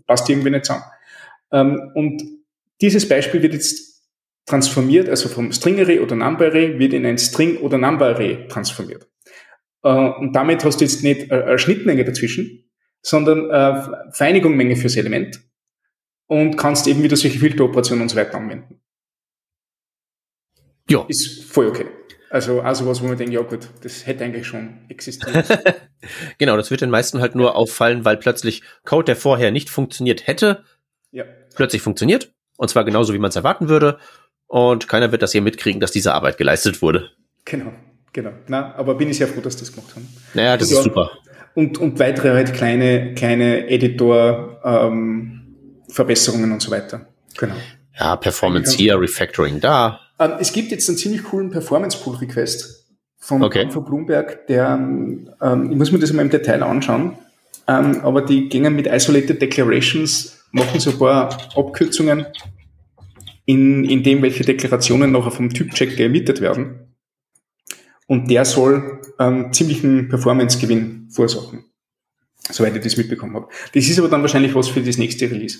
[0.06, 0.84] passt irgendwie nicht zusammen.
[1.52, 2.22] Ähm, und
[2.80, 4.02] dieses Beispiel wird jetzt
[4.46, 8.48] transformiert, also vom String Array oder Number Array wird in ein String oder Number Array
[8.48, 9.06] transformiert.
[9.82, 12.64] Äh, und damit hast du jetzt nicht äh, Schnittmenge dazwischen,
[13.02, 15.40] sondern äh, Vereinigungsmenge fürs Element
[16.26, 18.80] und kannst eben wieder solche Filteroperationen und so weiter anwenden.
[20.88, 21.04] Ja.
[21.08, 21.86] Ist voll okay.
[22.30, 25.46] Also, also was, wo man denkt, ja gut, das hätte eigentlich schon existiert.
[26.38, 30.26] genau, das wird den meisten halt nur auffallen, weil plötzlich Code, der vorher nicht funktioniert
[30.26, 30.64] hätte,
[31.10, 31.24] ja.
[31.54, 32.32] plötzlich funktioniert.
[32.56, 33.98] Und zwar genauso, wie man es erwarten würde.
[34.46, 37.10] Und keiner wird das hier mitkriegen, dass diese Arbeit geleistet wurde.
[37.44, 37.72] Genau,
[38.12, 38.32] genau.
[38.46, 40.08] Na, aber bin ich sehr froh, dass das gemacht haben.
[40.34, 41.10] Naja, das und ist super
[41.58, 47.08] und, und weitere halt kleine, kleine Editor-Verbesserungen ähm, und so weiter.
[47.36, 47.56] Genau.
[47.98, 49.98] Ja, Performance hier, Refactoring da.
[50.20, 52.86] Ähm, es gibt jetzt einen ziemlich coolen Performance-Pull-Request
[53.16, 53.68] von, okay.
[53.72, 55.28] von Bloomberg, der, ähm,
[55.68, 57.18] ich muss mir das mal im Detail anschauen,
[57.66, 62.26] ähm, aber die gehen mit Isolated Declarations, machen so ein paar Abkürzungen
[63.46, 66.94] in, in dem, welche Deklarationen nachher vom Typcheck geemittet werden.
[68.06, 71.64] Und der soll ähm, ziemlichen Performance-Gewinn verursachen.
[72.50, 73.48] Soweit ich das mitbekommen habe.
[73.74, 75.58] Das ist aber dann wahrscheinlich was für das nächste Release.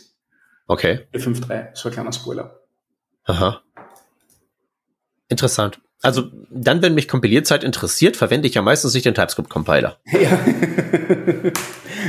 [0.67, 1.01] Okay.
[1.13, 2.61] Der 5.3, so ein kleiner Spoiler.
[3.25, 3.63] Aha.
[5.29, 5.81] Interessant.
[6.01, 9.99] Also dann, wenn mich Kompilierzeit interessiert, verwende ich ja meistens nicht den TypeScript-Compiler.
[10.13, 10.41] Ja,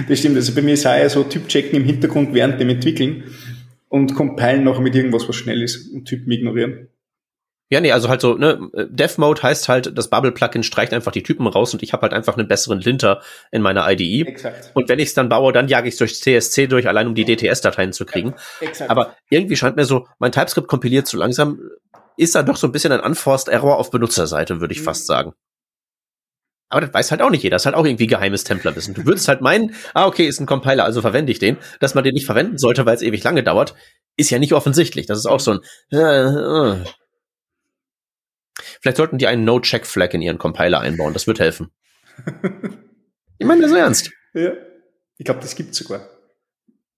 [0.08, 0.36] das stimmt.
[0.36, 3.24] Also bei mir ist auch ja so Typ-Checken im Hintergrund während dem Entwickeln
[3.90, 6.88] und compilen nachher mit irgendwas, was schnell ist und Typen ignorieren.
[7.72, 8.60] Ja, nee, also halt so, ne,
[8.90, 12.14] Dev Mode heißt halt, das Bubble-Plugin streicht einfach die Typen raus und ich habe halt
[12.14, 14.28] einfach einen besseren Linter in meiner IDE.
[14.28, 14.72] Exakt.
[14.74, 17.14] Und wenn ich es dann baue, dann jage ich es durch CSC durch, allein um
[17.14, 18.34] die DTS-Dateien zu kriegen.
[18.60, 18.90] Exakt.
[18.90, 21.60] Aber irgendwie scheint mir so, mein TypeScript kompiliert zu langsam,
[22.18, 24.86] ist da doch so ein bisschen ein Unforced Error auf Benutzerseite, würde ich mhm.
[24.86, 25.34] fast sagen.
[26.70, 27.56] Aber das weiß halt auch nicht jeder.
[27.56, 28.94] Das ist halt auch irgendwie geheimes Templerwissen.
[28.94, 31.58] Du würdest halt meinen, ah, okay, ist ein Compiler, also verwende ich den.
[31.80, 33.74] Dass man den nicht verwenden sollte, weil es ewig lange dauert,
[34.18, 35.08] ist ja nicht offensichtlich.
[35.08, 35.60] Das ist auch so ein.
[35.92, 36.86] Äh, äh.
[38.82, 41.14] Vielleicht sollten die einen No-Check-Flag in ihren Compiler einbauen.
[41.14, 41.72] Das wird helfen.
[43.38, 44.12] ich meine das ernst.
[44.34, 44.54] Ja.
[45.18, 46.08] Ich glaube, das gibt's sogar.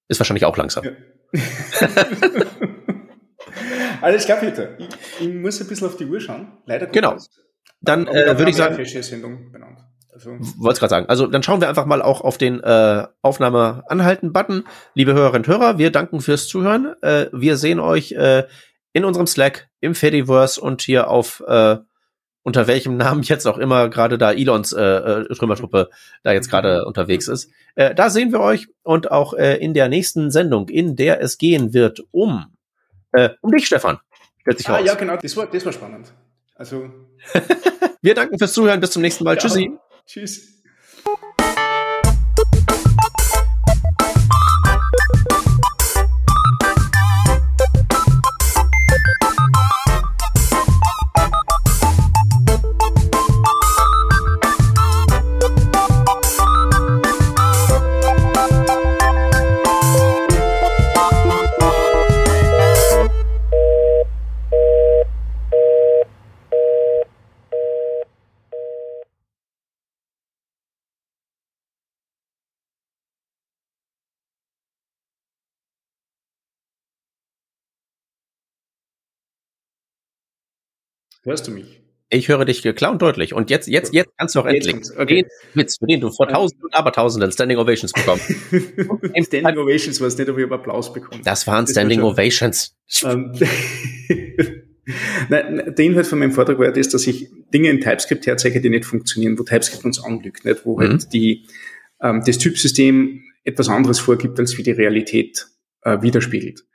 [0.08, 0.84] Ist wahrscheinlich auch langsam.
[0.84, 0.92] Ja.
[4.02, 4.80] Alles klar, Peter.
[4.80, 4.90] Ich,
[5.20, 6.58] ich, muss ein bisschen auf die Uhr schauen.
[6.66, 6.88] Leider.
[6.88, 7.18] Genau.
[7.82, 8.76] Dann äh, würde ich sagen.
[10.14, 10.38] Also.
[10.58, 11.06] Wollte gerade sagen.
[11.08, 14.66] Also dann schauen wir einfach mal auch auf den äh, Aufnahme anhalten Button.
[14.94, 16.94] Liebe Hörerinnen und Hörer, wir danken fürs Zuhören.
[17.02, 18.44] Äh, wir sehen euch äh,
[18.94, 21.78] in unserem Slack, im Fediverse und hier auf äh,
[22.44, 25.90] unter welchem Namen jetzt auch immer gerade da Elons äh, äh, Trümmertruppe
[26.24, 27.52] da jetzt gerade unterwegs ist.
[27.76, 31.38] Äh, da sehen wir euch und auch äh, in der nächsten Sendung, in der es
[31.38, 32.46] gehen wird um
[33.14, 34.00] äh, um dich, Stefan.
[34.42, 34.86] Stellt sich ah, raus.
[34.86, 36.14] ja, genau, das war, das war spannend.
[36.56, 36.90] Also.
[38.02, 38.80] wir danken fürs Zuhören.
[38.80, 39.36] Bis zum nächsten Mal.
[39.36, 39.42] Ja.
[39.42, 39.72] Tschüssi.
[40.06, 40.61] Tschüss.
[81.24, 81.82] Hörst du mich?
[82.14, 83.34] Ich höre dich klar und deutlich.
[83.34, 85.24] Und jetzt, jetzt, jetzt kannst du auch endlich okay.
[85.24, 88.20] den Witz, für den du vor tausenden und Abertausenden Standing Ovations bekommen.
[89.26, 91.22] Standing Ovations weiß nicht, ob ich Applaus bekomme.
[91.24, 92.76] Das waren das Standing war Ovations.
[93.04, 93.32] Ähm,
[95.30, 98.70] Nein, der Inhalt von meinem Vortrag war das, dass ich Dinge in TypeScript herzeige, die
[98.70, 100.66] nicht funktionieren, wo TypeScript uns anlügt, nicht?
[100.66, 100.94] wo halt mhm.
[100.94, 101.48] halt die,
[102.02, 105.48] ähm, das Typsystem etwas anderes vorgibt, als wie die Realität
[105.84, 106.66] äh, widerspiegelt.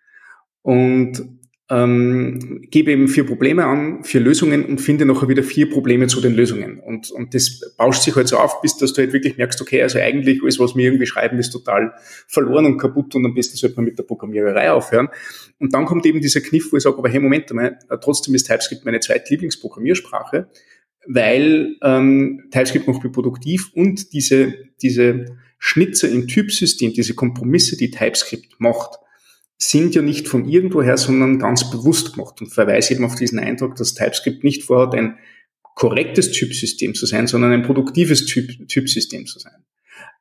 [0.62, 1.22] Und
[1.68, 6.20] ähm, gebe eben vier Probleme an, vier Lösungen und finde nachher wieder vier Probleme zu
[6.20, 6.78] den Lösungen.
[6.78, 9.82] Und, und das bauscht sich halt so auf, bis dass du halt wirklich merkst, okay,
[9.82, 11.92] also eigentlich alles, was wir irgendwie schreiben, ist total
[12.28, 15.08] verloren und kaputt und am besten sollte man mit der Programmiererei aufhören.
[15.58, 18.34] Und dann kommt eben dieser Kniff, wo ich sage, aber hey, Moment mal, äh, trotzdem
[18.36, 20.48] ist TypeScript meine zweitlieblingsprogrammiersprache,
[21.08, 25.24] weil ähm, TypeScript macht mich produktiv und diese, diese
[25.58, 29.00] Schnitzer im Typsystem, diese Kompromisse, die TypeScript macht,
[29.58, 33.76] sind ja nicht von irgendwoher, sondern ganz bewusst gemacht und verweise eben auf diesen Eindruck,
[33.76, 35.18] dass TypeScript nicht vorhat, ein
[35.74, 39.64] korrektes Typsystem zu sein, sondern ein produktives typ, Typsystem zu sein.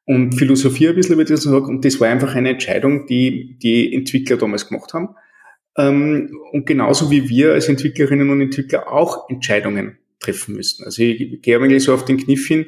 [0.06, 3.94] Und Philosophie ein bisschen über das sagen, und das war einfach eine Entscheidung, die die
[3.94, 5.16] Entwickler damals gemacht haben.
[5.78, 10.86] Ähm, und genauso wie wir als Entwicklerinnen und Entwickler auch Entscheidungen treffen müssen.
[10.86, 12.68] Also ich gehe eigentlich so auf den Kniff hin,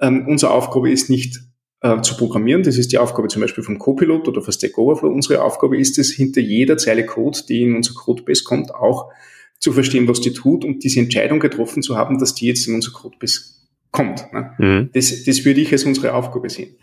[0.00, 1.40] ähm, unsere Aufgabe ist nicht
[1.84, 2.62] äh, zu programmieren.
[2.62, 5.10] Das ist die Aufgabe zum Beispiel vom Copilot oder von Stack Overflow.
[5.10, 9.12] Unsere Aufgabe ist es, hinter jeder Zeile Code, die in unser Codebase kommt, auch
[9.58, 12.74] zu verstehen, was die tut und diese Entscheidung getroffen zu haben, dass die jetzt in
[12.74, 13.56] unser Codebase
[13.90, 14.32] kommt.
[14.32, 14.54] Ne?
[14.56, 14.90] Mhm.
[14.94, 16.76] Das, das würde ich als unsere Aufgabe sehen.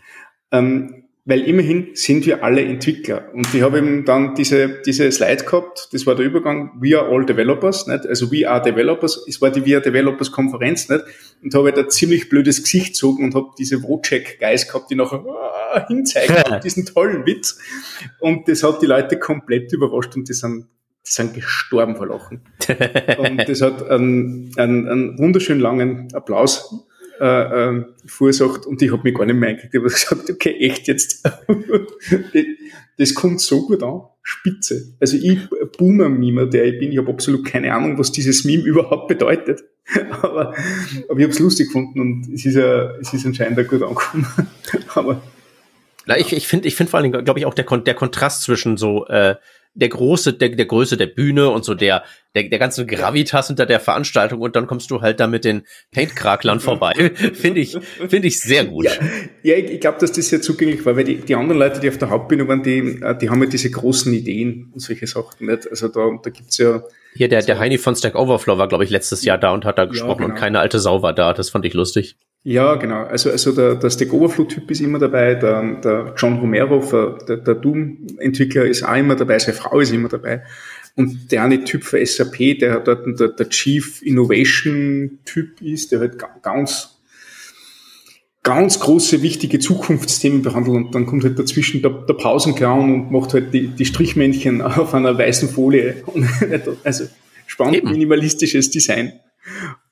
[0.52, 3.30] Ähm, weil immerhin sind wir alle Entwickler.
[3.32, 7.08] Und ich habe eben dann diese, diese Slide gehabt, das war der Übergang, we are
[7.08, 8.06] all developers, nicht?
[8.06, 11.04] also we are developers, es war die We are Developers Konferenz, nicht?
[11.42, 15.24] und habe halt ein ziemlich blödes Gesicht gezogen und habe diese Wojciech-Guys gehabt, die nachher
[15.24, 16.58] ah, hinzeigen, ja.
[16.58, 17.56] diesen tollen Witz.
[18.18, 20.66] Und das hat die Leute komplett überrascht und die sind,
[21.06, 22.40] die sind gestorben vor Lachen.
[23.18, 26.84] und das hat einen, einen, einen wunderschön langen Applaus
[27.22, 29.74] äh, äh, verursacht und ich habe mich gar nicht mehr eingekriegt.
[29.74, 31.24] Ich habe gesagt, okay, echt jetzt.
[32.98, 34.00] das kommt so gut an.
[34.24, 34.94] Spitze.
[35.00, 35.38] Also ich
[35.78, 39.62] Boomer-Meme, der ich bin, ich habe absolut keine Ahnung, was dieses Meme überhaupt bedeutet.
[40.10, 40.54] aber,
[41.08, 44.26] aber ich habe es lustig gefunden und es ist, ja, es ist anscheinend gut angekommen.
[44.94, 45.22] aber
[46.04, 48.42] na, ich, ich finde ich finde vor allen Dingen, glaube ich, auch der, der Kontrast
[48.42, 49.36] zwischen so äh,
[49.74, 52.04] der große, der, der Größe der Bühne und so der,
[52.34, 55.62] der, der ganze Gravitas hinter der Veranstaltung und dann kommst du halt da mit den
[55.92, 56.92] Paint-Kraklern vorbei.
[57.34, 57.76] finde ich,
[58.08, 58.84] finde ich sehr gut.
[58.84, 58.92] Ja,
[59.42, 61.88] ja ich, ich glaube, dass das sehr zugänglich war, weil die, die anderen Leute, die
[61.88, 65.68] auf der Hauptbühne waren, die, die haben ja diese großen Ideen und solche Sachen nicht.
[65.68, 66.82] Also da, da gibt's ja.
[67.14, 69.78] Hier, der, der Heini von Stack Overflow war, glaube ich, letztes Jahr da und hat
[69.78, 70.34] da gesprochen ja, genau.
[70.34, 71.32] und keine alte Sau war da.
[71.34, 72.16] Das fand ich lustig.
[72.44, 73.04] Ja, genau.
[73.04, 76.80] Also, also der, der Stack Overflow-Typ ist immer dabei, der, der John Romero,
[77.28, 80.42] der, der Doom-Entwickler ist auch immer dabei, seine Frau ist immer dabei.
[80.96, 86.00] Und der eine Typ für SAP, der dort der, der Chief Innovation Typ ist, der
[86.00, 86.91] halt ganz,
[88.42, 93.34] ganz große, wichtige Zukunftsthemen behandelt und dann kommt halt dazwischen der, der Pausenclown und macht
[93.34, 96.02] halt die, die Strichmännchen auf einer weißen Folie.
[96.84, 97.04] also
[97.46, 97.90] spannend Eben.
[97.90, 99.12] minimalistisches Design.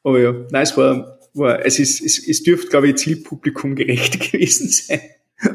[0.02, 4.18] Aber ja, nein, es war, war es ist, es, es dürfte, glaube ich, Zielpublikum gerecht
[4.32, 5.00] gewesen sein.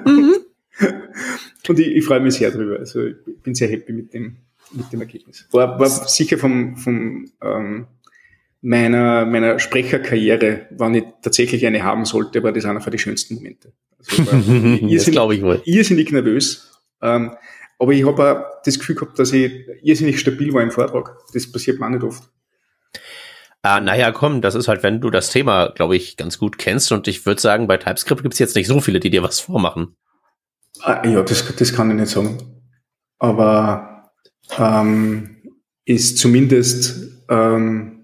[0.06, 0.36] Mhm.
[1.68, 2.80] Und ich, ich freue mich sehr drüber.
[2.80, 4.38] Also ich bin sehr happy mit dem,
[4.72, 5.48] mit dem Ergebnis.
[5.52, 7.88] War, war sicher vom, vom ähm,
[8.66, 13.36] meiner, meiner Sprecherkarriere, wann ich tatsächlich eine haben sollte, war das einer von den schönsten
[13.36, 13.74] Momente.
[13.99, 14.24] Also
[14.91, 15.61] das glaube ich wohl.
[15.66, 16.72] Irrsinnig nervös.
[16.99, 17.36] Ähm,
[17.78, 19.51] aber ich habe auch das Gefühl gehabt, dass ich
[19.84, 21.16] irrsinnig stabil war im Vortrag.
[21.32, 22.24] Das passiert mir auch nicht oft.
[23.61, 26.91] Ah, naja, komm, das ist halt, wenn du das Thema, glaube ich, ganz gut kennst.
[26.91, 29.39] Und ich würde sagen, bei TypeScript gibt es jetzt nicht so viele, die dir was
[29.39, 29.95] vormachen.
[30.82, 32.63] Ah, ja, das, das kann ich nicht sagen.
[33.20, 34.11] Aber
[34.57, 35.38] ähm,
[35.86, 37.95] ist zumindest ähm,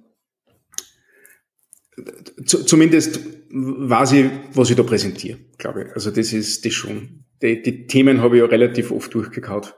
[2.46, 3.20] zumindest
[3.50, 5.94] weiß ich, was ich da präsentiere, glaube ich.
[5.94, 7.26] Also das ist das schon.
[7.42, 9.76] Die, die Themen habe ich ja relativ oft durchgekaut.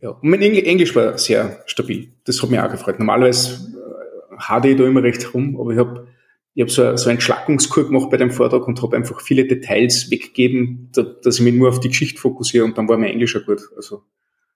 [0.00, 0.10] Ja.
[0.10, 2.12] Und mein Englisch war sehr stabil.
[2.24, 2.98] Das hat mich auch gefreut.
[2.98, 6.08] Normalerweise äh, hade ich da immer recht rum, aber ich habe
[6.54, 10.10] ich hab so, so einen Schlackungskur gemacht bei dem Vortrag und habe einfach viele Details
[10.10, 13.36] weggegeben, da, dass ich mich nur auf die Geschichte fokussiere und dann war mein Englisch
[13.36, 13.62] auch gut.
[13.76, 14.02] Also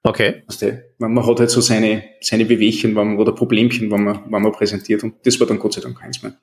[0.05, 0.43] Okay.
[0.99, 4.53] Man, man hat halt so seine, seine Bewegchen man, oder Problemchen, wenn man, wenn man
[4.53, 6.39] präsentiert und das war dann Gott sei Dank keins mehr.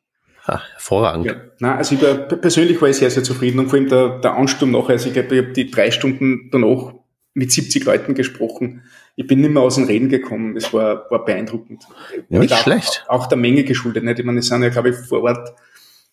[0.47, 1.25] Ah, hervorragend.
[1.25, 1.35] Ja.
[1.59, 4.35] Nein, also ich war, persönlich war ich sehr, sehr zufrieden und vor allem der, der
[4.35, 6.93] Ansturm nachher, also ich glaube, ich habe die drei Stunden danach
[7.33, 8.83] mit 70 Leuten gesprochen.
[9.15, 10.55] Ich bin nicht mehr aus dem Reden gekommen.
[10.55, 11.83] Es war, war beeindruckend.
[12.29, 13.05] Ja, nicht schlecht.
[13.07, 14.03] Auch, auch der Menge geschuldet.
[14.03, 14.19] Nicht?
[14.19, 15.53] Ich meine, es sind ja, glaube ich, vor Ort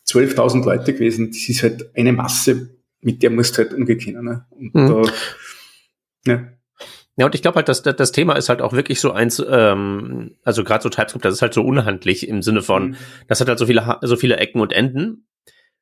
[0.07, 1.29] 12.000 Leute gewesen.
[1.29, 4.23] Das ist halt eine Masse, mit der musst du halt umgehen.
[4.23, 4.47] Ne?
[4.51, 4.89] Und mhm.
[4.89, 6.49] da, ja.
[7.17, 10.37] Ja, und ich glaube halt, dass das Thema ist halt auch wirklich so eins, ähm,
[10.45, 12.97] also gerade so TypeScript, das ist halt so unhandlich im Sinne von, mhm.
[13.29, 15.27] das hat halt so viele, so viele Ecken und Enden.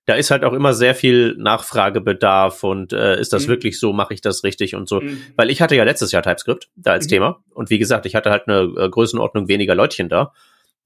[0.07, 3.51] Da ist halt auch immer sehr viel Nachfragebedarf und äh, ist das mhm.
[3.51, 5.01] wirklich so, mache ich das richtig und so.
[5.01, 5.23] Mhm.
[5.37, 7.11] Weil ich hatte ja letztes Jahr TypeScript da als mhm.
[7.11, 10.33] Thema und wie gesagt, ich hatte halt eine äh, Größenordnung weniger Leutchen da.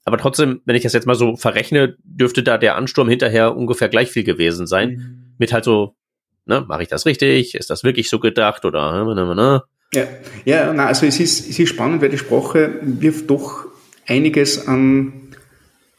[0.04, 3.88] Aber trotzdem, wenn ich das jetzt mal so verrechne, dürfte da der Ansturm hinterher ungefähr
[3.88, 4.90] gleich viel gewesen sein.
[4.90, 5.34] Mhm.
[5.38, 5.96] Mit halt so,
[6.44, 7.54] ne, mache ich das richtig?
[7.54, 9.62] Ist das wirklich so gedacht oder ne, ne, ne?
[9.92, 10.08] Ja,
[10.44, 13.66] ja na, also es ist, es ist spannend, weil die Sprache wirft doch
[14.06, 15.12] einiges an,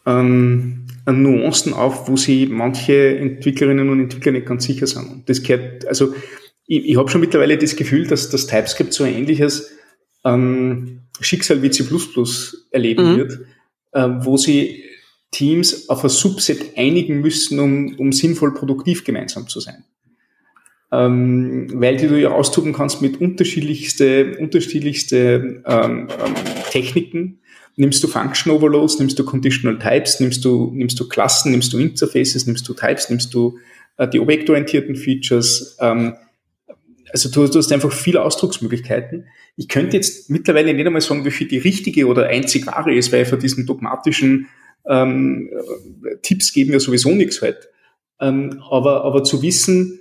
[0.04, 5.10] an, an Nuancen auf, wo sie manche Entwicklerinnen und Entwickler nicht ganz sicher sind.
[5.10, 6.14] Und das gehört, also
[6.68, 9.72] ich, ich habe schon mittlerweile das Gefühl, dass das TypeScript so ein ähnliches
[10.24, 11.86] ähm, Schicksal wie C++
[12.72, 13.18] erleben mhm.
[13.18, 13.40] wird,
[13.94, 14.84] äh, wo sie
[15.32, 19.84] Teams auf ein Subset einigen müssen, um, um sinnvoll produktiv gemeinsam zu sein
[20.96, 26.36] ähm, weil die du ja austoben kannst mit unterschiedlichste, unterschiedlichste ähm, ähm,
[26.72, 27.40] Techniken.
[27.76, 31.80] Nimmst du Function Overloads, nimmst du Conditional Types, nimmst du, nimmst du Klassen, nimmst du
[31.80, 33.58] Interfaces, nimmst du Types, nimmst du
[33.98, 35.76] äh, die objektorientierten Features.
[35.82, 36.14] Ähm,
[37.12, 39.26] also du, du hast einfach viele Ausdrucksmöglichkeiten.
[39.58, 43.12] Ich könnte jetzt mittlerweile nicht einmal sagen, wie viel die richtige oder einzig wahre ist,
[43.12, 44.48] weil von diesen dogmatischen
[44.88, 45.50] ähm,
[46.22, 47.70] Tipps geben ja sowieso nichts halt.
[48.22, 50.00] Ähm, aber, aber zu wissen,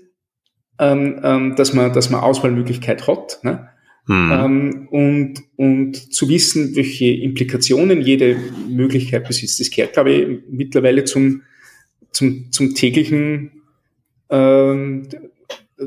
[0.78, 3.38] ähm, ähm, dass man, dass man Auswahlmöglichkeit hat.
[3.42, 3.68] Ne?
[4.06, 4.32] Hm.
[4.32, 8.36] Ähm, und, und zu wissen, welche Implikationen jede
[8.68, 9.60] Möglichkeit besitzt.
[9.60, 11.42] Das gehört, glaube ich, mittlerweile zum,
[12.12, 13.62] zum, zum täglichen,
[14.28, 15.08] ähm,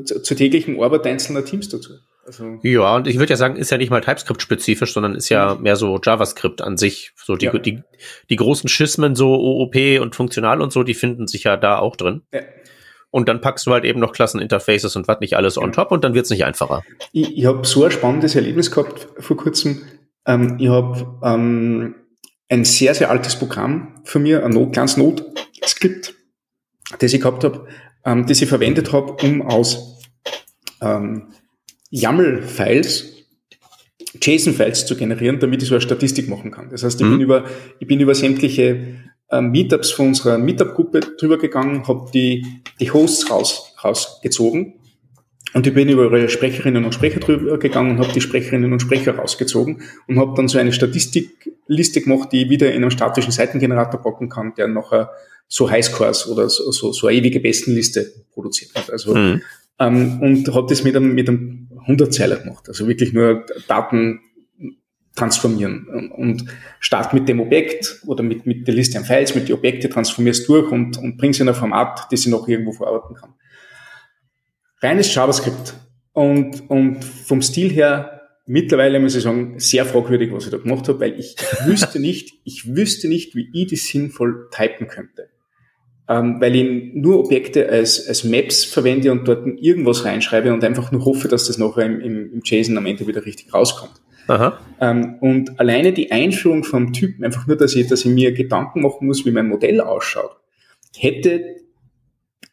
[0.04, 1.92] zur täglichen Arbeit einzelner Teams dazu.
[2.26, 5.54] Also ja, und ich würde ja sagen, ist ja nicht mal TypeScript-spezifisch, sondern ist ja
[5.54, 7.12] mehr so JavaScript an sich.
[7.16, 7.58] So die, ja.
[7.58, 7.82] die,
[8.28, 11.96] die großen Schismen, so OOP und funktional und so, die finden sich ja da auch
[11.96, 12.22] drin.
[12.32, 12.40] Ja.
[13.10, 16.04] Und dann packst du halt eben noch Klasseninterfaces und was nicht alles on top und
[16.04, 16.82] dann wird's nicht einfacher.
[17.12, 19.82] Ich, ich habe so ein spannendes Erlebnis gehabt vor kurzem.
[20.26, 21.94] Ähm, ich habe ähm,
[22.48, 26.14] ein sehr, sehr altes Programm für mir, ein Not, ganz Notskript,
[26.98, 27.66] das ich gehabt habe,
[28.04, 30.02] ähm, das ich verwendet habe, um aus
[30.82, 31.32] ähm,
[31.90, 33.18] YAML-Files
[34.20, 36.70] JSON-Files zu generieren, damit ich so eine Statistik machen kann.
[36.70, 37.12] Das heißt, ich, mhm.
[37.12, 37.44] bin, über,
[37.78, 38.96] ich bin über sämtliche
[39.30, 44.74] äh, Meetups von unserer Meetup-Gruppe drüber gegangen, habe die, die Hosts raus, rausgezogen
[45.54, 48.80] und ich bin über ihre Sprecherinnen und Sprecher drüber gegangen und habe die Sprecherinnen und
[48.80, 53.32] Sprecher rausgezogen und habe dann so eine Statistikliste gemacht, die ich wieder in einem statischen
[53.32, 55.10] Seitengenerator packen kann, der nachher
[55.46, 58.90] so Highscores oder so, so, so eine ewige Bestenliste produziert hat.
[58.90, 59.40] Also, mhm.
[59.78, 62.68] ähm, und habe das mit einem, mit einem 100-Zeiler gemacht.
[62.68, 64.20] Also wirklich nur Daten
[65.18, 66.44] transformieren und
[66.80, 70.48] start mit dem Objekt oder mit, mit der Liste an Files, mit den Objekte transformierst
[70.48, 73.34] durch und, und bringst in ein Format, das ich noch irgendwo verarbeiten kann.
[74.80, 75.74] Reines JavaScript
[76.12, 80.88] und, und vom Stil her mittlerweile muss ich sagen, sehr fragwürdig, was ich da gemacht
[80.88, 85.28] habe, weil ich wüsste nicht, ich wüsste nicht, wie ich das sinnvoll typen könnte.
[86.08, 90.90] Ähm, weil ich nur Objekte als, als Maps verwende und dort irgendwas reinschreibe und einfach
[90.90, 94.00] nur hoffe, dass das nachher im, im, im JSON am Ende wieder richtig rauskommt.
[94.80, 98.82] Ähm, und alleine die Einführung vom Typen, einfach nur, dass ich, dass ich mir Gedanken
[98.82, 100.36] machen muss, wie mein Modell ausschaut,
[100.96, 101.56] hätte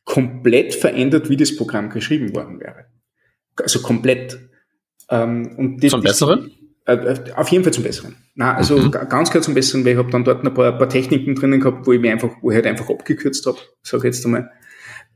[0.06, 2.86] komplett verändert, wie das Programm geschrieben worden wäre.
[3.62, 4.40] Also komplett.
[5.10, 6.52] Ähm, und das, zum Besseren?
[6.86, 8.16] Äh, äh, auf jeden Fall zum Besseren.
[8.36, 8.92] Na, also mhm.
[8.92, 11.60] ganz klar zum Besseren, weil ich habe dann dort ein paar, ein paar Techniken drinnen
[11.60, 14.52] gehabt, wo ich mir einfach, wo ich halt einfach abgekürzt habe, sage ich jetzt einmal.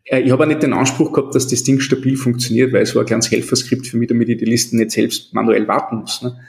[0.06, 2.95] Äh, ich habe auch nicht den Anspruch gehabt, dass das Ding stabil funktioniert, weil es
[2.95, 6.22] war ein kleines Helferskript für mich, damit ich die Listen nicht selbst manuell warten muss.
[6.22, 6.39] Ne?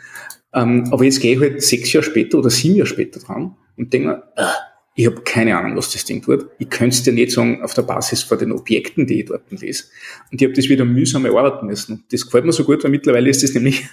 [0.53, 3.92] Ähm, aber jetzt gehe ich halt sechs Jahre später oder sieben Jahre später dran und
[3.92, 4.44] denke mir, äh,
[4.94, 6.46] ich habe keine Ahnung, was das Ding tut.
[6.59, 9.51] Ich könnte es dir nicht sagen auf der Basis von den Objekten, die ich dort
[9.51, 9.84] lese.
[10.30, 12.05] Und ich habe das wieder mühsam erarbeiten müssen.
[12.11, 13.88] Das gefällt mir so gut, weil mittlerweile ist das nämlich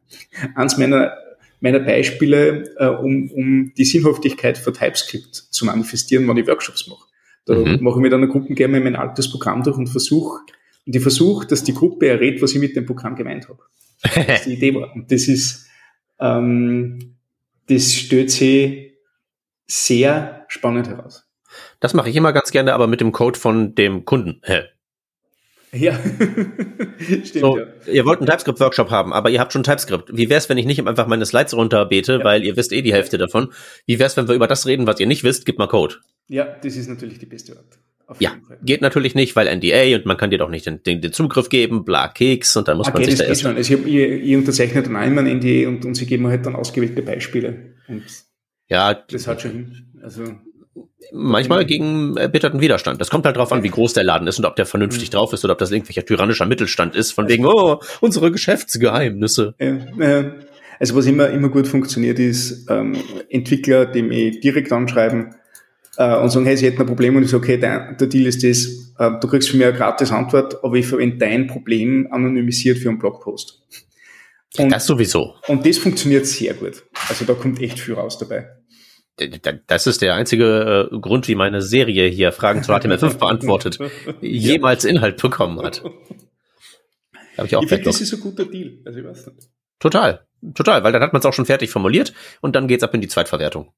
[0.54, 1.12] eins meiner,
[1.60, 7.04] meiner Beispiele, äh, um, um die Sinnhaftigkeit von TypeScript zu manifestieren, wenn ich Workshops mache.
[7.46, 7.78] Da mhm.
[7.82, 10.40] mache ich mit einer Gruppe gerne mein altes Programm durch und versuche,
[10.86, 13.60] und ich versuche, dass die Gruppe errät, was ich mit dem Programm gemeint habe.
[14.26, 14.94] Was die Idee war.
[14.94, 15.66] Und das ist,
[16.18, 17.16] ähm,
[17.68, 18.94] das stellt sich
[19.66, 21.28] sehr spannend heraus.
[21.80, 24.40] Das mache ich immer ganz gerne, aber mit dem Code von dem Kunden.
[24.42, 24.62] Hä?
[25.72, 26.00] Ja,
[26.98, 27.30] stimmt.
[27.32, 27.66] So, ja.
[27.86, 30.16] Ihr wollt einen TypeScript-Workshop haben, aber ihr habt schon TypeScript.
[30.16, 32.24] Wie wär's, wenn ich nicht einfach meine Slides runterbete, ja.
[32.24, 33.52] weil ihr wisst eh die Hälfte davon?
[33.86, 35.44] Wie wär's, wenn wir über das reden, was ihr nicht wisst?
[35.46, 35.96] Gib mal Code.
[36.30, 37.78] Ja, das ist natürlich die beste Art.
[38.20, 41.12] Ja, geht natürlich nicht, weil NDA und man kann dir doch nicht den, den, den
[41.12, 43.42] Zugriff geben, bla Keks und dann muss okay, man sich das da erst...
[43.42, 43.56] Schon.
[43.56, 46.46] Also ich, ich, ich unterzeichne dann einmal ein NDA und, und sie geben mir halt
[46.46, 47.74] dann ausgewählte Beispiele.
[47.88, 48.04] Und
[48.68, 50.24] ja, das hat schon Also
[51.12, 53.00] manchmal gegen erbitterten Widerstand.
[53.00, 55.14] Das kommt halt drauf an, wie groß der Laden ist und ob der vernünftig mhm.
[55.14, 59.54] drauf ist oder ob das irgendwelcher tyrannischer Mittelstand ist, von wegen, oh, unsere Geschäftsgeheimnisse.
[59.58, 60.32] Ja,
[60.78, 62.96] also was immer, immer gut funktioniert ist, ähm,
[63.28, 65.34] Entwickler, die mich direkt anschreiben
[65.96, 68.26] äh, und sagen, hey, sie hätten ein Problem und ich sage, okay, der, der Deal
[68.26, 68.66] ist das,
[68.98, 72.88] äh, du kriegst von mir eine gratis Antwort, aber ich verwende dein Problem anonymisiert für
[72.88, 73.62] einen Blogpost.
[74.58, 75.34] Und, das sowieso.
[75.46, 76.84] Und das funktioniert sehr gut.
[77.08, 78.48] Also da kommt echt viel raus dabei
[79.66, 83.78] das ist der einzige äh, Grund, wie meine Serie hier Fragen zu HTML5 beantwortet,
[84.20, 85.82] jemals Inhalt bekommen hat.
[87.36, 88.78] Hab ich auch ich finde, das ist ein guter Deal.
[88.84, 89.48] Also ich weiß nicht.
[89.78, 92.94] Total, total, weil dann hat man es auch schon fertig formuliert und dann geht's ab
[92.94, 93.72] in die Zweitverwertung.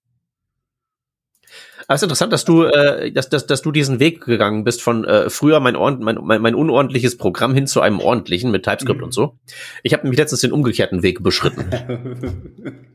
[1.93, 4.81] Aber es ist interessant, dass du, äh, dass, dass, dass du diesen Weg gegangen bist
[4.81, 9.01] von äh, früher mein, mein, mein, mein unordentliches Programm hin zu einem ordentlichen mit TypeScript
[9.01, 9.05] mhm.
[9.05, 9.39] und so.
[9.83, 11.67] Ich habe nämlich letztens den umgekehrten Weg beschritten.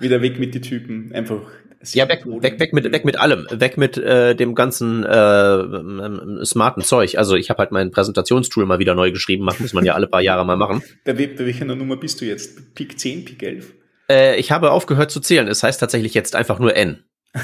[0.00, 1.40] Wieder weg mit die Typen, einfach.
[1.94, 6.38] Ja, weg, weg, weg mit, weg mit allem, weg mit äh, dem ganzen äh, ähm,
[6.44, 7.18] smarten Zeug.
[7.18, 10.22] Also ich habe halt mein Präsentationstool mal wieder neu geschrieben, muss man ja alle paar
[10.22, 10.80] Jahre mal machen.
[11.04, 12.76] Bei, bei welcher Nummer bist du jetzt?
[12.76, 13.72] Pik 10, Pik 11?
[14.08, 15.48] Äh, ich habe aufgehört zu zählen.
[15.48, 17.02] Es heißt tatsächlich jetzt einfach nur N.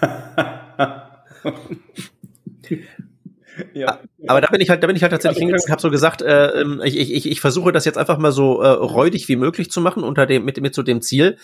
[3.74, 3.98] ja.
[4.26, 6.22] Aber da bin ich halt, da bin ich halt tatsächlich hingegangen und habe so gesagt,
[6.22, 9.70] äh, ähm, ich, ich, ich versuche das jetzt einfach mal so äh, räudig wie möglich
[9.70, 11.36] zu machen, unter dem, mit, mit so dem Ziel,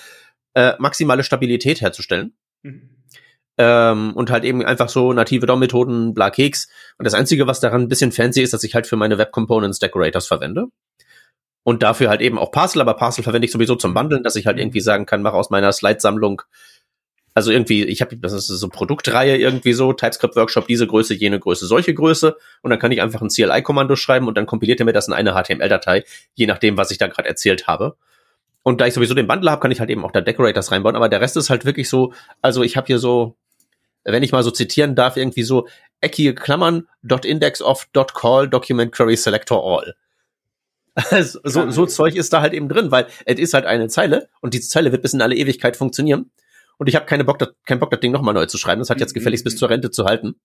[0.54, 2.34] äh, maximale Stabilität herzustellen.
[2.62, 2.90] Mhm.
[3.59, 6.68] Ähm, und halt eben einfach so native DOM-Methoden, bla Keks.
[6.98, 9.32] Und das Einzige, was daran ein bisschen fancy ist, dass ich halt für meine Web
[9.32, 10.66] Components Decorators verwende.
[11.62, 14.46] Und dafür halt eben auch Parcel, aber Parcel verwende ich sowieso zum Bundeln, dass ich
[14.46, 14.62] halt mhm.
[14.62, 16.42] irgendwie sagen kann, mach aus meiner Slide-Sammlung
[17.37, 21.39] also irgendwie, ich habe, das ist so Produktreihe irgendwie so, TypeScript Workshop, diese Größe, jene
[21.39, 22.34] Größe, solche Größe.
[22.62, 25.12] Und dann kann ich einfach ein CLI-Kommando schreiben und dann kompiliert er mir das in
[25.12, 27.99] eine HTML-Datei, je nachdem, was ich da gerade erzählt habe.
[28.62, 30.97] Und da ich sowieso den Bundle habe, kann ich halt eben auch da Decorators reinbauen.
[30.97, 33.37] Aber der Rest ist halt wirklich so, also ich habe hier so,
[34.05, 35.68] wenn ich mal so zitieren darf, irgendwie so
[36.01, 39.95] eckige Klammern, dot index of, dot call, document query selector all.
[41.45, 44.55] So, so Zeug ist da halt eben drin, weil es ist halt eine Zeile und
[44.55, 46.30] diese Zeile wird bis in alle Ewigkeit funktionieren.
[46.79, 48.81] Und ich habe keine Bock, das, keinen Bock, das Ding nochmal neu zu schreiben.
[48.81, 50.37] Das hat jetzt gefälligst bis zur Rente zu halten.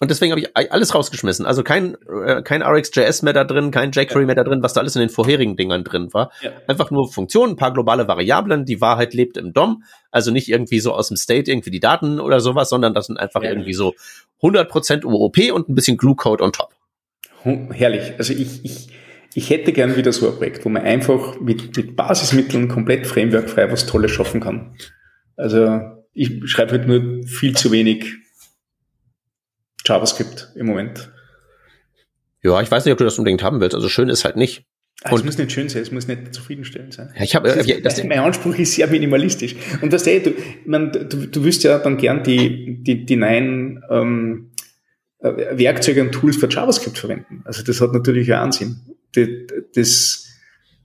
[0.00, 1.46] Und deswegen habe ich alles rausgeschmissen.
[1.46, 1.96] Also kein,
[2.26, 5.00] äh, kein RxJS mehr da drin, kein jQuery mehr da drin, was da alles in
[5.00, 6.32] den vorherigen Dingern drin war.
[6.40, 6.50] Ja.
[6.66, 9.84] Einfach nur Funktionen, ein paar globale Variablen, die Wahrheit lebt im DOM.
[10.10, 13.16] Also nicht irgendwie so aus dem State irgendwie die Daten oder sowas, sondern das sind
[13.16, 13.50] einfach ja.
[13.50, 13.94] irgendwie so
[14.42, 16.74] 100% OOP und ein bisschen Glue-Code on top.
[17.44, 18.14] Herrlich.
[18.18, 18.88] Also ich, ich,
[19.34, 23.70] ich hätte gern wieder so ein Projekt, wo man einfach mit, mit Basismitteln komplett frameworkfrei
[23.70, 24.76] was Tolles schaffen kann.
[25.36, 25.80] Also
[26.12, 28.14] ich schreibe halt nur viel zu wenig
[29.84, 31.10] JavaScript im Moment.
[32.42, 33.74] Ja, ich weiß nicht, ob du das unbedingt haben willst.
[33.74, 34.64] Also schön ist halt nicht.
[35.04, 37.12] Also es muss nicht schön sein, es muss nicht zufriedenstellend sein.
[37.16, 39.56] Ja, ich habe, äh, das, mein Anspruch ist sehr minimalistisch.
[39.80, 44.52] Und das, du, man, du, du wirst ja dann gern die, die, die neuen ähm,
[45.18, 47.42] äh, Werkzeuge und Tools für JavaScript verwenden.
[47.44, 48.80] Also das hat natürlich einen Ansinn
[49.74, 50.28] das,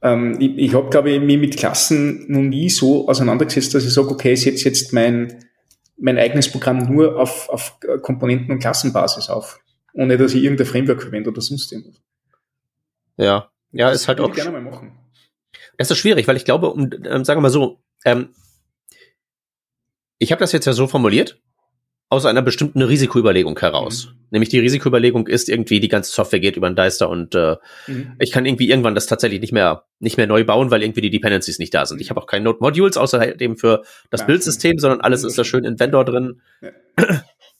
[0.01, 3.93] ähm, ich, ich habe, glaube ich, mich mit Klassen noch nie so auseinandergesetzt, dass ich
[3.93, 5.45] sage, okay, ich setze jetzt mein,
[5.97, 9.59] mein eigenes Programm nur auf, auf Komponenten- und Klassenbasis auf.
[9.93, 11.99] Ohne dass ich irgendein Framework verwende oder sonst irgendwas.
[13.17, 14.31] Ja, ja, das ist halt auch.
[14.31, 14.97] Gerne mal machen.
[15.77, 18.29] Das ist schwierig, weil ich glaube, um, ähm, sagen wir mal so, ähm,
[20.19, 21.41] ich habe das jetzt ja so formuliert,
[22.09, 24.07] aus einer bestimmten Risikoüberlegung heraus.
[24.07, 24.17] Mhm.
[24.29, 28.13] Nämlich die Risikoüberlegung ist irgendwie, die ganze Software geht über einen Deister und äh, mhm.
[28.19, 31.09] ich kann irgendwie irgendwann das tatsächlich nicht mehr nicht mehr neu bauen, weil irgendwie die
[31.09, 31.99] Dependencies nicht da sind.
[31.99, 35.37] Ich habe auch keine Node-Modules, außer halt eben für das ja, Bildsystem, sondern alles ist
[35.37, 36.41] da schön in Vendor drin.
[36.61, 36.69] Ja.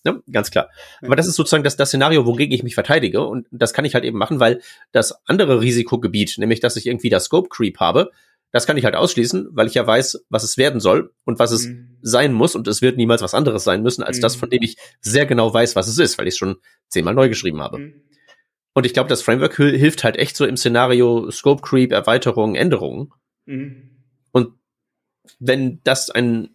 [0.05, 0.69] ja ganz klar.
[1.01, 3.21] Aber das ist sozusagen das, das Szenario, wogegen ich mich verteidige.
[3.21, 7.09] Und das kann ich halt eben machen, weil das andere Risikogebiet, nämlich dass ich irgendwie
[7.09, 8.11] das Scope Creep habe,
[8.51, 11.51] das kann ich halt ausschließen, weil ich ja weiß, was es werden soll und was
[11.51, 11.97] es mhm.
[12.01, 12.55] sein muss.
[12.55, 14.21] Und es wird niemals was anderes sein müssen, als mhm.
[14.21, 17.13] das, von dem ich sehr genau weiß, was es ist, weil ich es schon zehnmal
[17.13, 17.79] neu geschrieben habe.
[17.79, 18.01] Mhm.
[18.73, 23.11] Und ich glaube, das Framework hilft halt echt so im Szenario Scope Creep, Erweiterungen, Änderungen.
[23.45, 23.89] Mhm.
[24.31, 24.53] Und
[25.39, 26.49] wenn das ein,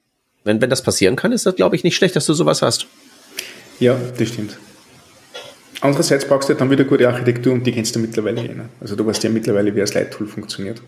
[0.44, 2.86] wenn, wenn das passieren kann, ist das, glaube ich, nicht schlecht, dass du sowas hast.
[3.80, 4.56] Ja, das stimmt.
[5.80, 8.54] Andererseits brauchst du dann wieder gute Architektur und die kennst du mittlerweile eh.
[8.54, 8.68] Ne?
[8.80, 10.80] Also du weißt ja mittlerweile, wie ein Slide-Tool funktioniert.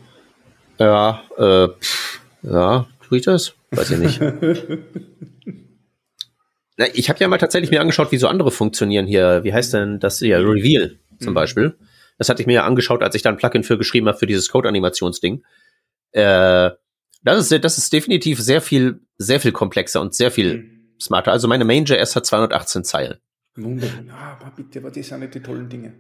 [0.79, 1.69] Ja, äh,
[2.43, 3.55] ja, tue ich das?
[3.71, 4.21] Weiß ich nicht.
[6.77, 9.45] Na, ich habe ja mal tatsächlich mir angeschaut, wie so andere funktionieren hier.
[9.45, 10.41] Wie heißt denn das hier?
[10.41, 11.35] Reveal zum mhm.
[11.35, 11.77] Beispiel.
[12.19, 14.27] Das hatte ich mir ja angeschaut, als ich da ein Plugin für geschrieben habe für
[14.27, 15.45] dieses Code-Animationsding.
[16.13, 16.71] Äh,
[17.23, 20.95] das ist, das ist definitiv sehr viel, sehr viel komplexer und sehr viel mhm.
[21.01, 21.31] smarter.
[21.33, 23.19] Also meine Main.js hat 218 Zeilen.
[23.57, 24.15] Wunderbar.
[24.17, 25.95] Ah, aber bitte, aber das sind nicht die tollen Dinge.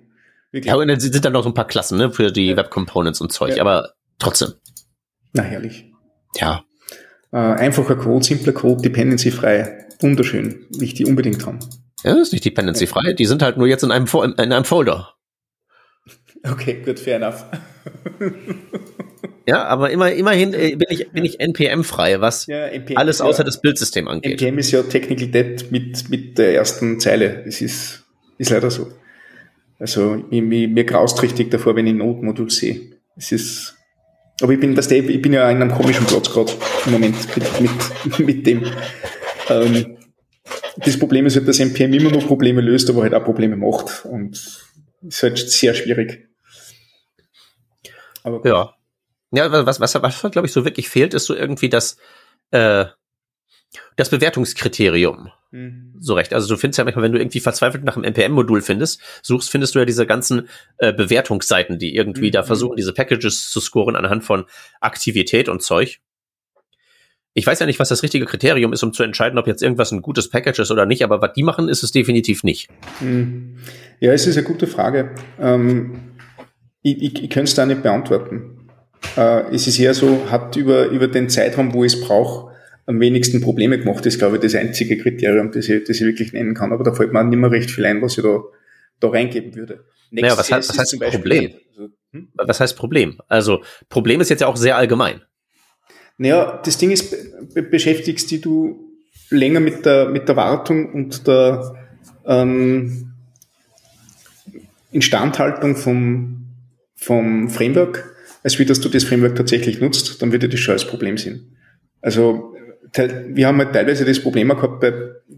[0.50, 0.70] Wirklich.
[0.70, 2.56] Ja, und dann sind dann noch so ein paar Klassen, ne, für die ja.
[2.56, 3.56] Web Components und Zeug.
[3.56, 3.62] Ja.
[3.62, 4.54] Aber Trotzdem.
[5.34, 5.92] Na herrlich.
[6.36, 6.64] Ja.
[7.32, 9.86] Äh, einfacher Code, simpler Code, dependency-frei.
[10.00, 10.66] Wunderschön.
[10.70, 11.58] Will ich die unbedingt haben.
[12.04, 13.12] Ja, das ist nicht dependency-frei.
[13.14, 15.10] Die sind halt nur jetzt in einem, in einem Folder.
[16.46, 17.46] Okay, gut, fair enough.
[19.46, 23.38] ja, aber immer, immerhin äh, bin ich, bin ich NPM-frei, was ja, NPM alles außer
[23.38, 24.42] ja, das Bildsystem angeht.
[24.42, 27.42] NPM ist ja Technical Dead mit, mit der ersten Zeile.
[27.46, 28.04] Es ist,
[28.36, 28.92] ist leider so.
[29.78, 32.90] Also, mir, mir graust richtig davor, wenn ich Node-Modul sehe.
[33.16, 33.78] Es ist,
[34.40, 36.52] aber ich bin, das, ich bin ja in einem komischen Platz gerade
[36.86, 38.64] im Moment mit, mit, mit dem.
[39.48, 39.98] Ähm,
[40.76, 44.04] das Problem ist halt, dass NPM immer noch Probleme löst, aber halt auch Probleme macht.
[44.04, 44.64] Und
[45.02, 46.28] ist halt sehr schwierig.
[48.22, 48.74] Aber ja.
[49.32, 51.96] Ja, was, was, was, was glaube ich, so wirklich fehlt, ist so irgendwie das,
[52.50, 52.86] äh,
[53.96, 55.30] das Bewertungskriterium.
[55.50, 55.94] Mhm.
[56.00, 56.34] So recht.
[56.34, 59.74] Also du findest ja manchmal, wenn du irgendwie verzweifelt nach einem NPM-Modul findest, suchst, findest
[59.74, 60.48] du ja diese ganzen
[60.78, 62.32] äh, Bewertungsseiten, die irgendwie mhm.
[62.32, 64.44] da versuchen, diese Packages zu scoren anhand von
[64.80, 66.00] Aktivität und Zeug.
[67.36, 69.90] Ich weiß ja nicht, was das richtige Kriterium ist, um zu entscheiden, ob jetzt irgendwas
[69.90, 72.68] ein gutes Package ist oder nicht, aber was die machen, ist es definitiv nicht.
[73.00, 73.58] Mhm.
[74.00, 75.14] Ja, es ist eine gute Frage.
[75.40, 76.12] Ähm,
[76.82, 78.68] ich, ich, ich könnte es da nicht beantworten.
[79.16, 82.53] Äh, es ist eher so, hat über, über den Zeitraum, wo ich es brauche,
[82.86, 84.00] am wenigsten Probleme gemacht.
[84.00, 86.72] Das ist, glaube ich, das einzige Kriterium, das ich, das ich wirklich nennen kann.
[86.72, 88.42] Aber da fällt mir nicht mehr recht viel ein, was ich da,
[89.00, 89.84] da reingeben würde.
[90.10, 91.54] Naja, was, heißt, was heißt Problem?
[91.70, 92.28] Also, hm?
[92.34, 93.18] Was heißt Problem?
[93.28, 95.22] Also, Problem ist jetzt ja auch sehr allgemein.
[96.18, 97.14] Naja, das Ding ist,
[97.70, 98.92] beschäftigst die du
[99.30, 101.74] länger mit der, mit der Wartung und der
[102.26, 103.14] ähm,
[104.92, 106.46] Instandhaltung vom,
[106.94, 108.14] vom Framework,
[108.44, 111.56] als wie dass du das Framework tatsächlich nutzt, dann würde das schon als Problem sein.
[112.00, 112.53] Also
[112.96, 114.92] wir haben halt teilweise das Problem gehabt bei,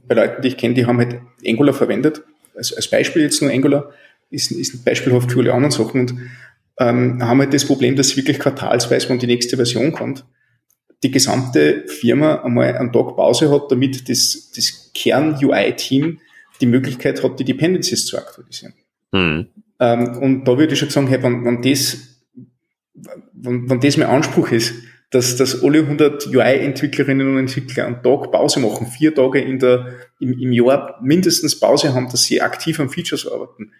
[0.06, 2.22] bei Leuten, die ich kenne, die haben halt Angular verwendet.
[2.54, 3.90] Als, als Beispiel jetzt nur Angular
[4.30, 6.14] ist, ist beispielhaft für alle anderen Sachen und
[6.78, 10.24] ähm, haben halt das Problem, dass wirklich quartalsweise, wenn die nächste Version kommt,
[11.02, 16.18] die gesamte Firma einmal einen Tag Pause hat, damit das, das Kern-UI-Team
[16.60, 18.74] die Möglichkeit hat, die Dependencies zu aktualisieren.
[19.12, 19.48] Mhm.
[19.78, 22.24] Ähm, und da würde ich schon sagen, hey, wenn, wenn das,
[23.32, 24.74] wenn, wenn das mein Anspruch ist,
[25.10, 29.94] dass, dass alle 100 UI-Entwicklerinnen und Entwickler einen Tag Pause machen, vier Tage in der,
[30.18, 33.72] im, im Jahr mindestens Pause haben, dass sie aktiv an Features arbeiten,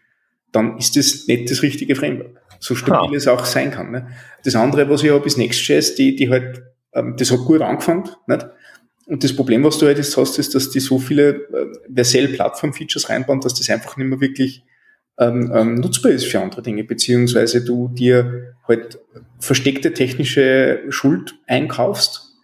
[0.53, 2.41] dann ist das nicht das richtige Framework.
[2.61, 3.16] So stabil ja.
[3.16, 3.91] es auch sein kann.
[3.91, 4.09] Ne?
[4.45, 6.62] Das andere, was ich habe, ist Next.js, die, die halt,
[6.95, 8.47] ähm, das hat gut angefangen, nicht?
[9.09, 13.09] Und das Problem, was du halt jetzt hast, ist, dass die so viele äh, Vercel-Plattform-Features
[13.09, 14.64] reinbauen, dass das einfach nicht mehr wirklich
[15.19, 18.99] ähm, ähm, nutzbar ist für andere Dinge, beziehungsweise du dir halt
[19.39, 22.35] versteckte technische Schuld einkaufst,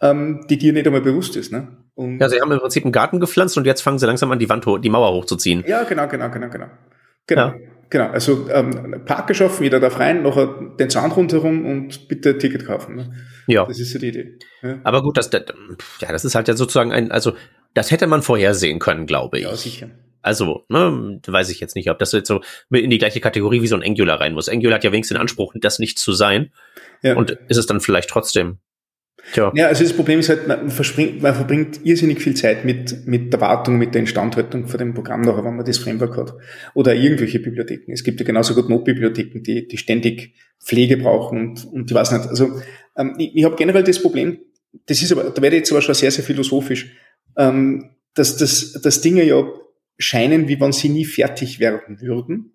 [0.00, 1.52] ähm, die dir nicht einmal bewusst ist.
[1.52, 1.68] Ne?
[1.94, 4.38] Und ja, sie haben im Prinzip einen Garten gepflanzt und jetzt fangen sie langsam an,
[4.38, 5.64] die Wand, die Mauer hochzuziehen.
[5.66, 6.66] Ja, genau, genau, genau, genau.
[7.26, 7.54] Genau, ja.
[7.88, 8.06] genau.
[8.08, 12.96] Also ähm, Park geschaffen, jeder darf rein, nachher den Zahn rundherum und bitte Ticket kaufen.
[12.96, 13.12] Ne?
[13.46, 13.66] Ja.
[13.66, 14.38] Das ist so die Idee.
[14.62, 14.78] Ja.
[14.82, 15.44] Aber gut, das, das,
[16.00, 17.34] ja, das ist halt ja sozusagen ein, also
[17.74, 19.44] das hätte man vorhersehen können, glaube ich.
[19.44, 19.90] Ja, sicher.
[20.22, 22.40] Also, ne, weiß ich jetzt nicht, ob das jetzt so
[22.70, 24.48] in die gleiche Kategorie wie so ein Angular rein muss.
[24.48, 26.52] Angular hat ja wenigstens den Anspruch, das nicht zu sein.
[27.02, 27.16] Ja.
[27.16, 28.58] Und ist es dann vielleicht trotzdem.
[29.32, 29.52] Tja.
[29.54, 33.40] Ja, also das Problem ist halt, man, man verbringt irrsinnig viel Zeit mit, mit der
[33.40, 36.34] Wartung, mit der Instandhaltung von dem Programm nachher, wenn man das Framework hat.
[36.74, 37.92] Oder irgendwelche Bibliotheken.
[37.92, 42.12] Es gibt ja genauso gut Notbibliotheken, die, die ständig Pflege brauchen und, und die weiß
[42.12, 42.26] nicht.
[42.28, 42.60] Also
[42.96, 44.38] ähm, ich, ich habe generell das Problem,
[44.86, 46.96] das ist aber, da werde ich jetzt aber schon sehr, sehr philosophisch,
[47.36, 49.42] ähm, dass, das, dass Dinge ja
[50.00, 52.52] scheinen, wie wenn sie nie fertig werden würden.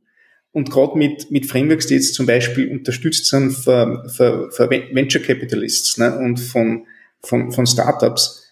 [0.51, 5.21] Und gerade mit, mit Frameworks, die jetzt zum Beispiel unterstützt sind für, für, für Venture
[5.21, 6.85] Capitalists ne, und von,
[7.21, 8.45] von, von Startups,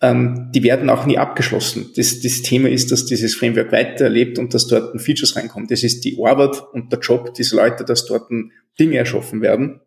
[0.00, 1.90] ähm, die werden auch nie abgeschlossen.
[1.96, 5.68] Das, das Thema ist, dass dieses Framework weiterlebt und dass dort Features reinkommen.
[5.68, 8.30] Das ist die Arbeit und der Job dieser Leute, dass dort
[8.78, 9.80] Dinge erschaffen werden.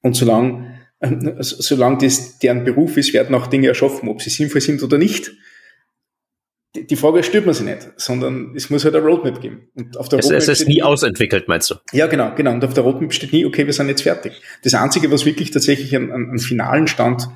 [0.00, 1.10] Und solange, äh,
[1.40, 5.32] solange das deren Beruf ist, werden auch Dinge erschaffen, ob sie sinnvoll sind oder nicht
[6.76, 9.68] die Frage stellt man sich nicht, sondern es muss halt eine Roadmap geben.
[9.74, 11.76] Und auf der es, Roadmap es ist nie ausentwickelt, meinst du?
[11.92, 12.52] Ja, genau, genau.
[12.52, 14.42] Und auf der Roadmap steht nie, okay, wir sind jetzt fertig.
[14.64, 17.28] Das Einzige, was wirklich tatsächlich einen, einen finalen Stand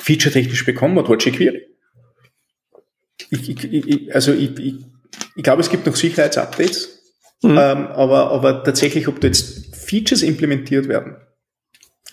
[0.00, 1.66] featuretechnisch bekommen hat, war jQuery.
[3.30, 4.74] Ich, ich, ich, also ich, ich,
[5.36, 7.02] ich glaube, es gibt noch Sicherheitsupdates,
[7.42, 7.50] mhm.
[7.50, 11.16] ähm, aber, aber tatsächlich, ob da jetzt Features implementiert werden,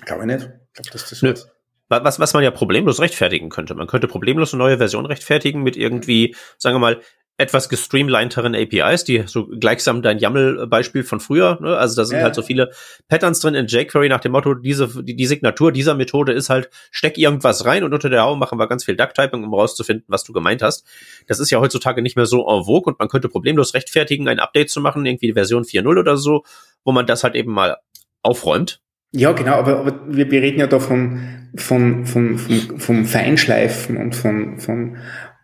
[0.06, 0.50] glaube ich nicht.
[0.50, 1.34] Ich glaube, dass das Nö.
[1.34, 1.48] Was
[1.90, 3.76] was, was man ja problemlos rechtfertigen könnte.
[3.76, 7.02] Man könnte problemlos eine neue Version rechtfertigen mit irgendwie, sagen wir mal,
[7.40, 11.78] etwas gestreamlinederen APIs, die so gleichsam dein YAML-Beispiel von früher, ne?
[11.78, 12.24] also da sind ja.
[12.24, 12.72] halt so viele
[13.08, 16.70] Patterns drin in jQuery nach dem Motto, diese, die, die Signatur dieser Methode ist halt,
[16.92, 20.26] steck irgendwas rein und unter der Haube machen wir ganz viel Duck-Typing, um rauszufinden, was
[20.26, 20.86] du gemeint hast.
[21.28, 24.40] Das ist ja heutzutage nicht mehr so en vogue und man könnte problemlos rechtfertigen, ein
[24.40, 26.44] Update zu machen, irgendwie Version 4.0 oder so,
[26.84, 27.78] wo man das halt eben mal
[28.22, 28.82] aufräumt
[29.12, 31.20] ja, genau, aber, aber wir, wir reden ja da von,
[31.56, 34.98] von, von, von, vom Feinschleifen und von, von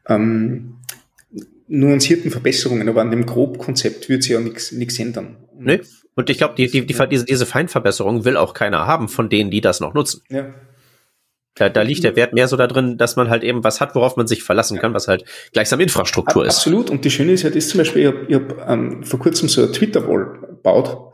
[0.07, 0.77] ähm,
[1.67, 5.37] nuancierten Verbesserungen, aber an dem Grobkonzept wird sich ja nichts ändern.
[5.57, 5.81] Nee.
[6.15, 9.51] Und ich glaube, die, die, die, diese, diese Feinverbesserung will auch keiner haben von denen,
[9.51, 10.21] die das noch nutzen.
[10.29, 10.53] Ja.
[11.55, 13.95] Da, da liegt der Wert mehr so da drin, dass man halt eben was hat,
[13.95, 16.57] worauf man sich verlassen kann, was halt gleichsam Infrastruktur ist.
[16.57, 16.89] Absolut.
[16.89, 19.63] Und die Schöne ist halt, ist zum Beispiel, ich habe hab, ähm, vor kurzem so
[19.63, 21.13] eine Twitter-Wall gebaut,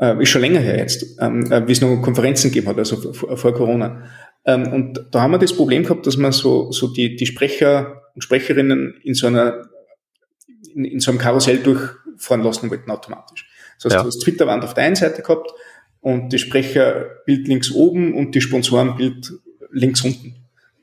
[0.00, 3.12] äh, ist schon länger her jetzt, ähm, äh, wie es noch Konferenzen gegeben hat, also
[3.12, 4.04] vor, vor Corona.
[4.44, 8.02] Ähm, und da haben wir das Problem gehabt, dass man so, so die, die Sprecher
[8.14, 9.68] und Sprecherinnen in so einer,
[10.74, 13.48] in, in so einem Karussell durchfahren lassen wollten automatisch.
[13.76, 14.02] Das heißt, ja.
[14.02, 15.50] du hast Twitter-Wand auf der einen Seite gehabt
[16.00, 19.32] und die Sprecherbild links oben und die Sponsorenbild
[19.70, 20.36] links unten.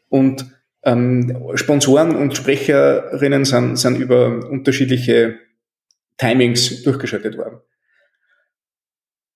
[0.10, 0.46] Und
[0.84, 5.36] ähm, Sponsoren und Sprecherinnen sind, sind über unterschiedliche
[6.18, 7.60] Timings durchgeschaltet worden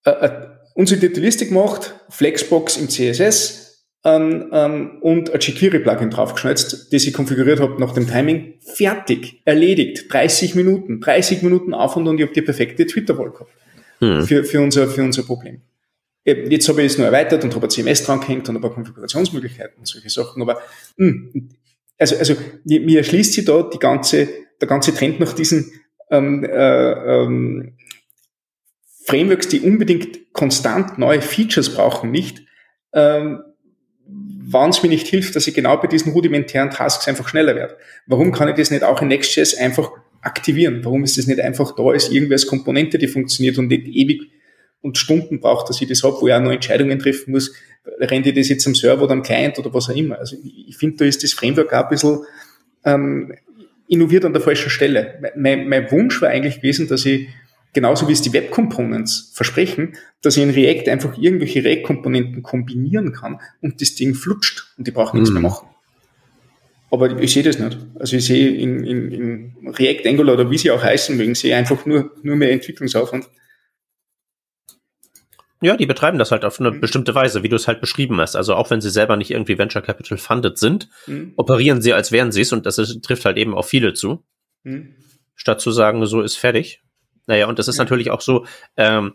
[0.06, 0.30] äh, äh
[0.74, 7.60] unsortierte Liste gemacht, Flexbox im CSS ähm, ähm, und ein jQuery-Plugin draufgeschnitzt, das ich konfiguriert
[7.60, 8.54] habe nach dem Timing.
[8.60, 13.50] Fertig, erledigt, 30 Minuten, 30 Minuten Aufwand und ich habe die perfekte Twitter-Wall gehabt
[14.00, 14.22] hm.
[14.26, 15.62] für, für, unser, für unser Problem.
[16.24, 18.74] Jetzt habe ich es nur erweitert und habe ein CMS dran gehängt und ein paar
[18.74, 20.42] Konfigurationsmöglichkeiten und solche Sachen.
[20.42, 20.60] Aber
[20.96, 21.48] mh, hm,
[21.98, 22.34] also, also
[22.64, 24.28] mir, mir erschließt sich da die ganze,
[24.60, 25.72] der ganze Trend nach diesen
[26.10, 27.75] ähm, äh, ähm,
[29.06, 32.42] Frameworks, die unbedingt konstant neue Features brauchen, nicht,
[32.92, 33.40] ähm,
[34.48, 37.76] wann es mir nicht hilft, dass ich genau bei diesen rudimentären Tasks einfach schneller werde.
[38.06, 39.90] Warum kann ich das nicht auch in Next.js einfach
[40.22, 40.84] aktivieren?
[40.84, 44.22] Warum ist das nicht einfach da als irgendwie als Komponente, die funktioniert und nicht ewig
[44.82, 47.54] und Stunden braucht, dass ich das habe, wo ich auch noch Entscheidungen treffen muss,
[48.00, 50.18] rennt ich das jetzt am Server oder am Client oder was auch immer.
[50.18, 52.24] Also ich, ich finde, da ist das Framework auch ein bisschen
[52.84, 53.34] ähm,
[53.88, 55.32] innoviert an der falschen Stelle.
[55.36, 57.28] Mein, mein Wunsch war eigentlich gewesen, dass ich
[57.76, 63.12] genauso wie es die Web Components versprechen, dass ich in React einfach irgendwelche React-Komponenten kombinieren
[63.12, 65.42] kann und das Ding flutscht und die brauchen nichts mhm.
[65.42, 65.68] mehr machen.
[66.90, 67.76] Aber ich sehe das nicht.
[68.00, 71.54] Also ich sehe in, in, in React, Angular oder wie sie auch heißen mögen, sehe
[71.54, 73.28] einfach nur, nur mehr Entwicklungsaufwand.
[75.60, 76.80] Ja, die betreiben das halt auf eine mhm.
[76.80, 78.36] bestimmte Weise, wie du es halt beschrieben hast.
[78.36, 81.34] Also auch wenn sie selber nicht irgendwie Venture Capital funded sind, mhm.
[81.36, 84.24] operieren sie, als wären sie es und das ist, trifft halt eben auf viele zu.
[84.62, 84.94] Mhm.
[85.34, 86.80] Statt zu sagen, so ist fertig,
[87.26, 87.84] naja, und das ist ja.
[87.84, 88.46] natürlich auch so,
[88.76, 89.14] ähm,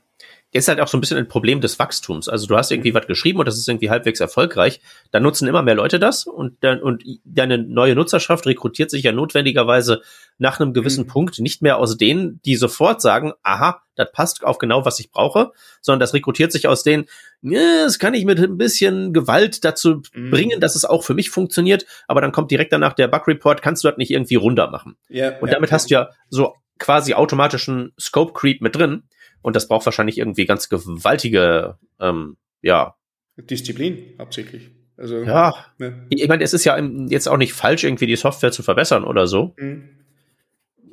[0.53, 2.27] ist halt auch so ein bisschen ein Problem des Wachstums.
[2.27, 4.81] Also du hast irgendwie was geschrieben und das ist irgendwie halbwegs erfolgreich.
[5.11, 9.13] Dann nutzen immer mehr Leute das und dann, und deine neue Nutzerschaft rekrutiert sich ja
[9.13, 10.01] notwendigerweise
[10.37, 11.09] nach einem gewissen mhm.
[11.09, 15.11] Punkt nicht mehr aus denen, die sofort sagen, aha, das passt auf genau, was ich
[15.11, 17.05] brauche, sondern das rekrutiert sich aus denen,
[17.41, 20.31] ja, das kann ich mit ein bisschen Gewalt dazu mhm.
[20.31, 23.61] bringen, dass es auch für mich funktioniert, aber dann kommt direkt danach der Bug Report,
[23.61, 24.97] kannst du das nicht irgendwie runter machen.
[25.07, 25.73] Ja, und damit ja.
[25.75, 29.03] hast du ja so quasi automatischen Scope Creep mit drin.
[29.41, 32.95] Und das braucht wahrscheinlich irgendwie ganz gewaltige, ähm, ja.
[33.37, 34.71] Disziplin hauptsächlich.
[34.97, 35.53] Also, ja.
[35.77, 36.05] Ne.
[36.09, 36.77] Ich meine, es ist ja
[37.07, 39.53] jetzt auch nicht falsch, irgendwie die Software zu verbessern oder so.
[39.57, 39.89] Mhm.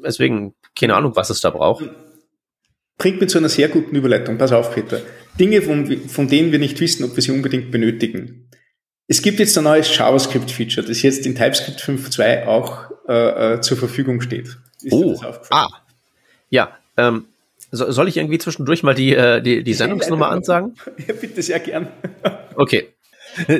[0.04, 1.84] deswegen keine Ahnung, was es da braucht.
[2.98, 4.38] Bringt mich zu einer sehr guten Überleitung.
[4.38, 5.00] Pass auf, Peter.
[5.38, 8.50] Dinge, von, von denen wir nicht wissen, ob wir sie unbedingt benötigen.
[9.06, 13.76] Es gibt jetzt ein neues JavaScript-Feature, das jetzt in TypeScript 5.2 auch äh, äh, zur
[13.76, 14.58] Verfügung steht.
[14.82, 15.68] Ist oh, ah,
[16.50, 16.76] ja.
[16.96, 17.26] Ähm,
[17.70, 20.74] so, soll ich irgendwie zwischendurch mal die, äh, die, die Sendungsnummer ansagen?
[21.06, 21.88] Ja, bitte, sehr gern.
[22.54, 22.88] okay.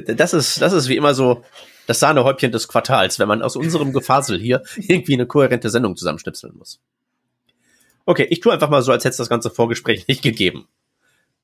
[0.06, 1.44] Das ist, das ist wie immer so
[1.86, 6.54] das Sahnehäubchen des Quartals, wenn man aus unserem Gefasel hier irgendwie eine kohärente Sendung zusammenschnipseln
[6.56, 6.80] muss.
[8.06, 10.66] Okay, ich tue einfach mal so, als hätte es das ganze Vorgespräch nicht gegeben.